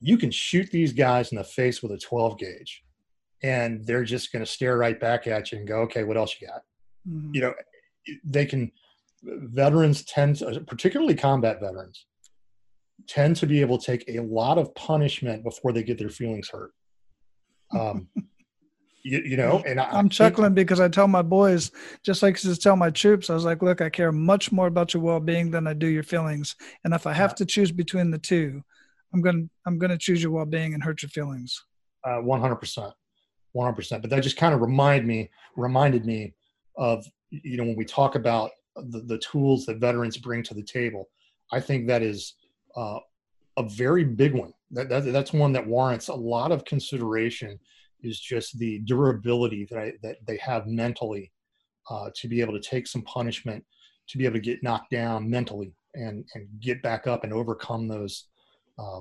you 0.00 0.16
can 0.16 0.30
shoot 0.30 0.70
these 0.70 0.92
guys 0.92 1.32
in 1.32 1.38
the 1.38 1.44
face 1.44 1.82
with 1.82 1.92
a 1.92 1.98
12 1.98 2.38
gauge 2.38 2.82
and 3.42 3.84
they're 3.86 4.04
just 4.04 4.32
going 4.32 4.44
to 4.44 4.50
stare 4.50 4.76
right 4.76 4.98
back 4.98 5.26
at 5.26 5.50
you 5.50 5.58
and 5.58 5.68
go, 5.68 5.80
okay, 5.80 6.04
what 6.04 6.16
else 6.16 6.36
you 6.40 6.46
got? 6.46 6.62
Mm-hmm. 7.08 7.34
You 7.34 7.40
know, 7.40 7.54
they 8.24 8.46
can, 8.46 8.70
veterans 9.22 10.04
tend 10.04 10.36
to, 10.36 10.60
particularly 10.60 11.14
combat 11.14 11.60
veterans, 11.60 12.06
tend 13.08 13.36
to 13.36 13.46
be 13.46 13.60
able 13.60 13.78
to 13.78 13.84
take 13.84 14.04
a 14.08 14.20
lot 14.20 14.58
of 14.58 14.74
punishment 14.74 15.42
before 15.42 15.72
they 15.72 15.82
get 15.82 15.98
their 15.98 16.10
feelings 16.10 16.48
hurt. 16.48 16.72
Um, 17.78 18.08
you, 19.02 19.18
you, 19.20 19.36
know, 19.36 19.62
and 19.66 19.80
I, 19.80 19.98
am 19.98 20.08
chuckling 20.08 20.54
because 20.54 20.80
I 20.80 20.88
tell 20.88 21.08
my 21.08 21.22
boys, 21.22 21.70
just 22.02 22.22
like 22.22 22.38
to 22.38 22.56
tell 22.56 22.76
my 22.76 22.90
troops, 22.90 23.30
I 23.30 23.34
was 23.34 23.44
like, 23.44 23.62
look, 23.62 23.80
I 23.80 23.88
care 23.88 24.12
much 24.12 24.52
more 24.52 24.66
about 24.66 24.94
your 24.94 25.02
well-being 25.02 25.50
than 25.50 25.66
I 25.66 25.74
do 25.74 25.86
your 25.86 26.02
feelings. 26.02 26.56
And 26.84 26.92
if 26.92 27.06
I 27.06 27.12
have 27.12 27.32
yeah. 27.32 27.36
to 27.36 27.46
choose 27.46 27.72
between 27.72 28.10
the 28.10 28.18
two, 28.18 28.62
I'm 29.12 29.20
going 29.20 29.44
to, 29.44 29.50
I'm 29.66 29.80
to 29.80 29.98
choose 29.98 30.22
your 30.22 30.32
well-being 30.32 30.74
and 30.74 30.82
hurt 30.82 31.02
your 31.02 31.10
feelings. 31.10 31.64
Uh, 32.04 32.20
100%. 32.20 32.92
100%. 33.56 34.00
But 34.00 34.10
that 34.10 34.22
just 34.22 34.36
kind 34.36 34.54
of 34.54 34.60
remind 34.60 35.06
me, 35.06 35.30
reminded 35.56 36.04
me 36.04 36.34
of, 36.76 37.04
you 37.30 37.56
know, 37.56 37.64
when 37.64 37.76
we 37.76 37.84
talk 37.84 38.14
about 38.14 38.50
the, 38.76 39.00
the 39.00 39.18
tools 39.18 39.66
that 39.66 39.78
veterans 39.78 40.16
bring 40.16 40.42
to 40.44 40.54
the 40.54 40.62
table, 40.62 41.08
I 41.52 41.60
think 41.60 41.86
that 41.86 42.02
is 42.02 42.34
uh, 42.76 42.98
a 43.56 43.62
very 43.64 44.04
big 44.04 44.34
one. 44.34 44.52
That, 44.70 44.88
that, 44.88 45.12
that's 45.12 45.32
one 45.32 45.52
that 45.52 45.66
warrants 45.66 46.08
a 46.08 46.14
lot 46.14 46.52
of 46.52 46.64
consideration 46.64 47.58
is 48.02 48.20
just 48.20 48.58
the 48.58 48.80
durability 48.80 49.66
that, 49.70 49.78
I, 49.78 49.92
that 50.02 50.16
they 50.26 50.36
have 50.38 50.66
mentally 50.66 51.32
uh, 51.90 52.10
to 52.16 52.28
be 52.28 52.40
able 52.40 52.52
to 52.52 52.68
take 52.68 52.86
some 52.86 53.02
punishment, 53.02 53.64
to 54.08 54.18
be 54.18 54.24
able 54.24 54.34
to 54.34 54.40
get 54.40 54.62
knocked 54.62 54.90
down 54.90 55.28
mentally 55.28 55.72
and, 55.94 56.24
and 56.34 56.48
get 56.60 56.82
back 56.82 57.06
up 57.06 57.24
and 57.24 57.32
overcome 57.32 57.88
those, 57.88 58.26
uh, 58.78 59.00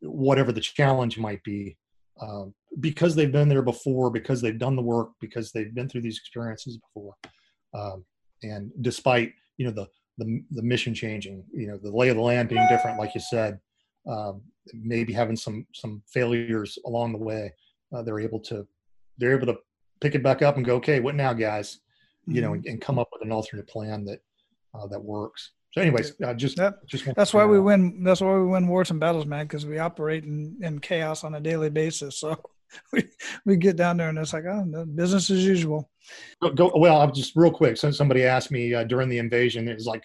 whatever 0.00 0.52
the 0.52 0.60
challenge 0.60 1.18
might 1.18 1.42
be 1.44 1.76
um, 2.20 2.54
because 2.80 3.14
they've 3.14 3.32
been 3.32 3.48
there 3.48 3.62
before, 3.62 4.10
because 4.10 4.40
they've 4.40 4.58
done 4.58 4.76
the 4.76 4.82
work, 4.82 5.10
because 5.20 5.52
they've 5.52 5.74
been 5.74 5.88
through 5.88 6.02
these 6.02 6.18
experiences 6.18 6.78
before, 6.78 7.14
um, 7.74 8.04
and 8.42 8.70
despite 8.82 9.32
you 9.56 9.66
know 9.66 9.72
the, 9.72 9.86
the 10.18 10.42
the 10.50 10.62
mission 10.62 10.94
changing, 10.94 11.44
you 11.52 11.66
know 11.66 11.78
the 11.78 11.90
lay 11.90 12.08
of 12.08 12.16
the 12.16 12.22
land 12.22 12.48
being 12.48 12.66
different, 12.68 12.98
like 12.98 13.14
you 13.14 13.20
said, 13.20 13.58
um, 14.08 14.42
maybe 14.74 15.12
having 15.12 15.36
some 15.36 15.66
some 15.74 16.02
failures 16.12 16.78
along 16.86 17.12
the 17.12 17.18
way, 17.18 17.52
uh, 17.92 18.02
they're 18.02 18.20
able 18.20 18.40
to 18.40 18.66
they're 19.18 19.36
able 19.36 19.46
to 19.46 19.58
pick 20.00 20.14
it 20.14 20.22
back 20.22 20.42
up 20.42 20.56
and 20.56 20.64
go, 20.64 20.76
okay, 20.76 21.00
what 21.00 21.14
now, 21.14 21.32
guys? 21.32 21.80
You 22.26 22.34
mm-hmm. 22.34 22.42
know, 22.42 22.54
and, 22.54 22.66
and, 22.66 22.80
come 22.80 22.98
up 22.98 23.08
with 23.12 23.22
an 23.22 23.32
alternate 23.32 23.68
plan 23.68 24.04
that 24.06 24.20
uh, 24.74 24.86
that 24.88 25.02
works. 25.02 25.52
So, 25.72 25.80
anyways, 25.80 26.14
uh, 26.24 26.34
just, 26.34 26.56
that, 26.56 26.84
just 26.86 27.04
that's 27.14 27.32
why 27.32 27.44
we 27.46 27.60
win. 27.60 28.02
That's 28.02 28.20
why 28.20 28.34
we 28.34 28.46
win 28.46 28.66
wars 28.66 28.90
and 28.90 28.98
battles, 28.98 29.26
man. 29.26 29.46
Because 29.46 29.66
we 29.66 29.78
operate 29.78 30.24
in, 30.24 30.56
in 30.62 30.80
chaos 30.80 31.22
on 31.22 31.34
a 31.34 31.40
daily 31.40 31.70
basis. 31.70 32.18
So 32.18 32.40
we 32.92 33.08
we 33.46 33.56
get 33.56 33.76
down 33.76 33.96
there 33.96 34.08
and 34.08 34.18
it's 34.18 34.32
like, 34.32 34.44
oh, 34.46 34.64
business 34.94 35.30
as 35.30 35.44
usual. 35.44 35.90
Go, 36.42 36.50
go 36.50 36.72
well. 36.74 37.00
I'm 37.00 37.14
just 37.14 37.36
real 37.36 37.52
quick. 37.52 37.76
So 37.76 37.90
somebody 37.90 38.24
asked 38.24 38.50
me 38.50 38.74
uh, 38.74 38.84
during 38.84 39.08
the 39.08 39.18
invasion. 39.18 39.68
It 39.68 39.74
was 39.74 39.86
like 39.86 40.02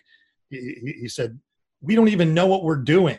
he, 0.49 0.95
he, 1.01 1.07
said, 1.07 1.39
"We 1.81 1.95
don't 1.95 2.09
even 2.09 2.33
know 2.33 2.45
what 2.47 2.63
we're 2.63 2.75
doing," 2.77 3.17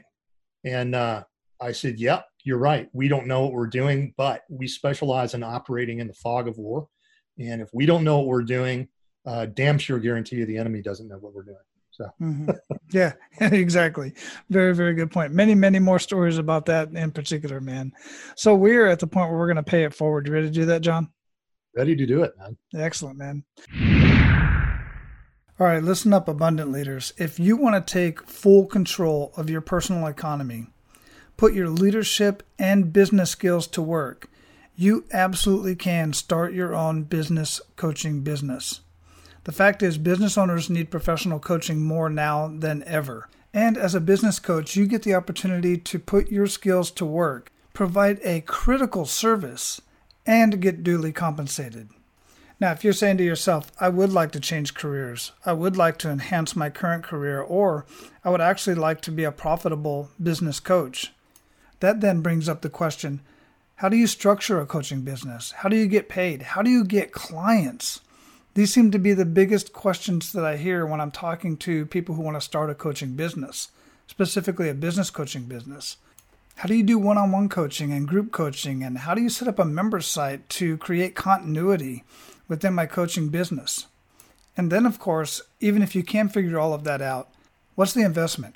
and 0.65 0.95
uh, 0.95 1.25
I 1.61 1.73
said, 1.73 1.99
"Yep, 1.99 2.27
you're 2.47 2.59
right. 2.59 2.89
We 2.93 3.09
don't 3.09 3.27
know 3.27 3.43
what 3.43 3.53
we're 3.53 3.67
doing, 3.67 4.15
but 4.17 4.45
we 4.49 4.69
specialize 4.69 5.35
in 5.35 5.43
operating 5.43 5.99
in 5.99 6.07
the 6.07 6.15
fog 6.15 6.47
of 6.47 6.57
war. 6.57 6.87
And 7.39 7.61
if 7.61 7.69
we 7.75 7.87
don't 7.87 8.05
know 8.05 8.19
what 8.19 8.29
we're 8.29 8.43
doing, 8.43 8.89
uh, 9.27 9.47
damn 9.47 9.79
sure 9.79 9.99
guarantee 9.99 10.37
you 10.37 10.47
the 10.47 10.57
enemy 10.57 10.81
doesn't 10.81 11.09
know 11.09 11.19
what 11.19 11.35
we're 11.35 11.43
doing." 11.43 11.57
So 11.91 12.09
mm-hmm. 12.23 12.51
yeah, 12.93 13.15
exactly. 13.41 14.13
Very, 14.49 14.75
very 14.75 14.95
good 14.95 15.11
point. 15.11 15.33
Many, 15.33 15.57
many 15.57 15.81
more 15.81 15.99
stories 15.99 16.39
about 16.39 16.67
that 16.67 16.91
in 16.91 17.11
particular, 17.11 17.61
man. 17.61 17.93
So 18.37 18.55
we're 18.55 18.87
at 18.87 19.01
the 19.01 19.09
point 19.09 19.29
where 19.31 19.39
we're 19.39 19.53
going 19.53 19.57
to 19.57 19.63
pay 19.65 19.85
it 19.85 19.95
forward. 19.95 20.29
You 20.29 20.33
ready 20.33 20.47
to 20.47 20.53
do 20.53 20.67
that, 20.67 20.83
John? 20.83 21.09
Ready 21.75 21.97
to 21.97 22.07
do 22.07 22.23
it, 22.23 22.33
man. 22.39 22.57
Excellent, 22.75 23.19
man. 23.19 23.45
All 25.59 25.67
right, 25.67 25.83
listen 25.83 26.13
up, 26.13 26.29
abundant 26.29 26.71
leaders. 26.71 27.13
If 27.17 27.41
you 27.41 27.57
want 27.57 27.87
to 27.87 27.93
take 27.93 28.27
full 28.29 28.67
control 28.67 29.33
of 29.37 29.51
your 29.51 29.63
personal 29.63 30.07
economy, 30.07 30.69
put 31.37 31.55
your 31.55 31.69
leadership 31.69 32.43
and 32.59 32.93
business 32.93 33.31
skills 33.31 33.67
to 33.69 33.83
work, 33.83 34.29
you 34.75 35.05
absolutely 35.13 35.75
can 35.75 36.13
start 36.13 36.53
your 36.53 36.75
own 36.75 37.03
business 37.05 37.61
coaching 37.77 38.23
business. 38.23 38.81
The 39.45 39.53
fact 39.53 39.83
is, 39.83 39.97
business 39.97 40.37
owners 40.37 40.69
need 40.69 40.91
professional 40.91 41.39
coaching 41.39 41.83
more 41.83 42.11
now 42.11 42.49
than 42.49 42.83
ever. 42.85 43.29
And 43.55 43.79
as 43.79 43.95
a 43.95 44.01
business 44.01 44.39
coach, 44.39 44.77
you 44.77 44.87
get 44.87 45.03
the 45.03 45.15
opportunity 45.15 45.79
to 45.79 45.99
put 45.99 46.31
your 46.31 46.47
skills 46.47 46.91
to 46.93 47.07
work, 47.07 47.53
provide 47.73 48.21
a 48.23 48.41
critical 48.43 49.07
service, 49.07 49.81
and 50.27 50.61
get 50.61 50.83
duly 50.83 51.13
compensated. 51.13 51.89
Now, 52.59 52.73
if 52.73 52.83
you're 52.83 52.93
saying 52.93 53.19
to 53.19 53.25
yourself, 53.25 53.71
I 53.79 53.89
would 53.89 54.13
like 54.13 54.33
to 54.33 54.41
change 54.41 54.75
careers, 54.75 55.33
I 55.45 55.53
would 55.53 55.77
like 55.77 55.99
to 55.99 56.11
enhance 56.11 56.57
my 56.57 56.71
current 56.71 57.05
career, 57.05 57.41
or 57.41 57.87
I 58.25 58.31
would 58.31 58.41
actually 58.41 58.77
like 58.77 59.01
to 59.03 59.13
be 59.13 59.25
a 59.25 59.33
profitable 59.33 60.11
business 60.23 60.59
coach, 60.59 61.13
that 61.81 62.01
then 62.01 62.21
brings 62.21 62.49
up 62.49 62.63
the 62.63 62.71
question 62.71 63.21
how 63.77 63.91
do 63.91 63.97
you 63.99 64.07
structure 64.07 64.59
a 64.59 64.67
coaching 64.67 65.03
business? 65.03 65.51
How 65.51 65.69
do 65.69 65.77
you 65.77 65.87
get 65.87 66.09
paid? 66.09 66.41
How 66.41 66.63
do 66.63 66.71
you 66.71 66.83
get 66.83 67.13
clients? 67.13 68.01
These 68.55 68.73
seem 68.73 68.91
to 68.91 68.99
be 68.99 69.13
the 69.13 69.27
biggest 69.27 69.75
questions 69.75 70.33
that 70.33 70.47
I 70.47 70.57
hear 70.57 70.87
when 70.87 70.99
I'm 70.99 71.11
talking 71.11 71.59
to 71.59 71.85
people 71.85 72.15
who 72.15 72.23
want 72.23 72.39
to 72.39 72.41
start 72.41 72.71
a 72.71 72.75
coaching 72.75 73.17
business, 73.17 73.69
specifically 74.07 74.71
a 74.71 74.75
business 74.75 75.11
coaching 75.11 75.43
business. 75.43 75.99
How 76.55 76.69
do 76.69 76.75
you 76.75 76.83
do 76.83 76.99
one 76.99 77.19
on 77.19 77.33
one 77.33 77.51
coaching 77.51 77.93
and 77.93 78.09
group 78.09 78.33
coaching? 78.33 78.83
And 78.83 78.97
how 78.97 79.15
do 79.15 79.21
you 79.21 79.29
set 79.29 79.47
up 79.47 79.59
a 79.59 79.65
member 79.67 80.01
site 80.01 80.49
to 80.49 80.79
create 80.79 81.15
continuity 81.15 82.03
within 82.49 82.73
my 82.73 82.87
coaching 82.87 83.29
business? 83.29 83.89
And 84.57 84.73
then, 84.73 84.87
of 84.87 84.99
course, 84.99 85.43
even 85.61 85.83
if 85.83 85.95
you 85.95 86.03
can 86.03 86.31
figure 86.31 86.59
all 86.59 86.73
of 86.73 86.85
that 86.85 87.03
out, 87.03 87.29
what's 87.75 87.93
the 87.93 88.05
investment? 88.05 88.55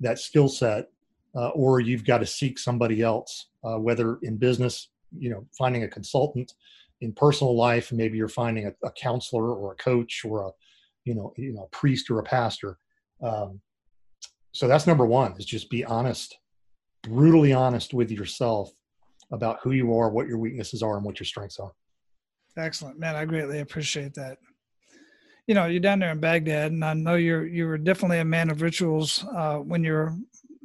that 0.00 0.18
skill 0.18 0.48
set, 0.48 0.90
uh, 1.38 1.50
or 1.50 1.78
you've 1.78 2.04
got 2.04 2.18
to 2.18 2.26
seek 2.26 2.58
somebody 2.58 3.00
else, 3.00 3.50
uh, 3.62 3.76
whether 3.76 4.18
in 4.22 4.36
business, 4.36 4.90
you 5.16 5.30
know, 5.30 5.46
finding 5.56 5.84
a 5.84 5.88
consultant, 5.88 6.52
in 7.00 7.12
personal 7.12 7.56
life, 7.56 7.92
maybe 7.92 8.18
you're 8.18 8.28
finding 8.28 8.66
a, 8.66 8.72
a 8.84 8.90
counselor 8.90 9.54
or 9.54 9.72
a 9.72 9.76
coach 9.76 10.22
or 10.24 10.48
a, 10.48 10.50
you 11.04 11.14
know, 11.14 11.32
you 11.36 11.52
know, 11.52 11.62
a 11.62 11.68
priest 11.68 12.10
or 12.10 12.18
a 12.18 12.24
pastor. 12.24 12.76
Um, 13.22 13.60
so 14.50 14.66
that's 14.66 14.86
number 14.86 15.06
one: 15.06 15.34
is 15.38 15.44
just 15.44 15.70
be 15.70 15.84
honest, 15.84 16.36
brutally 17.02 17.52
honest 17.52 17.94
with 17.94 18.10
yourself 18.10 18.72
about 19.30 19.58
who 19.62 19.70
you 19.70 19.96
are, 19.96 20.10
what 20.10 20.26
your 20.26 20.38
weaknesses 20.38 20.82
are, 20.82 20.96
and 20.96 21.04
what 21.04 21.20
your 21.20 21.26
strengths 21.26 21.60
are. 21.60 21.72
Excellent, 22.56 22.98
man. 22.98 23.14
I 23.14 23.24
greatly 23.24 23.60
appreciate 23.60 24.14
that. 24.14 24.38
You 25.46 25.54
know, 25.54 25.66
you're 25.66 25.80
down 25.80 26.00
there 26.00 26.10
in 26.10 26.18
Baghdad, 26.18 26.72
and 26.72 26.84
I 26.84 26.94
know 26.94 27.14
you're 27.14 27.46
you 27.46 27.68
were 27.68 27.78
definitely 27.78 28.18
a 28.18 28.24
man 28.24 28.50
of 28.50 28.60
rituals 28.60 29.24
uh, 29.36 29.58
when 29.58 29.84
you're 29.84 30.18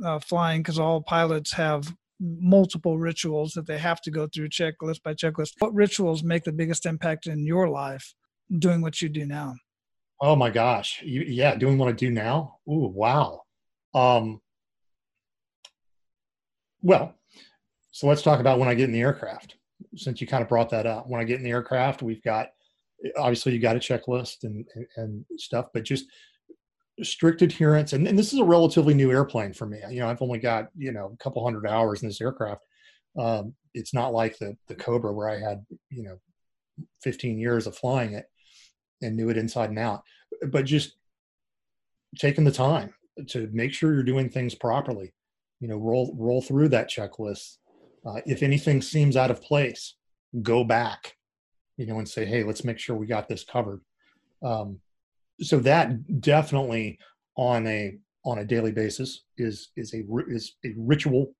uh, 0.03 0.19
flying, 0.19 0.61
because 0.61 0.79
all 0.79 1.01
pilots 1.01 1.53
have 1.53 1.93
multiple 2.19 2.97
rituals 2.97 3.53
that 3.53 3.67
they 3.67 3.77
have 3.77 4.01
to 4.01 4.11
go 4.11 4.27
through 4.27 4.49
checklist 4.49 5.01
by 5.03 5.13
checklist. 5.13 5.53
What 5.59 5.73
rituals 5.73 6.23
make 6.23 6.43
the 6.43 6.51
biggest 6.51 6.85
impact 6.85 7.27
in 7.27 7.45
your 7.45 7.69
life 7.69 8.13
doing 8.59 8.81
what 8.81 9.01
you 9.01 9.09
do 9.09 9.25
now? 9.25 9.55
Oh 10.21 10.35
my 10.35 10.49
gosh, 10.49 11.01
you, 11.03 11.21
yeah, 11.21 11.55
doing 11.55 11.77
what 11.77 11.89
I 11.89 11.91
do 11.91 12.11
now. 12.11 12.57
Ooh, 12.69 12.91
wow. 12.93 13.41
Um, 13.93 14.41
well, 16.81 17.15
so 17.91 18.07
let's 18.07 18.21
talk 18.21 18.39
about 18.39 18.59
when 18.59 18.69
I 18.69 18.73
get 18.73 18.85
in 18.85 18.93
the 18.93 19.01
aircraft 19.01 19.55
since 19.95 20.21
you 20.21 20.27
kind 20.27 20.43
of 20.43 20.49
brought 20.49 20.69
that 20.69 20.85
up, 20.85 21.07
when 21.07 21.21
I 21.21 21.23
get 21.23 21.37
in 21.37 21.43
the 21.43 21.51
aircraft, 21.51 22.01
we've 22.01 22.23
got 22.23 22.49
obviously 23.17 23.53
you 23.53 23.59
got 23.59 23.75
a 23.75 23.79
checklist 23.79 24.43
and, 24.43 24.65
and, 24.75 24.87
and 24.95 25.25
stuff, 25.37 25.67
but 25.73 25.83
just 25.83 26.05
strict 27.01 27.41
adherence. 27.41 27.93
And, 27.93 28.07
and, 28.07 28.17
this 28.17 28.33
is 28.33 28.39
a 28.39 28.43
relatively 28.43 28.93
new 28.93 29.11
airplane 29.11 29.53
for 29.53 29.65
me. 29.65 29.79
You 29.89 30.01
know, 30.01 30.09
I've 30.09 30.21
only 30.21 30.39
got, 30.39 30.67
you 30.77 30.91
know, 30.91 31.11
a 31.13 31.23
couple 31.23 31.43
hundred 31.43 31.65
hours 31.65 32.03
in 32.03 32.07
this 32.07 32.21
aircraft. 32.21 32.65
Um, 33.17 33.55
it's 33.73 33.93
not 33.93 34.13
like 34.13 34.37
the, 34.37 34.55
the 34.67 34.75
Cobra 34.75 35.11
where 35.11 35.29
I 35.29 35.39
had, 35.39 35.65
you 35.89 36.03
know, 36.03 36.19
15 37.03 37.39
years 37.39 37.67
of 37.67 37.75
flying 37.75 38.13
it 38.13 38.25
and 39.01 39.15
knew 39.15 39.29
it 39.29 39.37
inside 39.37 39.69
and 39.69 39.79
out, 39.79 40.03
but 40.49 40.65
just 40.65 40.95
taking 42.17 42.43
the 42.43 42.51
time 42.51 42.93
to 43.27 43.49
make 43.51 43.73
sure 43.73 43.93
you're 43.93 44.03
doing 44.03 44.29
things 44.29 44.55
properly, 44.55 45.13
you 45.59 45.67
know, 45.67 45.77
roll, 45.77 46.15
roll 46.17 46.41
through 46.41 46.69
that 46.69 46.89
checklist, 46.89 47.57
uh, 48.05 48.21
if 48.25 48.43
anything 48.43 48.81
seems 48.81 49.15
out 49.15 49.31
of 49.31 49.41
place, 49.41 49.95
go 50.41 50.63
back, 50.63 51.15
you 51.77 51.85
know, 51.85 51.97
and 51.97 52.07
say, 52.07 52.25
hey, 52.25 52.43
let's 52.43 52.63
make 52.63 52.79
sure 52.79 52.95
we 52.95 53.07
got 53.07 53.27
this 53.27 53.43
covered. 53.43 53.81
Um, 54.43 54.79
so 55.43 55.59
that 55.59 56.21
definitely 56.21 56.97
on 57.37 57.67
a 57.67 57.97
on 58.25 58.39
a 58.39 58.45
daily 58.45 58.71
basis 58.71 59.23
is 59.37 59.69
is 59.75 59.93
a 59.93 60.03
is 60.27 60.55
a 60.65 60.73
ritual 60.77 61.35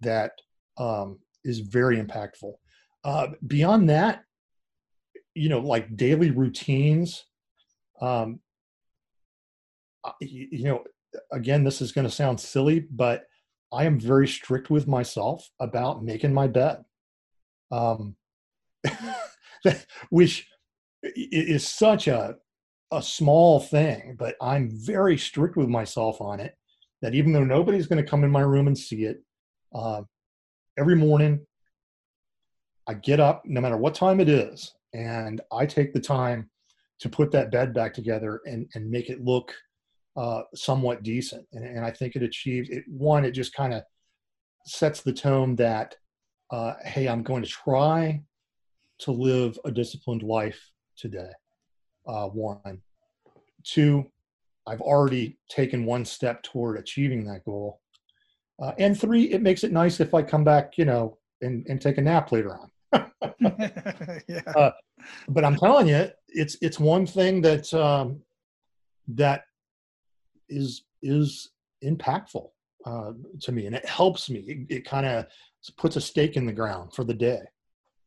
that 0.00 0.32
um, 0.78 1.18
is 1.44 1.60
very 1.60 2.00
impactful. 2.00 2.52
Uh, 3.04 3.28
beyond 3.46 3.88
that, 3.88 4.22
you 5.34 5.48
know, 5.48 5.60
like 5.60 5.96
daily 5.96 6.30
routines. 6.30 7.24
Um, 8.00 8.40
you, 10.20 10.64
know, 10.64 10.84
again, 11.32 11.64
this 11.64 11.80
is 11.80 11.92
going 11.92 12.06
to 12.06 12.12
sound 12.12 12.38
silly, 12.40 12.80
but 12.90 13.24
I 13.72 13.84
am 13.84 13.98
very 13.98 14.28
strict 14.28 14.70
with 14.70 14.86
myself 14.86 15.48
about 15.60 16.04
making 16.04 16.32
my 16.32 16.46
bed, 16.46 16.84
um, 17.70 18.16
which 20.10 20.46
is 21.02 21.66
such 21.66 22.08
a 22.08 22.36
a 22.90 23.02
small 23.02 23.60
thing, 23.60 24.16
but 24.18 24.36
I'm 24.40 24.70
very 24.70 25.18
strict 25.18 25.56
with 25.56 25.68
myself 25.68 26.20
on 26.20 26.40
it. 26.40 26.56
That 27.02 27.14
even 27.14 27.32
though 27.32 27.44
nobody's 27.44 27.86
going 27.86 28.02
to 28.02 28.10
come 28.10 28.24
in 28.24 28.30
my 28.30 28.40
room 28.40 28.66
and 28.66 28.78
see 28.78 29.04
it, 29.04 29.22
uh, 29.74 30.02
every 30.78 30.96
morning 30.96 31.40
I 32.86 32.94
get 32.94 33.20
up, 33.20 33.42
no 33.44 33.60
matter 33.60 33.76
what 33.76 33.94
time 33.94 34.20
it 34.20 34.28
is, 34.28 34.72
and 34.94 35.40
I 35.52 35.66
take 35.66 35.92
the 35.92 36.00
time 36.00 36.48
to 37.00 37.08
put 37.08 37.30
that 37.32 37.50
bed 37.50 37.74
back 37.74 37.92
together 37.92 38.40
and, 38.46 38.68
and 38.74 38.90
make 38.90 39.10
it 39.10 39.22
look 39.22 39.52
uh, 40.16 40.42
somewhat 40.54 41.02
decent. 41.02 41.46
And, 41.52 41.64
and 41.64 41.84
I 41.84 41.90
think 41.90 42.16
it 42.16 42.22
achieves 42.22 42.70
it. 42.70 42.84
One, 42.88 43.24
it 43.24 43.32
just 43.32 43.54
kind 43.54 43.74
of 43.74 43.82
sets 44.64 45.02
the 45.02 45.12
tone 45.12 45.56
that, 45.56 45.96
uh, 46.50 46.74
hey, 46.84 47.08
I'm 47.08 47.22
going 47.22 47.42
to 47.42 47.48
try 47.48 48.22
to 49.00 49.12
live 49.12 49.58
a 49.64 49.70
disciplined 49.70 50.22
life 50.22 50.70
today. 50.96 51.30
Uh, 52.06 52.28
one, 52.28 52.80
two, 53.64 54.10
I've 54.66 54.80
already 54.80 55.38
taken 55.48 55.84
one 55.84 56.04
step 56.04 56.42
toward 56.42 56.78
achieving 56.78 57.24
that 57.26 57.44
goal. 57.44 57.80
Uh, 58.62 58.72
and 58.78 58.98
three, 58.98 59.24
it 59.24 59.42
makes 59.42 59.64
it 59.64 59.72
nice 59.72 60.00
if 60.00 60.14
I 60.14 60.22
come 60.22 60.44
back, 60.44 60.78
you 60.78 60.84
know, 60.84 61.18
and, 61.42 61.66
and 61.68 61.80
take 61.80 61.98
a 61.98 62.02
nap 62.02 62.32
later 62.32 62.56
on. 62.56 62.70
yeah. 64.28 64.40
Uh, 64.56 64.70
but 65.28 65.44
I'm 65.44 65.56
telling 65.56 65.88
you, 65.88 66.08
it's 66.28 66.56
it's 66.60 66.80
one 66.80 67.06
thing 67.06 67.40
that 67.42 67.72
um, 67.74 68.20
that 69.08 69.44
is 70.48 70.84
is 71.02 71.50
impactful 71.84 72.48
uh, 72.84 73.12
to 73.42 73.52
me, 73.52 73.66
and 73.66 73.74
it 73.74 73.86
helps 73.86 74.30
me. 74.30 74.40
It, 74.40 74.76
it 74.76 74.84
kind 74.84 75.06
of 75.06 75.26
puts 75.76 75.96
a 75.96 76.00
stake 76.00 76.36
in 76.36 76.46
the 76.46 76.52
ground 76.52 76.94
for 76.94 77.04
the 77.04 77.14
day. 77.14 77.40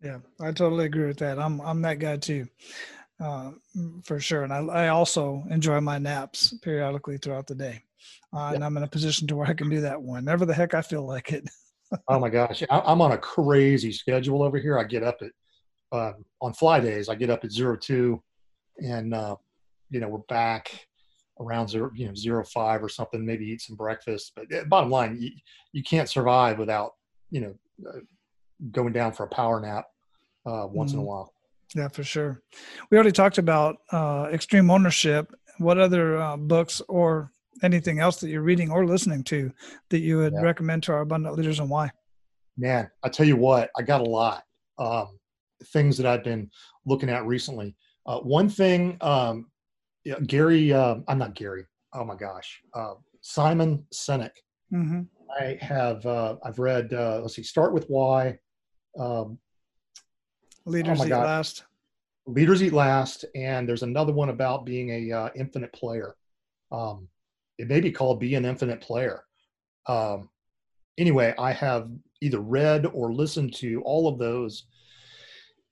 Yeah, 0.03 0.19
I 0.39 0.51
totally 0.51 0.85
agree 0.85 1.07
with 1.07 1.17
that. 1.17 1.39
I'm 1.39 1.59
I'm 1.61 1.81
that 1.83 1.99
guy 1.99 2.17
too, 2.17 2.47
uh, 3.19 3.51
for 4.03 4.19
sure. 4.19 4.43
And 4.43 4.53
I, 4.53 4.59
I 4.59 4.87
also 4.89 5.43
enjoy 5.49 5.79
my 5.81 5.97
naps 5.97 6.53
periodically 6.61 7.17
throughout 7.17 7.47
the 7.47 7.55
day, 7.55 7.83
uh, 8.33 8.49
yeah. 8.49 8.55
and 8.55 8.63
I'm 8.63 8.77
in 8.77 8.83
a 8.83 8.87
position 8.87 9.27
to 9.27 9.35
where 9.35 9.47
I 9.47 9.53
can 9.53 9.69
do 9.69 9.81
that 9.81 10.01
whenever 10.01 10.45
the 10.45 10.53
heck 10.53 10.73
I 10.73 10.81
feel 10.81 11.05
like 11.05 11.31
it. 11.31 11.49
oh 12.07 12.19
my 12.19 12.29
gosh, 12.29 12.63
I'm 12.69 13.01
on 13.01 13.11
a 13.13 13.17
crazy 13.17 13.91
schedule 13.91 14.43
over 14.43 14.57
here. 14.57 14.77
I 14.77 14.83
get 14.83 15.03
up 15.03 15.21
at 15.21 15.31
uh, 15.91 16.13
on 16.41 16.53
fly 16.53 16.79
days. 16.79 17.09
I 17.09 17.15
get 17.15 17.29
up 17.29 17.43
at 17.43 17.51
zero 17.51 17.75
two, 17.75 18.21
and 18.77 19.13
uh, 19.13 19.35
you 19.89 19.99
know 19.99 20.07
we're 20.07 20.19
back 20.19 20.87
around 21.39 21.69
zero 21.69 21.89
you 21.95 22.07
know 22.07 22.13
zero 22.13 22.43
five 22.43 22.83
or 22.83 22.89
something. 22.89 23.25
Maybe 23.25 23.45
eat 23.45 23.61
some 23.61 23.75
breakfast. 23.75 24.33
But 24.35 24.45
eh, 24.51 24.63
bottom 24.65 24.89
line, 24.89 25.17
you, 25.19 25.31
you 25.73 25.83
can't 25.83 26.09
survive 26.09 26.59
without 26.59 26.93
you 27.31 27.41
know 27.41 27.55
uh, 27.89 27.99
going 28.71 28.93
down 28.93 29.11
for 29.11 29.23
a 29.23 29.29
power 29.29 29.59
nap 29.59 29.85
uh, 30.45 30.67
once 30.67 30.91
mm 30.91 30.95
in 30.95 30.99
a 30.99 31.01
mm-hmm. 31.01 31.09
while. 31.09 31.33
Yeah, 31.75 31.87
for 31.87 32.03
sure. 32.03 32.41
We 32.89 32.97
already 32.97 33.11
talked 33.11 33.37
about 33.37 33.77
uh, 33.91 34.29
extreme 34.31 34.71
ownership. 34.71 35.33
What 35.59 35.77
other 35.77 36.17
uh, 36.17 36.37
books 36.37 36.81
or 36.87 37.31
anything 37.63 37.99
else 37.99 38.19
that 38.21 38.29
you're 38.29 38.41
reading 38.41 38.71
or 38.71 38.85
listening 38.85 39.23
to 39.25 39.51
that 39.89 39.99
you 39.99 40.17
would 40.17 40.33
yeah. 40.33 40.41
recommend 40.41 40.83
to 40.83 40.93
our 40.93 41.01
abundant 41.01 41.35
leaders 41.35 41.59
and 41.59 41.69
why? 41.69 41.91
Man, 42.57 42.89
I 43.03 43.09
tell 43.09 43.25
you 43.25 43.35
what, 43.35 43.69
I 43.77 43.81
got 43.81 44.01
a 44.01 44.09
lot. 44.09 44.43
Um, 44.77 45.19
things 45.67 45.97
that 45.97 46.05
I've 46.05 46.23
been 46.23 46.49
looking 46.85 47.09
at 47.09 47.25
recently. 47.25 47.75
Uh, 48.05 48.19
one 48.19 48.49
thing, 48.49 48.97
um, 49.01 49.47
yeah, 50.05 50.15
Gary, 50.25 50.73
uh, 50.73 50.95
I'm 51.07 51.19
not 51.19 51.35
Gary. 51.35 51.65
Oh 51.93 52.05
my 52.05 52.15
gosh, 52.15 52.59
uh, 52.73 52.93
Simon 53.21 53.85
Sinek. 53.93 54.31
Mm-hmm. 54.73 55.01
I 55.39 55.57
have 55.61 56.05
uh, 56.05 56.37
I've 56.43 56.59
read. 56.59 56.93
Uh, 56.93 57.19
let's 57.21 57.35
see, 57.35 57.43
start 57.43 57.73
with 57.73 57.85
why. 57.87 58.37
Um, 58.97 59.37
Leaders 60.65 60.99
oh 61.01 61.05
eat 61.05 61.09
God. 61.09 61.25
last. 61.25 61.65
Leaders 62.25 62.61
eat 62.61 62.73
last, 62.73 63.25
and 63.35 63.67
there's 63.67 63.83
another 63.83 64.13
one 64.13 64.29
about 64.29 64.65
being 64.65 64.89
a 64.89 65.11
uh, 65.11 65.29
infinite 65.35 65.73
player. 65.73 66.15
Um, 66.71 67.07
it 67.57 67.67
may 67.67 67.79
be 67.79 67.91
called 67.91 68.19
"Be 68.19 68.35
an 68.35 68.45
Infinite 68.45 68.81
Player." 68.81 69.23
Um, 69.87 70.29
anyway, 70.97 71.33
I 71.39 71.51
have 71.53 71.89
either 72.21 72.39
read 72.39 72.85
or 72.85 73.13
listened 73.13 73.53
to 73.55 73.81
all 73.83 74.07
of 74.07 74.19
those 74.19 74.65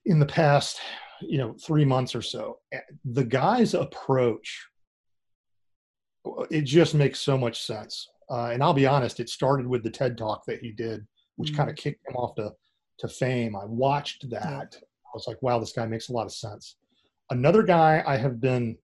in 0.06 0.18
the 0.18 0.26
past, 0.26 0.80
you 1.20 1.38
know, 1.38 1.54
three 1.62 1.84
months 1.84 2.14
or 2.14 2.22
so. 2.22 2.58
The 3.04 3.24
guy's 3.24 3.74
approach, 3.74 4.66
it 6.50 6.62
just 6.62 6.94
makes 6.94 7.20
so 7.20 7.36
much 7.36 7.62
sense. 7.62 8.08
Uh, 8.30 8.50
and 8.52 8.62
I'll 8.62 8.74
be 8.74 8.86
honest, 8.86 9.20
it 9.20 9.28
started 9.28 9.66
with 9.66 9.82
the 9.82 9.90
TED 9.90 10.18
talk 10.18 10.44
that 10.46 10.60
he 10.60 10.72
did, 10.72 11.06
which 11.36 11.50
mm-hmm. 11.50 11.58
kind 11.58 11.70
of 11.70 11.76
kicked 11.76 12.06
him 12.08 12.16
off 12.16 12.34
to, 12.36 12.52
to 12.98 13.08
fame. 13.08 13.56
I 13.56 13.64
watched 13.64 14.28
that. 14.30 14.76
I 14.76 15.10
was 15.14 15.26
like, 15.26 15.40
wow, 15.42 15.58
this 15.58 15.72
guy 15.72 15.86
makes 15.86 16.08
a 16.08 16.12
lot 16.12 16.26
of 16.26 16.32
sense. 16.32 16.76
Another 17.30 17.62
guy 17.62 18.02
I 18.06 18.16
have 18.16 18.40
been 18.40 18.76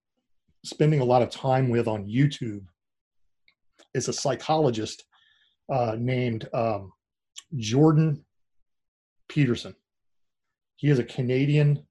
spending 0.63 0.99
a 0.99 1.05
lot 1.05 1.21
of 1.21 1.29
time 1.29 1.69
with 1.69 1.87
on 1.87 2.07
YouTube 2.07 2.65
is 3.93 4.07
a 4.07 4.13
psychologist 4.13 5.05
uh, 5.71 5.95
named 5.97 6.47
um, 6.53 6.91
Jordan 7.57 8.23
Peterson. 9.27 9.75
He 10.75 10.89
is 10.89 10.99
a 10.99 11.03
Canadian 11.03 11.85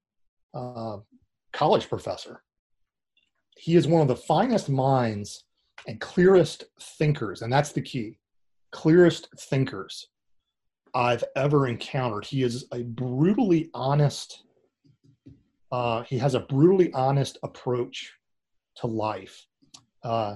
uh, 0.53 0.97
college 1.51 1.89
professor. 1.89 2.43
He 3.57 3.75
is 3.75 3.87
one 3.87 4.01
of 4.01 4.07
the 4.07 4.15
finest 4.15 4.69
minds 4.69 5.45
and 5.87 5.99
clearest 5.99 6.65
thinkers, 6.79 7.41
and 7.41 7.51
that's 7.51 7.71
the 7.71 7.81
key 7.81 8.19
clearest 8.71 9.29
thinkers 9.39 10.09
I've 10.95 11.25
ever 11.35 11.67
encountered. 11.67 12.23
He 12.23 12.41
is 12.41 12.65
a 12.71 12.81
brutally 12.83 13.69
honest, 13.73 14.43
uh, 15.71 16.03
he 16.03 16.17
has 16.17 16.35
a 16.35 16.39
brutally 16.39 16.91
honest 16.93 17.37
approach 17.43 18.13
to 18.77 18.87
life. 18.87 19.45
Uh, 20.03 20.35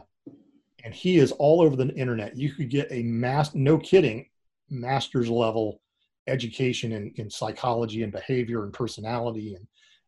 and 0.84 0.94
he 0.94 1.18
is 1.18 1.32
all 1.32 1.62
over 1.62 1.78
the 1.78 1.88
internet. 1.96 2.36
You 2.38 2.52
could 2.52 2.70
get 2.70 2.92
a 2.92 3.04
mass, 3.04 3.56
no 3.56 3.78
kidding, 3.78 4.28
master's 4.70 5.30
level 5.30 5.82
education 6.28 6.92
in, 6.92 7.12
in 7.16 7.30
psychology 7.30 8.04
and 8.04 8.12
behavior 8.12 8.64
and 8.64 8.74
personality 8.74 9.56
and 9.56 9.66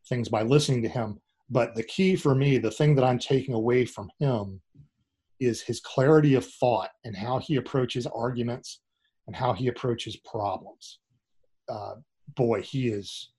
things 0.07 0.27
by 0.27 0.43
listening 0.43 0.81
to 0.83 0.89
him. 0.89 1.19
But 1.49 1.75
the 1.75 1.83
key 1.83 2.15
for 2.15 2.35
me, 2.35 2.57
the 2.57 2.71
thing 2.71 2.95
that 2.95 3.05
I'm 3.05 3.19
taking 3.19 3.53
away 3.53 3.85
from 3.85 4.09
him 4.19 4.61
is 5.39 5.61
his 5.61 5.79
clarity 5.79 6.35
of 6.35 6.45
thought 6.45 6.89
and 7.05 7.15
how 7.15 7.39
he 7.39 7.55
approaches 7.55 8.05
arguments 8.05 8.81
and 9.27 9.35
how 9.35 9.53
he 9.53 9.67
approaches 9.67 10.15
problems. 10.17 10.99
Uh, 11.69 11.95
boy, 12.35 12.61
he 12.61 12.89
is 12.89 13.31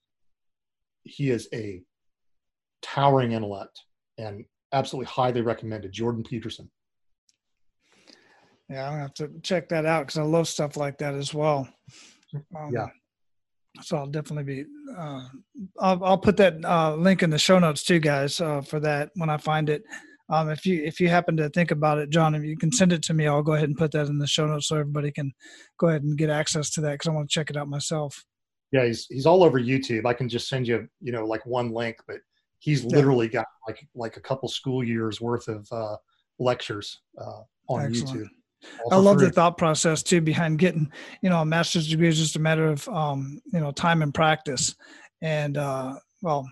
he 1.03 1.29
is 1.29 1.47
a 1.53 1.81
towering 2.81 3.33
intellect 3.33 3.81
and 4.17 4.45
absolutely 4.71 5.07
highly 5.07 5.41
recommended. 5.41 5.91
Jordan 5.91 6.23
Peterson. 6.23 6.69
Yeah, 8.69 8.85
I'm 8.85 8.93
gonna 8.93 9.01
have 9.01 9.13
to 9.15 9.31
check 9.41 9.69
that 9.69 9.85
out 9.85 10.07
because 10.07 10.17
I 10.17 10.23
love 10.23 10.47
stuff 10.47 10.77
like 10.77 10.97
that 10.99 11.13
as 11.13 11.33
well. 11.33 11.67
Um, 12.55 12.71
yeah. 12.73 12.87
So 13.81 13.97
I'll 13.97 14.07
definitely 14.07 14.43
be. 14.43 14.69
Uh, 14.95 15.27
I'll, 15.79 16.03
I'll 16.03 16.17
put 16.17 16.37
that 16.37 16.63
uh, 16.63 16.95
link 16.95 17.23
in 17.23 17.29
the 17.29 17.39
show 17.39 17.59
notes 17.59 17.83
too, 17.83 17.99
guys, 17.99 18.39
uh, 18.39 18.61
for 18.61 18.79
that 18.79 19.11
when 19.15 19.29
I 19.29 19.37
find 19.37 19.69
it. 19.69 19.83
Um, 20.33 20.49
if 20.49 20.65
you 20.65 20.83
if 20.83 20.99
you 20.99 21.09
happen 21.09 21.37
to 21.37 21.49
think 21.49 21.71
about 21.71 21.99
it, 21.99 22.09
John, 22.09 22.33
if 22.33 22.43
you 22.43 22.57
can 22.57 22.71
send 22.71 22.91
it 22.91 23.03
to 23.03 23.13
me, 23.13 23.27
I'll 23.27 23.43
go 23.43 23.53
ahead 23.53 23.69
and 23.69 23.77
put 23.77 23.91
that 23.91 24.07
in 24.07 24.17
the 24.17 24.27
show 24.27 24.47
notes 24.47 24.67
so 24.67 24.77
everybody 24.77 25.11
can 25.11 25.31
go 25.77 25.89
ahead 25.89 26.03
and 26.03 26.17
get 26.17 26.29
access 26.29 26.69
to 26.71 26.81
that 26.81 26.93
because 26.93 27.07
I 27.07 27.11
want 27.11 27.29
to 27.29 27.33
check 27.33 27.49
it 27.49 27.57
out 27.57 27.67
myself. 27.67 28.25
Yeah, 28.71 28.85
he's 28.85 29.05
he's 29.07 29.25
all 29.25 29.43
over 29.43 29.59
YouTube. 29.59 30.05
I 30.05 30.13
can 30.13 30.27
just 30.27 30.47
send 30.47 30.67
you, 30.67 30.87
you 31.01 31.11
know, 31.11 31.25
like 31.25 31.45
one 31.45 31.71
link, 31.71 31.97
but 32.07 32.17
he's 32.59 32.83
literally 32.83 33.27
got 33.27 33.45
like 33.67 33.87
like 33.93 34.17
a 34.17 34.21
couple 34.21 34.49
school 34.49 34.83
years 34.83 35.21
worth 35.21 35.47
of 35.47 35.67
uh, 35.71 35.97
lectures 36.39 37.01
uh, 37.19 37.41
on 37.69 37.85
Excellent. 37.85 38.21
YouTube. 38.21 38.29
I 38.91 38.95
love 38.95 39.19
the 39.19 39.29
thought 39.29 39.57
process 39.57 40.01
too 40.01 40.21
behind 40.21 40.57
getting, 40.57 40.91
you 41.21 41.29
know, 41.29 41.41
a 41.41 41.45
master's 41.45 41.89
degree 41.89 42.07
is 42.07 42.17
just 42.17 42.37
a 42.37 42.39
matter 42.39 42.67
of, 42.67 42.87
um, 42.87 43.41
you 43.51 43.59
know, 43.59 43.71
time 43.71 44.01
and 44.01 44.13
practice. 44.13 44.73
And, 45.21 45.57
uh, 45.57 45.95
well, 46.21 46.47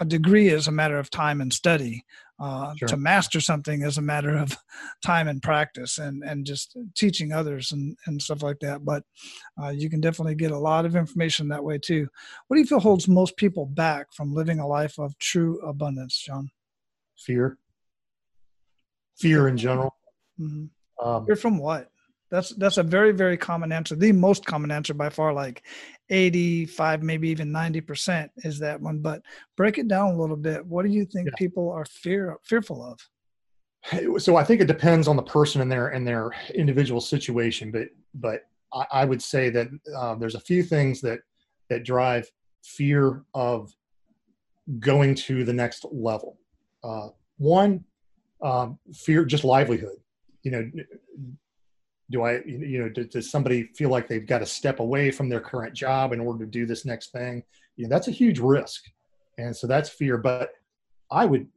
a 0.00 0.04
degree 0.04 0.48
is 0.48 0.68
a 0.68 0.72
matter 0.72 0.98
of 0.98 1.10
time 1.10 1.40
and 1.40 1.52
study. 1.52 2.04
Uh, 2.38 2.74
sure. 2.76 2.88
To 2.88 2.96
master 2.96 3.40
something 3.40 3.82
is 3.82 3.96
a 3.96 4.02
matter 4.02 4.36
of 4.36 4.56
time 5.04 5.26
and 5.26 5.42
practice 5.42 5.98
and, 5.98 6.22
and 6.22 6.44
just 6.44 6.76
teaching 6.94 7.32
others 7.32 7.72
and, 7.72 7.96
and 8.06 8.20
stuff 8.20 8.42
like 8.42 8.58
that. 8.60 8.84
But 8.84 9.04
uh, 9.62 9.70
you 9.70 9.88
can 9.88 10.00
definitely 10.00 10.34
get 10.34 10.50
a 10.50 10.58
lot 10.58 10.84
of 10.84 10.96
information 10.96 11.48
that 11.48 11.64
way 11.64 11.78
too. 11.78 12.06
What 12.46 12.56
do 12.56 12.60
you 12.60 12.66
feel 12.66 12.80
holds 12.80 13.08
most 13.08 13.36
people 13.36 13.64
back 13.64 14.12
from 14.12 14.34
living 14.34 14.58
a 14.58 14.66
life 14.66 14.98
of 14.98 15.18
true 15.18 15.58
abundance, 15.66 16.18
John? 16.18 16.50
Fear. 17.18 17.56
Fear 19.18 19.48
in 19.48 19.56
general. 19.56 19.94
Mm-hmm. 20.38 21.06
Um, 21.06 21.24
You're 21.26 21.36
from 21.36 21.58
what? 21.58 21.88
That's 22.30 22.50
that's 22.56 22.78
a 22.78 22.82
very 22.82 23.12
very 23.12 23.36
common 23.36 23.72
answer. 23.72 23.94
The 23.94 24.12
most 24.12 24.44
common 24.44 24.70
answer 24.70 24.94
by 24.94 25.10
far, 25.10 25.32
like 25.32 25.62
85, 26.10 27.02
maybe 27.02 27.28
even 27.28 27.52
90 27.52 27.80
percent, 27.82 28.30
is 28.38 28.58
that 28.60 28.80
one. 28.80 28.98
But 28.98 29.22
break 29.56 29.78
it 29.78 29.88
down 29.88 30.14
a 30.14 30.20
little 30.20 30.36
bit. 30.36 30.64
What 30.66 30.84
do 30.84 30.90
you 30.90 31.04
think 31.04 31.28
yeah. 31.28 31.34
people 31.36 31.70
are 31.70 31.84
fear 31.84 32.36
fearful 32.42 32.82
of? 32.84 34.20
So 34.20 34.36
I 34.36 34.42
think 34.42 34.60
it 34.60 34.66
depends 34.66 35.06
on 35.06 35.14
the 35.14 35.22
person 35.22 35.60
and 35.60 35.70
their 35.70 35.88
and 35.88 36.06
their 36.06 36.32
individual 36.54 37.00
situation. 37.00 37.70
But 37.70 37.88
but 38.14 38.40
I, 38.72 38.86
I 38.92 39.04
would 39.04 39.22
say 39.22 39.50
that 39.50 39.68
uh, 39.96 40.16
there's 40.16 40.34
a 40.34 40.40
few 40.40 40.64
things 40.64 41.00
that 41.02 41.20
that 41.70 41.84
drive 41.84 42.28
fear 42.64 43.22
of 43.34 43.72
going 44.80 45.14
to 45.14 45.44
the 45.44 45.52
next 45.52 45.84
level. 45.92 46.38
Uh, 46.82 47.08
one, 47.38 47.84
um, 48.42 48.78
fear 48.92 49.24
just 49.24 49.44
livelihood 49.44 49.98
you 50.46 50.52
know 50.52 50.70
do 52.10 52.22
I, 52.22 52.42
you 52.44 52.82
know, 52.82 52.88
does, 52.88 53.08
does 53.08 53.30
somebody 53.30 53.64
feel 53.74 53.90
like 53.90 54.08
they've 54.08 54.26
got 54.26 54.38
to 54.38 54.46
step 54.46 54.80
away 54.80 55.10
from 55.10 55.28
their 55.28 55.40
current 55.40 55.74
job 55.74 56.12
in 56.12 56.20
order 56.20 56.44
to 56.44 56.50
do 56.50 56.66
this 56.66 56.84
next 56.84 57.12
thing? 57.12 57.42
You 57.76 57.84
know, 57.84 57.88
that's 57.90 58.08
a 58.08 58.12
huge 58.12 58.38
risk. 58.38 58.84
And 59.38 59.54
so 59.54 59.66
that's 59.66 59.88
fear. 59.88 60.16
But 60.16 60.50
I 61.10 61.24
would 61.24 61.48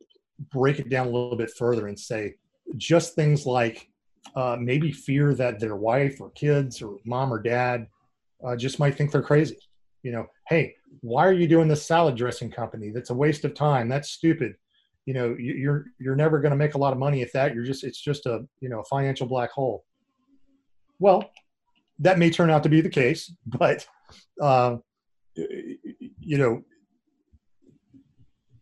break 0.52 0.80
it 0.80 0.90
down 0.90 1.08
a 1.08 1.10
little 1.10 1.36
bit 1.36 1.52
further 1.52 1.88
and 1.88 2.00
say 2.00 2.36
just 2.78 3.16
things 3.16 3.46
like 3.46 3.90
uh, 4.36 4.58
maybe 4.60 4.92
fear 4.92 5.34
that 5.36 5.60
their 5.60 5.76
wife 5.76 6.20
or 6.20 6.30
kids 6.32 6.82
or 6.82 6.98
mom 7.06 7.34
or 7.34 7.42
dad 7.42 7.88
uh, 8.46 8.56
just 8.56 8.80
might 8.80 8.96
think 8.96 9.12
they're 9.12 9.22
crazy. 9.22 9.58
You 10.04 10.12
know, 10.12 10.28
hey, 10.48 10.76
why 11.02 11.28
are 11.28 11.34
you 11.34 11.48
doing 11.48 11.68
this 11.68 11.86
salad 11.86 12.16
dressing 12.16 12.52
company? 12.52 12.90
That's 12.90 13.10
a 13.10 13.16
waste 13.16 13.46
of 13.46 13.54
time. 13.54 13.90
That's 13.90 14.12
stupid. 14.12 14.56
You 15.06 15.14
know, 15.14 15.36
you're 15.40 15.86
you're 16.00 16.16
never 16.16 16.40
going 16.40 16.52
to 16.52 16.58
make 16.58 16.76
a 16.76 16.78
lot 16.78 16.94
of 16.94 17.00
money 17.00 17.22
if 17.22 17.32
that. 17.34 17.54
You're 17.54 17.66
just 17.66 17.84
it's 17.84 18.00
just 18.00 18.26
a 18.26 18.46
you 18.62 18.70
know 18.70 18.80
a 18.80 18.86
financial 18.86 19.28
black 19.28 19.52
hole. 19.52 19.84
Well, 21.00 21.32
that 22.00 22.20
may 22.20 22.30
turn 22.30 22.50
out 22.50 22.64
to 22.64 22.70
be 22.70 22.82
the 22.82 22.90
case, 22.90 23.34
but 23.46 23.86
uh, 24.42 24.78
you 25.36 26.38
know, 26.38 26.62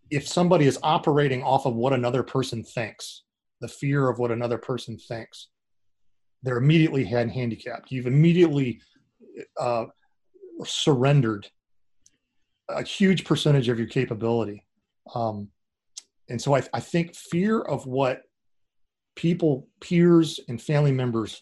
if 0.09 0.27
somebody 0.27 0.65
is 0.65 0.79
operating 0.83 1.43
off 1.43 1.65
of 1.65 1.75
what 1.75 1.93
another 1.93 2.23
person 2.23 2.63
thinks, 2.63 3.23
the 3.59 3.67
fear 3.67 4.09
of 4.09 4.19
what 4.19 4.31
another 4.31 4.57
person 4.57 4.97
thinks, 4.97 5.49
they're 6.43 6.57
immediately 6.57 7.03
hand 7.03 7.31
handicapped. 7.31 7.91
You've 7.91 8.07
immediately 8.07 8.79
uh, 9.59 9.85
surrendered 10.63 11.47
a 12.69 12.83
huge 12.83 13.25
percentage 13.25 13.69
of 13.69 13.77
your 13.77 13.87
capability. 13.87 14.65
Um, 15.13 15.49
and 16.29 16.41
so 16.41 16.55
I, 16.55 16.63
I 16.73 16.79
think 16.79 17.15
fear 17.15 17.61
of 17.61 17.85
what 17.85 18.21
people, 19.15 19.67
peers, 19.81 20.39
and 20.47 20.61
family 20.61 20.91
members 20.91 21.41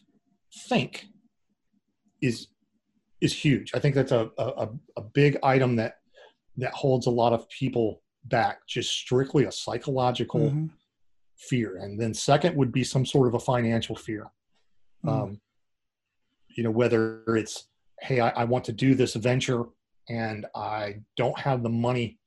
think 0.70 1.06
is 2.22 2.48
is 3.22 3.34
huge. 3.34 3.72
I 3.74 3.80
think 3.80 3.96
that's 3.96 4.12
a, 4.12 4.30
a, 4.38 4.70
a 4.98 5.02
big 5.02 5.38
item 5.44 5.76
that 5.78 5.96
that 6.58 6.74
holds 6.74 7.08
a 7.08 7.12
lot 7.12 7.34
of 7.34 7.48
people 7.50 8.02
back, 8.26 8.66
just 8.68 8.92
strictly 8.92 9.46
a 9.46 9.52
psychological 9.52 10.42
mm-hmm. 10.42 10.66
fear. 11.38 11.78
And 11.78 12.00
then 12.00 12.14
second 12.14 12.56
would 12.56 12.72
be 12.72 12.84
some 12.84 13.06
sort 13.06 13.28
of 13.28 13.34
a 13.34 13.40
financial 13.40 13.96
fear. 13.96 14.32
Mm-hmm. 15.06 15.10
Um, 15.10 15.42
you 16.50 16.64
know, 16.64 16.72
whether 16.72 17.24
it's, 17.28 17.68
hey, 18.02 18.20
I, 18.20 18.30
I 18.30 18.44
want 18.46 18.66
to 18.66 18.72
do 18.72 18.96
this 18.96 19.16
venture 19.16 19.66
and 20.10 20.46
I 20.56 20.96
don't 21.18 21.38
have 21.38 21.64
the 21.64 21.70
money 21.70 22.20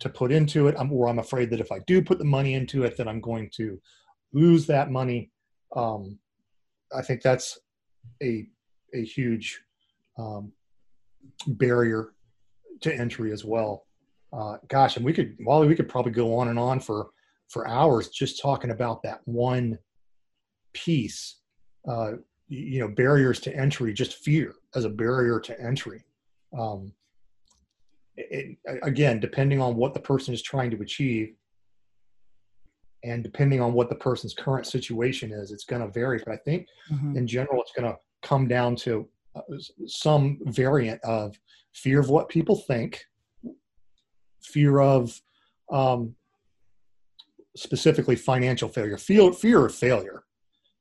to 0.00 0.08
put 0.08 0.32
into 0.32 0.66
it, 0.66 0.74
I'm, 0.78 0.92
or 0.92 1.08
I'm 1.08 1.20
afraid 1.20 1.50
that 1.50 1.60
if 1.60 1.70
I 1.70 1.78
do 1.86 2.02
put 2.02 2.18
the 2.18 2.24
money 2.24 2.54
into 2.54 2.82
it, 2.82 2.96
that 2.96 3.06
I'm 3.06 3.20
going 3.20 3.50
to 3.56 3.80
lose 4.32 4.66
that 4.66 4.90
money. 4.90 5.30
Um, 5.76 6.18
I 6.94 7.02
think 7.02 7.22
that's 7.22 7.58
a 8.22 8.46
a 8.94 9.04
huge 9.04 9.60
um, 10.18 10.52
barrier 11.46 12.12
to 12.80 12.94
entry 12.94 13.32
as 13.32 13.44
well. 13.44 13.86
Uh, 14.32 14.56
gosh, 14.68 14.96
and 14.96 15.04
we 15.04 15.12
could, 15.12 15.36
Wally, 15.40 15.68
we 15.68 15.74
could 15.74 15.88
probably 15.88 16.12
go 16.12 16.36
on 16.38 16.48
and 16.48 16.58
on 16.58 16.80
for 16.80 17.10
for 17.48 17.68
hours 17.68 18.08
just 18.08 18.40
talking 18.40 18.70
about 18.70 19.02
that 19.02 19.20
one 19.24 19.78
piece. 20.72 21.36
Uh, 21.88 22.12
you 22.48 22.80
know, 22.80 22.88
barriers 22.88 23.40
to 23.40 23.54
entry, 23.54 23.92
just 23.92 24.16
fear 24.16 24.54
as 24.74 24.84
a 24.84 24.90
barrier 24.90 25.40
to 25.40 25.58
entry. 25.60 26.04
Um, 26.58 26.92
it, 28.16 28.58
again, 28.82 29.20
depending 29.20 29.60
on 29.60 29.76
what 29.76 29.94
the 29.94 30.00
person 30.00 30.34
is 30.34 30.42
trying 30.42 30.70
to 30.70 30.82
achieve, 30.82 31.34
and 33.04 33.22
depending 33.22 33.60
on 33.60 33.72
what 33.72 33.88
the 33.88 33.94
person's 33.94 34.34
current 34.34 34.66
situation 34.66 35.32
is, 35.32 35.50
it's 35.50 35.64
going 35.64 35.82
to 35.82 35.88
vary. 35.88 36.22
But 36.24 36.34
I 36.34 36.36
think, 36.36 36.66
mm-hmm. 36.90 37.16
in 37.16 37.26
general, 37.26 37.60
it's 37.62 37.72
going 37.72 37.90
to 37.90 37.98
come 38.22 38.48
down 38.48 38.76
to 38.76 39.08
uh, 39.34 39.40
some 39.86 40.38
variant 40.44 41.00
of 41.02 41.38
fear 41.72 42.00
of 42.00 42.10
what 42.10 42.28
people 42.28 42.56
think, 42.56 43.04
fear 44.40 44.80
of 44.80 45.20
um, 45.70 46.14
specifically 47.56 48.16
financial 48.16 48.68
failure, 48.68 48.98
fear, 48.98 49.32
fear 49.32 49.66
of 49.66 49.74
failure, 49.74 50.24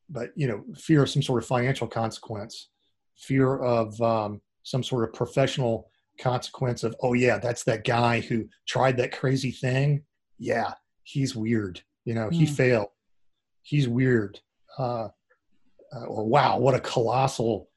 but 0.09 0.29
you 0.35 0.47
know, 0.47 0.63
fear 0.75 1.03
of 1.03 1.09
some 1.09 1.21
sort 1.21 1.41
of 1.41 1.47
financial 1.47 1.87
consequence, 1.87 2.69
fear 3.15 3.57
of 3.57 3.99
um, 4.01 4.41
some 4.63 4.83
sort 4.83 5.03
of 5.03 5.13
professional 5.13 5.89
consequence 6.19 6.83
of, 6.83 6.95
oh 7.01 7.13
yeah, 7.13 7.37
that's 7.37 7.63
that 7.63 7.83
guy 7.83 8.19
who 8.19 8.47
tried 8.67 8.97
that 8.97 9.11
crazy 9.11 9.51
thing. 9.51 10.03
Yeah, 10.37 10.73
he's 11.03 11.35
weird. 11.35 11.81
You 12.05 12.15
know, 12.15 12.29
mm. 12.29 12.33
he 12.33 12.45
hmm. 12.45 12.53
failed. 12.53 12.87
He's 13.61 13.87
weird. 13.87 14.39
Uh, 14.77 15.09
uh, 15.93 16.05
or 16.05 16.25
wow, 16.25 16.57
what 16.57 16.73
a 16.73 16.79
colossal 16.79 17.69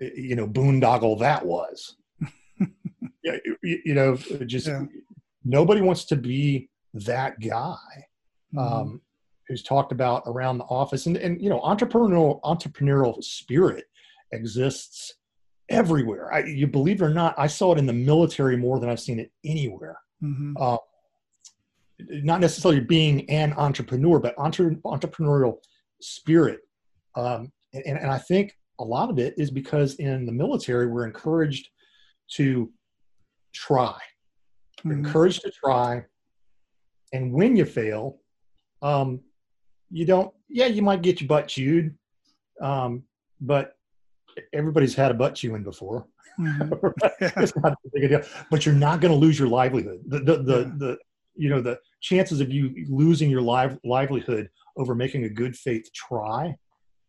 you 0.00 0.34
know 0.34 0.46
boondoggle 0.46 1.18
that 1.18 1.44
was 1.44 1.96
yeah 3.22 3.36
you, 3.62 3.78
you, 3.84 3.94
know 3.94 4.16
just 4.46 4.66
yeah. 4.66 4.84
nobody 5.44 5.80
wants 5.80 6.04
to 6.04 6.16
be 6.16 6.68
that 6.94 7.38
guy 7.40 7.76
mm-hmm. 8.54 8.58
um, 8.58 9.00
who's 9.46 9.62
talked 9.62 9.92
about 9.92 10.22
around 10.26 10.58
the 10.58 10.64
office 10.64 11.06
and, 11.06 11.16
and 11.16 11.40
you 11.42 11.50
know 11.50 11.60
entrepreneurial 11.60 12.40
entrepreneurial 12.42 13.22
spirit 13.22 13.84
exists 14.32 15.14
everywhere 15.68 16.32
I, 16.32 16.44
you 16.44 16.66
believe 16.66 17.02
it 17.02 17.04
or 17.04 17.10
not 17.10 17.34
i 17.36 17.46
saw 17.46 17.72
it 17.72 17.78
in 17.78 17.86
the 17.86 17.92
military 17.92 18.56
more 18.56 18.80
than 18.80 18.88
i've 18.88 19.00
seen 19.00 19.20
it 19.20 19.30
anywhere 19.44 19.98
mm-hmm. 20.22 20.54
uh, 20.58 20.78
not 22.08 22.40
necessarily 22.40 22.80
being 22.80 23.28
an 23.30 23.52
entrepreneur 23.54 24.18
but 24.18 24.34
entre- 24.38 24.76
entrepreneurial 24.84 25.56
spirit. 26.00 26.60
Um, 27.16 27.52
and, 27.72 27.98
and 27.98 28.10
i 28.10 28.18
think 28.18 28.56
a 28.78 28.84
lot 28.84 29.10
of 29.10 29.18
it 29.18 29.34
is 29.36 29.50
because 29.50 29.94
in 29.96 30.24
the 30.26 30.32
military 30.32 30.86
we're 30.86 31.06
encouraged 31.06 31.68
to 32.32 32.70
try. 33.52 33.98
Mm-hmm. 34.78 35.04
encouraged 35.04 35.42
to 35.42 35.50
try. 35.50 36.04
And 37.12 37.32
when 37.32 37.56
you 37.56 37.64
fail 37.64 38.18
um, 38.82 39.20
you 39.90 40.06
don't 40.06 40.32
yeah 40.48 40.66
you 40.66 40.82
might 40.82 41.02
get 41.02 41.20
your 41.20 41.28
butt 41.28 41.48
chewed 41.48 41.94
um, 42.60 43.02
but 43.40 43.74
everybody's 44.52 44.94
had 44.94 45.10
a 45.10 45.14
butt 45.14 45.34
chewing 45.34 45.62
before. 45.62 46.06
Mm-hmm. 46.38 46.86
it's 47.42 47.56
not 47.56 47.72
a 47.72 47.76
big 47.92 48.08
deal. 48.08 48.22
But 48.50 48.64
you're 48.64 48.74
not 48.74 49.00
going 49.00 49.12
to 49.12 49.18
lose 49.18 49.38
your 49.38 49.48
livelihood. 49.48 50.00
The 50.06 50.18
the, 50.20 50.42
the, 50.42 50.58
yeah. 50.58 50.72
the 50.78 50.98
you 51.36 51.48
know 51.48 51.60
the 51.60 51.78
chances 52.00 52.40
of 52.40 52.50
you 52.50 52.86
losing 52.88 53.30
your 53.30 53.42
live, 53.42 53.78
livelihood 53.84 54.48
over 54.76 54.94
making 54.94 55.24
a 55.24 55.28
good 55.28 55.56
faith 55.56 55.90
try 55.92 56.54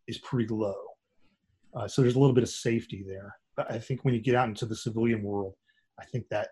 is 0.07 0.17
pretty 0.19 0.47
low 0.53 0.75
uh, 1.75 1.87
so 1.87 2.01
there's 2.01 2.15
a 2.15 2.19
little 2.19 2.35
bit 2.35 2.43
of 2.43 2.49
safety 2.49 3.03
there. 3.07 3.35
But 3.55 3.71
I 3.71 3.79
think 3.79 4.03
when 4.03 4.13
you 4.13 4.21
get 4.21 4.35
out 4.35 4.47
into 4.47 4.65
the 4.65 4.75
civilian 4.75 5.23
world, 5.23 5.53
I 5.99 6.05
think 6.05 6.27
that 6.29 6.49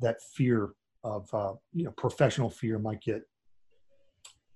that 0.00 0.16
fear 0.34 0.70
of 1.04 1.32
uh, 1.32 1.52
you 1.72 1.84
know 1.84 1.92
professional 1.92 2.50
fear 2.50 2.78
might 2.78 3.00
get 3.00 3.22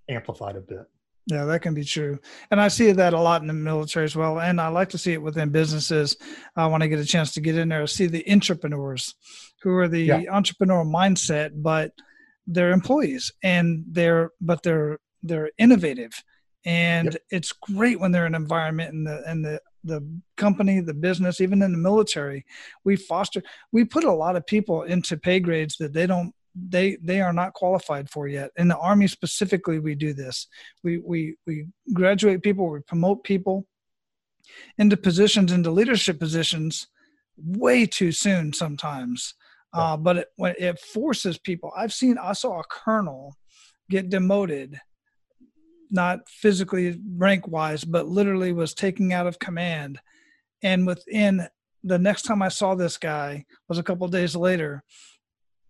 amplified 0.08 0.56
a 0.56 0.60
bit. 0.60 0.86
Yeah, 1.26 1.44
that 1.44 1.62
can 1.62 1.74
be 1.74 1.84
true. 1.84 2.18
And 2.50 2.60
I 2.60 2.68
see 2.68 2.90
that 2.90 3.12
a 3.12 3.20
lot 3.20 3.42
in 3.42 3.46
the 3.46 3.52
military 3.52 4.04
as 4.04 4.16
well. 4.16 4.40
And 4.40 4.60
I 4.60 4.68
like 4.68 4.88
to 4.90 4.98
see 4.98 5.12
it 5.12 5.22
within 5.22 5.50
businesses. 5.50 6.16
Uh, 6.56 6.68
when 6.68 6.82
I 6.82 6.88
get 6.88 6.98
a 6.98 7.04
chance 7.04 7.32
to 7.34 7.40
get 7.40 7.56
in 7.56 7.68
there, 7.68 7.82
I 7.82 7.84
see 7.84 8.06
the 8.06 8.28
entrepreneurs 8.32 9.14
who 9.62 9.76
are 9.76 9.86
the 9.86 10.00
yeah. 10.00 10.20
entrepreneurial 10.22 10.90
mindset, 10.90 11.50
but 11.54 11.92
they're 12.52 12.72
employees 12.72 13.32
and 13.42 13.84
they're, 13.90 14.30
but 14.40 14.62
they're, 14.62 14.98
they're 15.22 15.50
innovative. 15.58 16.12
And 16.64 17.12
yep. 17.12 17.22
it's 17.30 17.52
great 17.52 17.98
when 18.00 18.12
they're 18.12 18.26
in 18.26 18.34
an 18.34 18.42
environment 18.42 18.92
and 18.92 19.06
the, 19.06 19.22
and 19.26 19.44
the 19.44 19.60
the 19.84 20.06
company, 20.36 20.80
the 20.80 20.94
business, 20.94 21.40
even 21.40 21.62
in 21.62 21.72
the 21.72 21.78
military, 21.78 22.44
we 22.84 22.96
foster, 22.96 23.42
we 23.72 23.84
put 23.84 24.04
a 24.04 24.12
lot 24.12 24.36
of 24.36 24.46
people 24.46 24.82
into 24.82 25.16
pay 25.16 25.40
grades 25.40 25.76
that 25.78 25.92
they 25.92 26.06
don't, 26.06 26.34
they 26.54 26.98
they 27.02 27.20
are 27.20 27.32
not 27.32 27.54
qualified 27.54 28.10
for 28.10 28.28
yet. 28.28 28.50
In 28.56 28.68
the 28.68 28.76
army 28.76 29.06
specifically, 29.06 29.78
we 29.78 29.94
do 29.94 30.12
this. 30.12 30.48
We 30.82 30.98
we 30.98 31.36
we 31.46 31.66
graduate 31.94 32.42
people, 32.42 32.68
we 32.68 32.80
promote 32.80 33.24
people 33.24 33.66
into 34.76 34.96
positions, 34.96 35.52
into 35.52 35.70
leadership 35.70 36.18
positions, 36.18 36.88
way 37.36 37.86
too 37.86 38.12
soon 38.12 38.52
sometimes. 38.52 39.34
Uh, 39.72 39.96
but 39.96 40.16
it, 40.18 40.28
when 40.36 40.54
it 40.58 40.78
forces 40.78 41.38
people, 41.38 41.72
I've 41.76 41.92
seen, 41.92 42.18
I 42.18 42.32
saw 42.32 42.60
a 42.60 42.64
colonel 42.64 43.36
get 43.88 44.10
demoted 44.10 44.80
not 45.90 46.28
physically 46.28 47.00
rank 47.16 47.48
wise, 47.48 47.84
but 47.84 48.06
literally 48.06 48.52
was 48.52 48.74
taking 48.74 49.12
out 49.12 49.26
of 49.26 49.38
command. 49.38 49.98
And 50.62 50.86
within 50.86 51.48
the 51.82 51.98
next 51.98 52.22
time 52.22 52.42
I 52.42 52.48
saw 52.48 52.74
this 52.74 52.96
guy 52.96 53.44
was 53.68 53.78
a 53.78 53.82
couple 53.82 54.06
days 54.08 54.36
later, 54.36 54.84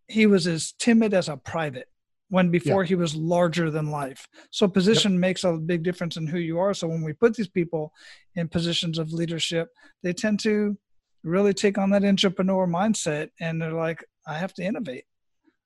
he 0.09 0.27
was 0.27 0.47
as 0.47 0.73
timid 0.79 1.15
as 1.15 1.29
a 1.29 1.37
private 1.37 1.87
when 2.29 2.51
before 2.51 2.83
yeah. 2.83 2.89
he 2.89 2.95
was 2.95 3.15
larger 3.15 3.71
than 3.71 3.91
life. 3.91 4.29
So 4.51 4.69
position 4.69 5.13
yep. 5.13 5.21
makes 5.21 5.45
a 5.45 5.53
big 5.53 5.83
difference 5.83 6.17
in 6.17 6.27
who 6.27 6.39
you 6.39 6.59
are. 6.59 6.75
So 6.75 6.87
when 6.87 7.03
we 7.03 7.13
put 7.13 7.35
these 7.35 7.49
people 7.49 7.93
in 8.37 8.49
positions 8.49 8.99
of 8.99 9.13
leadership, 9.13 9.69
they 10.03 10.13
tend 10.13 10.39
to 10.41 10.77
really 11.23 11.55
take 11.55 11.79
on 11.79 11.91
that 11.91 12.05
entrepreneur 12.05 12.67
mindset 12.67 13.31
and 13.41 13.61
they're 13.61 13.73
like, 13.73 14.05
I 14.27 14.35
have 14.35 14.55
to 14.55 14.63
innovate. 14.63 15.05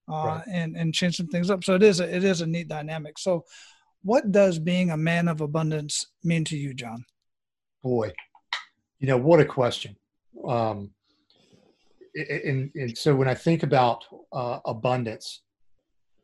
Uh, 0.07 0.27
right. 0.27 0.45
and 0.53 0.77
and 0.77 0.93
change 0.93 1.17
some 1.17 1.29
things 1.29 1.49
up. 1.49 1.65
So 1.65 1.77
it 1.77 1.83
is 1.83 2.01
a, 2.01 2.15
it 2.15 2.25
is 2.25 2.43
a 2.43 2.47
neat 2.47 2.69
dynamic. 2.69 3.19
So 3.19 3.45
what 4.03 4.31
does 4.31 4.59
being 4.59 4.91
a 4.91 4.99
man 4.99 5.29
of 5.29 5.41
abundance 5.41 6.05
mean 6.23 6.45
to 6.45 6.59
you, 6.59 6.75
John? 6.75 7.07
Boy, 7.83 8.13
you 9.05 9.09
know 9.11 9.19
what 9.19 9.39
a 9.39 9.45
question 9.45 9.95
um, 10.49 10.91
and, 12.15 12.71
and 12.75 12.97
so 12.97 13.15
when 13.15 13.29
i 13.29 13.35
think 13.35 13.63
about 13.63 14.03
uh, 14.33 14.61
abundance 14.65 15.43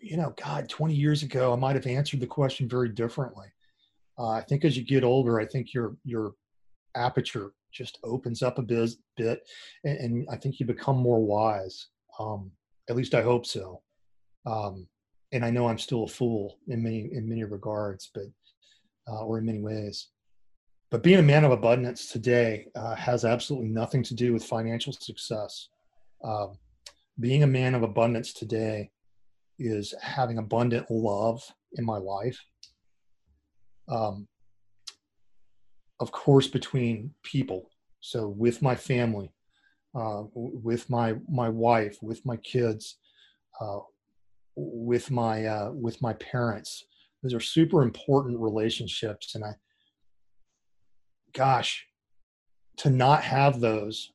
you 0.01 0.17
know 0.17 0.33
god 0.43 0.67
20 0.67 0.95
years 0.95 1.23
ago 1.23 1.53
i 1.53 1.57
might 1.57 1.77
have 1.77 1.87
answered 1.87 2.21
the 2.21 2.27
question 2.27 2.67
very 2.67 2.89
differently 2.89 3.49
uh, 4.19 4.31
i 4.31 4.41
think 4.41 4.65
as 4.65 4.79
you 4.79 4.83
get 4.83 5.05
older 5.05 5.39
i 5.39 5.45
think 5.45 5.75
your 5.75 5.95
your 6.05 6.33
aperture 6.95 7.51
just 7.73 7.99
opens 8.05 8.43
up 8.43 8.59
a 8.59 8.63
bit, 8.63 8.91
bit 9.17 9.41
and, 9.85 9.99
and 9.99 10.29
i 10.31 10.37
think 10.37 10.59
you 10.59 10.67
become 10.67 10.97
more 10.97 11.25
wise 11.25 11.89
um, 12.19 12.51
at 12.89 12.97
least 12.97 13.15
i 13.15 13.23
hope 13.23 13.47
so 13.47 13.81
um, 14.47 14.87
and 15.33 15.45
i 15.45 15.51
know 15.51 15.67
i'm 15.67 15.79
still 15.79 16.05
a 16.05 16.09
fool 16.09 16.59
in 16.69 16.83
many 16.83 17.09
in 17.13 17.29
many 17.29 17.45
regards 17.45 18.11
but 18.15 18.25
uh, 19.09 19.25
or 19.25 19.39
in 19.39 19.47
many 19.47 19.61
ways 19.61 20.09
but 20.91 21.05
being 21.05 21.21
a 21.21 21.23
man 21.23 21.45
of 21.45 21.53
abundance 21.53 22.09
today 22.09 22.67
uh, 22.75 22.97
has 22.97 23.25
absolutely 23.25 23.69
nothing 23.69 24.03
to 24.03 24.15
do 24.15 24.33
with 24.33 24.45
financial 24.45 24.93
success. 24.93 25.69
Um, 26.25 26.59
being 27.21 27.45
a 27.45 27.47
man 27.47 27.75
of 27.75 27.85
abundance 27.85 28.33
today 28.33 28.91
is 29.59 29.95
having 30.03 30.39
abundant 30.39 30.91
love 30.91 31.43
in 31.75 31.85
my 31.85 31.97
life. 31.97 32.39
Um, 33.89 34.27
of 36.01 36.11
course, 36.13 36.49
between 36.49 37.15
people. 37.23 37.71
So 38.01 38.29
with 38.29 38.63
my 38.63 38.75
family, 38.75 39.31
uh, 39.95 40.25
with 40.35 40.89
my 40.89 41.17
my 41.29 41.49
wife, 41.49 41.99
with 42.03 42.25
my 42.25 42.37
kids, 42.37 42.97
uh, 43.61 43.81
with 44.57 45.11
my 45.11 45.47
uh, 45.47 45.71
with 45.73 46.01
my 46.03 46.15
parents. 46.15 46.85
Those 47.23 47.35
are 47.35 47.41
super 47.41 47.83
important 47.83 48.41
relationships, 48.41 49.35
and 49.35 49.45
I 49.45 49.53
gosh, 51.35 51.87
to 52.79 52.91
not 52.91 53.23
have 53.23 53.61
those, 53.61 54.13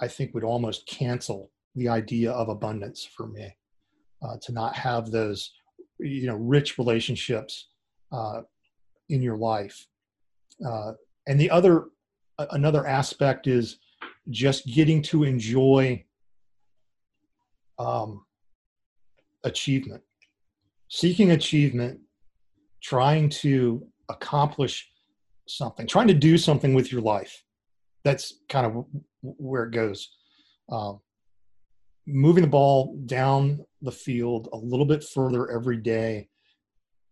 I 0.00 0.08
think 0.08 0.34
would 0.34 0.44
almost 0.44 0.86
cancel 0.86 1.50
the 1.76 1.88
idea 1.88 2.32
of 2.32 2.48
abundance 2.48 3.04
for 3.04 3.26
me. 3.26 3.54
Uh, 4.22 4.36
to 4.42 4.52
not 4.52 4.74
have 4.76 5.10
those, 5.10 5.52
you 5.98 6.26
know, 6.26 6.34
rich 6.34 6.76
relationships 6.76 7.68
uh, 8.12 8.42
in 9.08 9.22
your 9.22 9.38
life. 9.38 9.86
And 11.26 11.40
the 11.40 11.50
other, 11.50 11.86
another 12.38 12.86
aspect 12.86 13.46
is 13.46 13.78
just 14.30 14.66
getting 14.66 15.02
to 15.02 15.24
enjoy 15.24 16.04
um, 17.78 18.24
achievement, 19.44 20.02
seeking 20.88 21.32
achievement, 21.32 22.00
trying 22.82 23.28
to 23.28 23.86
accomplish 24.08 24.90
something, 25.48 25.86
trying 25.86 26.08
to 26.08 26.14
do 26.14 26.38
something 26.38 26.74
with 26.74 26.92
your 26.92 27.00
life. 27.00 27.42
That's 28.04 28.40
kind 28.48 28.66
of 28.66 28.84
where 29.22 29.64
it 29.64 29.72
goes. 29.72 30.10
Um, 30.70 31.00
moving 32.06 32.42
the 32.42 32.48
ball 32.48 32.96
down 33.06 33.64
the 33.82 33.92
field 33.92 34.48
a 34.52 34.56
little 34.56 34.86
bit 34.86 35.04
further 35.04 35.50
every 35.50 35.76
day, 35.76 36.28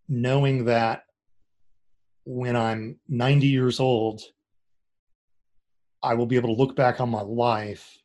knowing 0.09 0.64
that 0.66 1.04
when 2.31 2.55
I'm 2.57 2.99
90 3.09 3.47
years 3.47 3.81
old, 3.81 4.20
I 6.03 6.12
will 6.12 6.26
be 6.26 6.37
able 6.37 6.55
to 6.55 6.61
look 6.61 6.76
back 6.76 7.01
on 7.01 7.09
my 7.09 7.22
life 7.22 7.97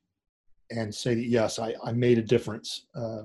and 0.71 0.95
say 0.95 1.13
that 1.13 1.25
yes, 1.25 1.59
I, 1.59 1.75
I 1.83 1.91
made 1.91 2.17
a 2.17 2.21
difference, 2.21 2.85
uh, 2.95 3.23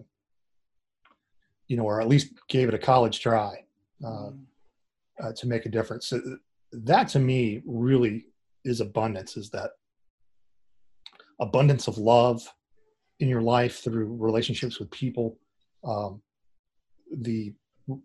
you 1.69 1.77
know, 1.77 1.85
or 1.85 2.01
at 2.01 2.09
least 2.09 2.33
gave 2.49 2.67
it 2.67 2.75
a 2.75 2.79
college 2.79 3.21
try 3.21 3.65
uh, 4.05 4.09
mm. 4.09 4.41
uh, 5.23 5.33
to 5.37 5.47
make 5.47 5.67
a 5.67 5.69
difference. 5.69 6.09
So 6.09 6.21
that 6.73 7.07
to 7.11 7.21
me 7.21 7.63
really 7.65 8.27
is 8.65 8.81
abundance 8.81 9.37
is 9.37 9.51
that 9.51 9.71
abundance 11.41 11.87
of 11.87 11.97
love 11.97 12.43
in 13.21 13.29
your 13.29 13.41
life 13.41 13.85
through 13.85 14.17
relationships 14.17 14.81
with 14.81 14.91
people 14.91 15.39
um, 15.85 16.21
the 17.19 17.55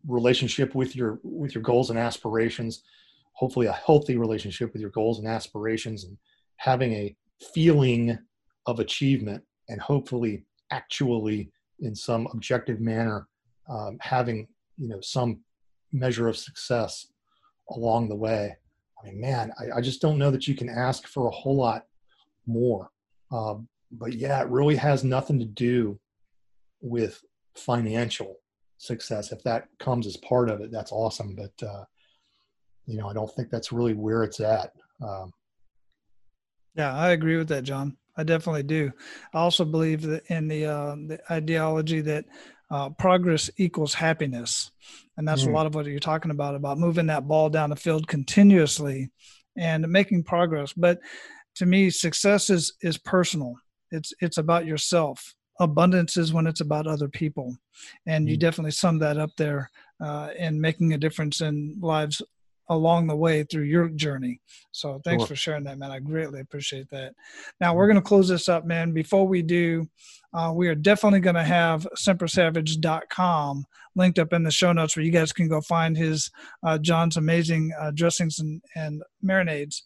relationship 0.07 0.75
with 0.75 0.95
your 0.95 1.19
with 1.23 1.53
your 1.53 1.63
goals 1.63 1.89
and 1.89 1.99
aspirations 1.99 2.84
hopefully 3.34 3.65
a 3.65 3.73
healthy 3.73 4.15
relationship 4.15 4.71
with 4.73 4.81
your 4.81 4.91
goals 4.91 5.19
and 5.19 5.27
aspirations 5.27 6.03
and 6.03 6.17
having 6.57 6.93
a 6.93 7.15
feeling 7.53 8.17
of 8.67 8.79
achievement 8.79 9.43
and 9.69 9.81
hopefully 9.81 10.45
actually 10.71 11.51
in 11.79 11.95
some 11.95 12.27
objective 12.31 12.79
manner 12.79 13.27
um, 13.69 13.97
having 14.01 14.47
you 14.77 14.88
know 14.88 15.01
some 15.01 15.39
measure 15.91 16.27
of 16.27 16.38
success 16.38 17.07
along 17.69 18.09
the 18.09 18.15
way. 18.15 18.55
I 19.01 19.07
mean, 19.07 19.21
man, 19.21 19.51
I, 19.59 19.77
I 19.77 19.81
just 19.81 20.01
don't 20.01 20.17
know 20.17 20.31
that 20.31 20.47
you 20.47 20.55
can 20.55 20.69
ask 20.69 21.07
for 21.07 21.27
a 21.27 21.31
whole 21.31 21.55
lot 21.55 21.86
more. 22.45 22.89
Um, 23.31 23.67
but 23.91 24.13
yeah, 24.13 24.41
it 24.41 24.49
really 24.49 24.75
has 24.75 25.03
nothing 25.03 25.39
to 25.39 25.45
do 25.45 25.99
with 26.81 27.21
financial 27.55 28.38
success. 28.84 29.31
If 29.31 29.43
that 29.43 29.67
comes 29.79 30.07
as 30.07 30.17
part 30.17 30.49
of 30.49 30.61
it, 30.61 30.71
that's 30.71 30.91
awesome. 30.91 31.36
But 31.36 31.67
uh, 31.67 31.86
you 32.86 32.97
know, 32.97 33.07
I 33.07 33.13
don't 33.13 33.34
think 33.36 33.49
that's 33.49 33.71
really 33.71 33.93
where 33.93 34.23
it's 34.23 34.39
at. 34.39 34.71
Um, 35.01 35.31
yeah, 36.75 36.95
I 36.95 37.11
agree 37.11 37.38
with 37.38 37.49
that, 37.49 37.63
John. 37.63 37.97
I 38.15 38.23
definitely 38.23 38.63
do. 38.63 38.91
I 39.34 39.39
also 39.39 39.65
believe 39.65 40.01
that 40.03 40.23
in 40.27 40.47
the 40.47 40.65
uh, 40.65 40.95
the 40.95 41.19
ideology 41.31 42.01
that 42.01 42.25
uh, 42.73 42.89
progress 42.89 43.51
equals 43.57 43.93
happiness. 43.93 44.71
And 45.17 45.27
that's 45.27 45.43
mm. 45.43 45.49
a 45.49 45.51
lot 45.51 45.67
of 45.67 45.75
what 45.75 45.86
you're 45.86 45.99
talking 45.99 46.31
about, 46.31 46.55
about 46.55 46.79
moving 46.79 47.05
that 47.05 47.27
ball 47.27 47.49
down 47.49 47.69
the 47.69 47.75
field 47.75 48.07
continuously 48.07 49.11
and 49.55 49.88
making 49.88 50.23
progress. 50.23 50.73
But 50.73 50.99
to 51.55 51.67
me, 51.67 51.91
success 51.91 52.49
is, 52.49 52.73
is 52.81 52.97
personal. 52.97 53.55
It's, 53.91 54.11
it's 54.21 54.39
about 54.39 54.65
yourself. 54.65 55.36
Abundance 55.60 56.18
is 56.18 56.34
when 56.34 56.47
it's 56.47 56.62
about 56.62 56.88
other 56.88 57.08
people. 57.08 57.56
And 58.06 58.28
mm. 58.28 58.32
you 58.32 58.38
definitely 58.38 58.72
sum 58.72 58.99
that 58.99 59.18
up 59.18 59.32
there 59.38 59.70
uh, 60.01 60.30
in 60.38 60.60
making 60.60 60.93
a 60.93 60.97
difference 60.97 61.41
in 61.41 61.78
lives 61.82 62.22
along 62.70 63.08
the 63.08 63.16
way 63.16 63.43
through 63.43 63.64
your 63.64 63.89
journey. 63.89 64.39
So 64.72 65.01
thanks 65.04 65.22
sure. 65.22 65.28
for 65.28 65.36
sharing 65.36 65.64
that, 65.66 65.78
man. 65.78 65.91
I 65.91 65.99
greatly 65.99 66.39
appreciate 66.39 66.89
that. 66.91 67.14
Now 67.60 67.76
we're 67.76 67.88
going 67.88 67.97
to 67.97 68.01
close 68.01 68.30
this 68.30 68.47
up, 68.47 68.66
man. 68.66 68.91
Before 68.91 69.28
we 69.28 69.41
do, 69.41 69.88
uh, 70.34 70.51
we 70.56 70.68
are 70.68 70.76
definitely 70.76 71.20
going 71.20 71.36
to 71.36 71.43
have 71.43 71.88
sempersavage.com 71.97 73.66
linked 73.95 74.20
up 74.20 74.34
in 74.34 74.43
the 74.43 74.51
show 74.51 74.72
notes 74.72 74.95
where 74.95 75.06
you 75.06 75.12
guys 75.12 75.34
can 75.34 75.47
go 75.47 75.62
find 75.62 75.95
his 75.95 76.32
uh, 76.66 76.78
John's 76.78 77.18
amazing 77.18 77.72
uh, 77.80 77.91
dressings 77.91 78.39
and, 78.39 78.62
and 78.76 79.04
marinades. 79.24 79.82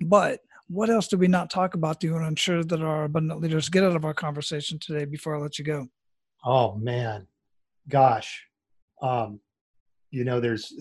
But 0.00 0.40
what 0.68 0.90
else 0.90 1.08
did 1.08 1.20
we 1.20 1.28
not 1.28 1.50
talk 1.50 1.74
about? 1.74 2.00
Do 2.00 2.06
you 2.06 2.12
want 2.12 2.24
to 2.24 2.28
ensure 2.28 2.62
that 2.64 2.82
our 2.82 3.04
abundant 3.04 3.40
leaders 3.40 3.68
get 3.68 3.84
out 3.84 3.96
of 3.96 4.04
our 4.04 4.14
conversation 4.14 4.78
today 4.78 5.04
before 5.04 5.36
I 5.36 5.40
let 5.40 5.58
you 5.58 5.64
go? 5.64 5.88
Oh 6.44 6.76
man, 6.76 7.26
gosh, 7.88 8.44
um, 9.02 9.40
you 10.10 10.24
know, 10.24 10.40
there's 10.40 10.72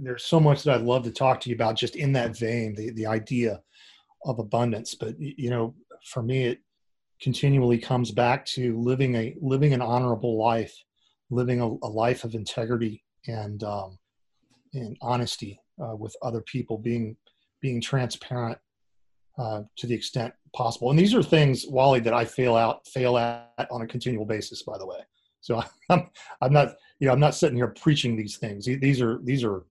there's 0.00 0.24
so 0.24 0.40
much 0.40 0.62
that 0.62 0.74
I'd 0.74 0.82
love 0.82 1.04
to 1.04 1.10
talk 1.10 1.40
to 1.40 1.48
you 1.48 1.54
about 1.54 1.76
just 1.76 1.96
in 1.96 2.12
that 2.12 2.36
vein, 2.36 2.74
the, 2.74 2.90
the 2.90 3.06
idea 3.06 3.60
of 4.24 4.38
abundance. 4.38 4.94
But, 4.94 5.14
you 5.18 5.50
know, 5.50 5.74
for 6.04 6.22
me, 6.22 6.46
it 6.46 6.58
continually 7.20 7.78
comes 7.78 8.10
back 8.10 8.44
to 8.46 8.78
living 8.78 9.14
a, 9.14 9.34
living 9.40 9.72
an 9.72 9.82
honorable 9.82 10.36
life, 10.36 10.74
living 11.30 11.60
a, 11.60 11.66
a 11.66 11.88
life 11.88 12.24
of 12.24 12.34
integrity 12.34 13.04
and, 13.28 13.62
um, 13.62 13.98
and 14.72 14.96
honesty 15.00 15.60
uh, 15.82 15.94
with 15.96 16.14
other 16.22 16.42
people, 16.42 16.76
being, 16.76 17.16
being 17.60 17.80
transparent 17.80 18.58
uh, 19.38 19.62
to 19.76 19.86
the 19.86 19.94
extent 19.94 20.32
possible. 20.54 20.90
And 20.90 20.98
these 20.98 21.14
are 21.14 21.22
things, 21.22 21.66
Wally, 21.68 22.00
that 22.00 22.14
I 22.14 22.24
fail 22.24 22.56
out, 22.56 22.86
fail 22.86 23.18
at 23.18 23.68
on 23.70 23.82
a 23.82 23.86
continual 23.86 24.24
basis, 24.24 24.62
by 24.62 24.78
the 24.78 24.86
way. 24.86 24.98
So 25.40 25.62
I'm, 25.90 26.10
I'm 26.40 26.52
not, 26.52 26.74
you 27.00 27.06
know, 27.06 27.12
I'm 27.12 27.20
not 27.20 27.34
sitting 27.34 27.56
here 27.56 27.68
preaching 27.68 28.16
these 28.16 28.36
things. 28.36 28.64
These 28.66 29.00
are, 29.00 29.20
these 29.22 29.44
are 29.44 29.64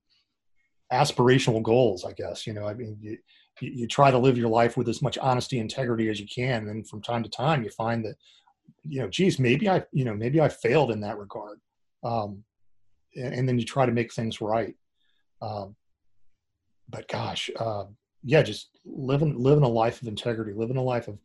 aspirational 0.92 1.64
goals, 1.64 2.06
I 2.06 2.12
guess. 2.14 2.46
You 2.46 2.54
know, 2.54 2.68
I 2.68 2.74
mean, 2.74 2.98
you, 3.02 3.18
you 3.60 3.88
try 3.88 4.12
to 4.12 4.18
live 4.18 4.38
your 4.38 4.50
life 4.50 4.78
with 4.78 4.90
as 4.90 5.02
much 5.02 5.18
honesty, 5.18 5.60
integrity 5.60 6.10
as 6.10 6.20
you 6.20 6.28
can, 6.34 6.68
and 6.68 6.88
from 6.88 7.02
time 7.02 7.24
to 7.24 7.30
time, 7.30 7.64
you 7.64 7.70
find 7.70 8.04
that, 8.06 8.16
you 8.84 9.02
know, 9.02 9.08
geez, 9.08 9.40
maybe 9.40 9.70
I, 9.70 9.84
you 9.92 10.06
know, 10.06 10.14
maybe 10.14 10.42
I 10.42 10.50
failed 10.50 10.92
in 10.92 11.02
that 11.02 11.18
regard, 11.18 11.60
um, 12.04 12.44
and, 13.16 13.48
then 13.48 13.60
you 13.60 13.66
try 13.66 13.86
to 13.86 13.92
make 13.92 14.12
things 14.12 14.42
right. 14.42 14.76
Um, 15.42 15.76
but 16.90 17.08
gosh, 17.08 17.50
uh, 17.58 17.86
yeah, 18.24 18.42
just 18.42 18.70
living 18.86 19.38
living 19.38 19.64
a 19.64 19.68
life 19.68 20.02
of 20.02 20.08
integrity, 20.08 20.54
living 20.54 20.78
a 20.78 20.82
life 20.82 21.08
of 21.08 21.20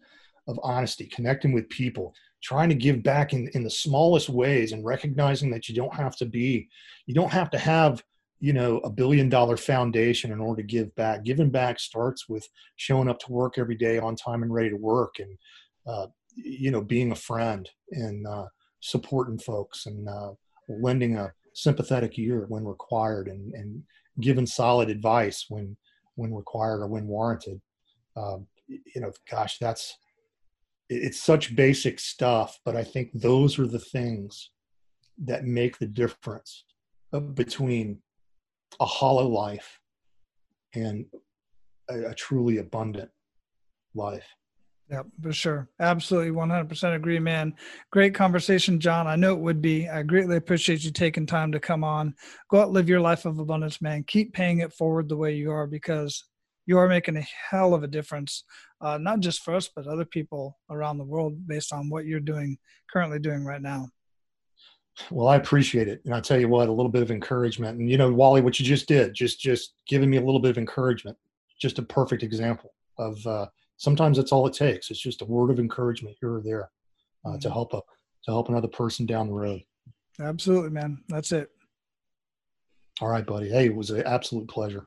of 0.49 0.59
honesty, 0.63 1.07
connecting 1.07 1.53
with 1.53 1.69
people, 1.69 2.15
trying 2.43 2.71
to 2.71 2.75
give 2.75 3.03
back 3.03 3.35
in, 3.35 3.49
in 3.53 3.63
the 3.63 3.71
smallest 3.71 4.31
ways 4.31 4.73
and 4.73 4.85
recognizing 4.85 5.51
that 5.51 5.69
you 5.69 5.75
don't 5.75 5.95
have 5.95 6.17
to 6.17 6.25
be, 6.25 6.69
you 7.07 7.15
don't 7.15 7.33
have 7.33 7.51
to 7.51 7.59
have 7.59 8.03
you 8.41 8.53
know 8.53 8.79
a 8.79 8.91
billion 8.91 9.29
dollar 9.29 9.57
foundation 9.57 10.33
in 10.33 10.41
order 10.41 10.63
to 10.63 10.67
give 10.67 10.95
back. 10.95 11.25
Giving 11.25 11.51
back 11.51 11.79
starts 11.79 12.29
with 12.29 12.49
showing 12.77 13.09
up 13.09 13.19
to 13.21 13.33
work 13.33 13.59
every 13.59 13.77
day 13.77 13.99
on 13.99 14.17
time 14.17 14.43
and 14.43 14.53
ready 14.53 14.71
to 14.71 14.77
work 14.77 15.17
and 15.19 15.39
uh, 15.87 16.07
you 16.35 16.71
know 16.71 16.81
being 16.81 17.13
a 17.13 17.17
friend 17.17 17.69
and 17.93 18.27
uh, 18.27 18.47
supporting 18.81 19.39
folks 19.39 19.87
and 19.87 20.09
uh, 20.09 20.31
lending 20.69 21.17
a 21.17 21.33
sympathetic 21.55 22.19
ear 22.19 22.47
when 22.49 22.65
required 22.65 23.27
and, 23.27 23.53
and 23.55 23.83
giving 24.21 24.47
solid 24.47 24.89
advice 24.89 25.47
when 25.49 25.77
when 26.19 26.35
required 26.35 26.81
or 26.83 26.89
when 26.89 27.07
warranted 27.07 27.61
Um, 28.17 28.47
you 28.69 29.01
know, 29.01 29.13
gosh, 29.31 29.59
that's 29.59 29.97
it's 30.91 31.21
such 31.21 31.55
basic 31.55 31.99
stuff, 32.01 32.59
but 32.65 32.75
I 32.77 32.85
think 32.85 33.11
those 33.13 33.59
are 33.59 33.67
the 33.67 33.85
things 33.97 34.51
that 35.25 35.45
make 35.45 35.79
the 35.79 35.87
difference 35.87 36.65
between 37.35 38.03
a 38.81 38.87
hollow 38.87 39.29
life 39.29 39.81
and 40.75 41.07
a, 41.91 42.11
a 42.11 42.15
truly 42.15 42.59
abundant 42.59 43.11
life. 43.95 44.29
Yep, 44.91 45.07
for 45.23 45.33
sure. 45.33 45.69
Absolutely 45.81 46.31
100% 46.31 46.97
agree, 46.97 47.19
man. 47.19 47.55
Great 47.91 48.15
conversation, 48.15 48.81
John. 48.81 49.07
I 49.07 49.17
know 49.17 49.35
it 49.35 49.41
would 49.41 49.61
be. 49.61 49.87
I 49.87 50.03
greatly 50.03 50.37
appreciate 50.37 50.83
you 50.83 50.91
taking 50.91 51.27
time 51.27 51.53
to 51.53 51.61
come 51.61 51.85
on. 51.85 52.15
Go 52.49 52.63
out, 52.63 52.71
live 52.71 52.89
your 52.89 53.01
life 53.01 53.27
of 53.27 53.39
abundance, 53.39 53.83
man. 53.83 54.05
Keep 54.07 54.33
paying 54.33 54.61
it 54.61 54.73
forward 54.73 55.09
the 55.09 55.17
way 55.17 55.35
you 55.35 55.51
are 55.51 55.67
because 55.67 56.25
you 56.65 56.79
are 56.79 56.89
making 56.89 57.17
a 57.17 57.27
hell 57.51 57.75
of 57.75 57.83
a 57.83 57.87
difference, 57.87 58.45
uh, 58.81 58.97
not 58.97 59.21
just 59.21 59.43
for 59.43 59.55
us, 59.55 59.69
but 59.75 59.87
other 59.87 60.07
people 60.07 60.59
around 60.71 60.97
the 60.97 61.05
world 61.05 61.47
based 61.47 61.73
on 61.73 61.91
what 61.91 62.07
you're 62.07 62.21
doing, 62.21 62.57
currently 62.91 63.19
doing 63.19 63.45
right 63.45 63.63
now. 63.63 63.89
Well, 65.11 65.29
I 65.29 65.37
appreciate 65.37 65.89
it. 65.89 66.01
And 66.07 66.15
I'll 66.15 66.23
tell 66.23 66.41
you 66.41 66.49
what, 66.49 66.69
a 66.69 66.73
little 66.73 66.91
bit 66.91 67.03
of 67.03 67.11
encouragement. 67.11 67.79
And, 67.79 67.91
you 67.91 67.99
know, 67.99 68.13
Wally, 68.13 68.41
what 68.41 68.59
you 68.59 68.65
just 68.65 68.89
did, 68.89 69.15
just, 69.15 69.39
just 69.39 69.75
giving 69.87 70.09
me 70.09 70.17
a 70.17 70.23
little 70.23 70.41
bit 70.41 70.51
of 70.51 70.59
encouragement, 70.59 71.17
just 71.61 71.79
a 71.79 71.83
perfect 71.83 72.23
example 72.23 72.73
of, 72.99 73.25
uh, 73.27 73.47
sometimes 73.79 74.19
that's 74.19 74.33
all 74.33 74.47
it 74.47 74.53
takes. 74.53 74.91
It's 74.91 75.01
just 75.01 75.23
a 75.23 75.25
word 75.25 75.51
of 75.51 75.59
encouragement 75.59 76.17
here 76.21 76.35
or 76.35 76.43
there 76.43 76.71
uh, 77.25 77.31
mm-hmm. 77.31 77.39
to 77.39 77.51
help 77.51 77.73
a 77.73 77.81
to 78.25 78.33
help 78.33 78.49
another 78.49 78.69
person 78.69 79.07
down 79.07 79.29
the 79.29 79.33
road. 79.33 79.63
Absolutely, 80.21 80.71
man. 80.71 81.03
That's 81.09 81.33
it. 81.33 81.51
All 83.01 83.09
right, 83.09 83.25
buddy. 83.25 83.49
Hey, 83.49 83.67
it 83.67 83.75
was 83.75 83.91
an 83.91 84.03
absolute 84.03 84.49
pleasure. 84.49 84.85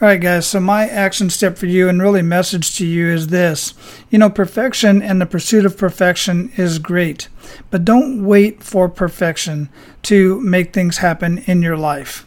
All 0.00 0.08
right, 0.08 0.20
guys. 0.20 0.48
So, 0.48 0.58
my 0.58 0.88
action 0.88 1.30
step 1.30 1.56
for 1.56 1.66
you 1.66 1.88
and 1.88 2.02
really 2.02 2.22
message 2.22 2.76
to 2.76 2.86
you 2.86 3.06
is 3.06 3.28
this 3.28 3.72
you 4.10 4.18
know, 4.18 4.28
perfection 4.28 5.00
and 5.00 5.20
the 5.20 5.26
pursuit 5.26 5.64
of 5.64 5.78
perfection 5.78 6.50
is 6.56 6.80
great, 6.80 7.28
but 7.70 7.84
don't 7.84 8.24
wait 8.24 8.62
for 8.62 8.88
perfection 8.88 9.68
to 10.02 10.40
make 10.40 10.72
things 10.72 10.98
happen 10.98 11.38
in 11.46 11.62
your 11.62 11.76
life 11.76 12.26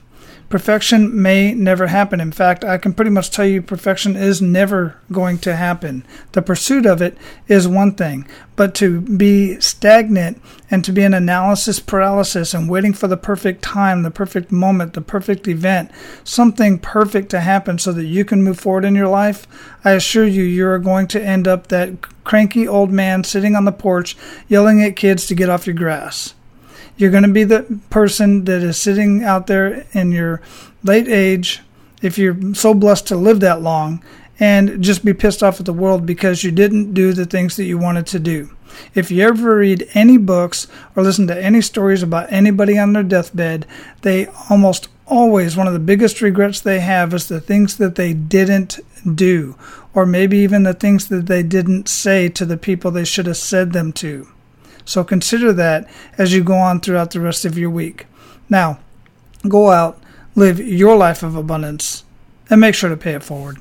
perfection 0.49 1.21
may 1.21 1.53
never 1.53 1.87
happen. 1.87 2.21
In 2.21 2.31
fact, 2.31 2.63
I 2.63 2.77
can 2.77 2.93
pretty 2.93 3.11
much 3.11 3.31
tell 3.31 3.45
you 3.45 3.61
perfection 3.61 4.15
is 4.15 4.41
never 4.41 4.99
going 5.11 5.39
to 5.39 5.55
happen. 5.55 6.05
The 6.31 6.41
pursuit 6.41 6.85
of 6.85 7.01
it 7.01 7.17
is 7.47 7.67
one 7.67 7.93
thing, 7.93 8.27
but 8.55 8.73
to 8.75 9.01
be 9.01 9.59
stagnant 9.59 10.41
and 10.71 10.83
to 10.85 10.91
be 10.91 11.03
in 11.03 11.13
analysis 11.13 11.79
paralysis 11.79 12.53
and 12.53 12.69
waiting 12.69 12.93
for 12.93 13.07
the 13.07 13.17
perfect 13.17 13.61
time, 13.61 14.03
the 14.03 14.11
perfect 14.11 14.51
moment, 14.51 14.93
the 14.93 15.01
perfect 15.01 15.47
event, 15.47 15.91
something 16.23 16.79
perfect 16.79 17.29
to 17.29 17.41
happen 17.41 17.77
so 17.77 17.91
that 17.91 18.05
you 18.05 18.23
can 18.23 18.43
move 18.43 18.59
forward 18.59 18.85
in 18.85 18.95
your 18.95 19.07
life, 19.07 19.47
I 19.83 19.91
assure 19.91 20.25
you, 20.25 20.43
you're 20.43 20.79
going 20.79 21.07
to 21.09 21.23
end 21.23 21.47
up 21.47 21.67
that 21.67 22.23
cranky 22.23 22.67
old 22.67 22.91
man 22.91 23.23
sitting 23.23 23.55
on 23.55 23.65
the 23.65 23.71
porch 23.71 24.17
yelling 24.47 24.81
at 24.81 24.95
kids 24.95 25.25
to 25.27 25.35
get 25.35 25.49
off 25.49 25.67
your 25.67 25.75
grass. 25.75 26.33
You're 26.97 27.11
going 27.11 27.23
to 27.23 27.29
be 27.29 27.43
the 27.43 27.79
person 27.89 28.45
that 28.45 28.63
is 28.63 28.77
sitting 28.77 29.23
out 29.23 29.47
there 29.47 29.85
in 29.93 30.11
your 30.11 30.41
late 30.83 31.07
age, 31.07 31.61
if 32.01 32.17
you're 32.17 32.55
so 32.55 32.73
blessed 32.73 33.07
to 33.07 33.15
live 33.15 33.39
that 33.41 33.61
long, 33.61 34.03
and 34.39 34.83
just 34.83 35.05
be 35.05 35.13
pissed 35.13 35.43
off 35.43 35.59
at 35.59 35.65
the 35.65 35.73
world 35.73 36.05
because 36.05 36.43
you 36.43 36.51
didn't 36.51 36.93
do 36.93 37.13
the 37.13 37.25
things 37.25 37.55
that 37.55 37.65
you 37.65 37.77
wanted 37.77 38.07
to 38.07 38.19
do. 38.19 38.49
If 38.93 39.09
you 39.11 39.23
ever 39.23 39.57
read 39.57 39.89
any 39.93 40.17
books 40.17 40.67
or 40.95 41.03
listen 41.03 41.27
to 41.27 41.43
any 41.43 41.61
stories 41.61 42.03
about 42.03 42.31
anybody 42.31 42.77
on 42.77 42.93
their 42.93 43.03
deathbed, 43.03 43.65
they 44.01 44.27
almost 44.49 44.89
always, 45.05 45.55
one 45.55 45.67
of 45.67 45.73
the 45.73 45.79
biggest 45.79 46.21
regrets 46.21 46.59
they 46.59 46.79
have 46.79 47.13
is 47.13 47.27
the 47.27 47.41
things 47.41 47.77
that 47.77 47.95
they 47.95 48.13
didn't 48.13 48.79
do, 49.15 49.55
or 49.93 50.05
maybe 50.05 50.37
even 50.37 50.63
the 50.63 50.73
things 50.73 51.07
that 51.07 51.27
they 51.27 51.43
didn't 51.43 51.87
say 51.87 52.27
to 52.29 52.45
the 52.45 52.57
people 52.57 52.91
they 52.91 53.05
should 53.05 53.25
have 53.25 53.37
said 53.37 53.71
them 53.71 53.93
to. 53.93 54.27
So 54.87 55.03
consider 55.03 55.51
that 55.51 55.85
as 56.17 56.33
you 56.33 56.41
go 56.41 56.55
on 56.55 56.79
throughout 56.79 57.11
the 57.11 57.19
rest 57.19 57.43
of 57.43 57.57
your 57.57 57.69
week. 57.69 58.07
Now, 58.49 58.79
go 59.47 59.69
out, 59.69 60.01
live 60.33 60.59
your 60.59 60.95
life 60.95 61.23
of 61.23 61.35
abundance, 61.35 62.05
and 62.49 62.61
make 62.61 62.73
sure 62.73 62.89
to 62.89 62.95
pay 62.95 63.13
it 63.13 63.21
forward. 63.21 63.57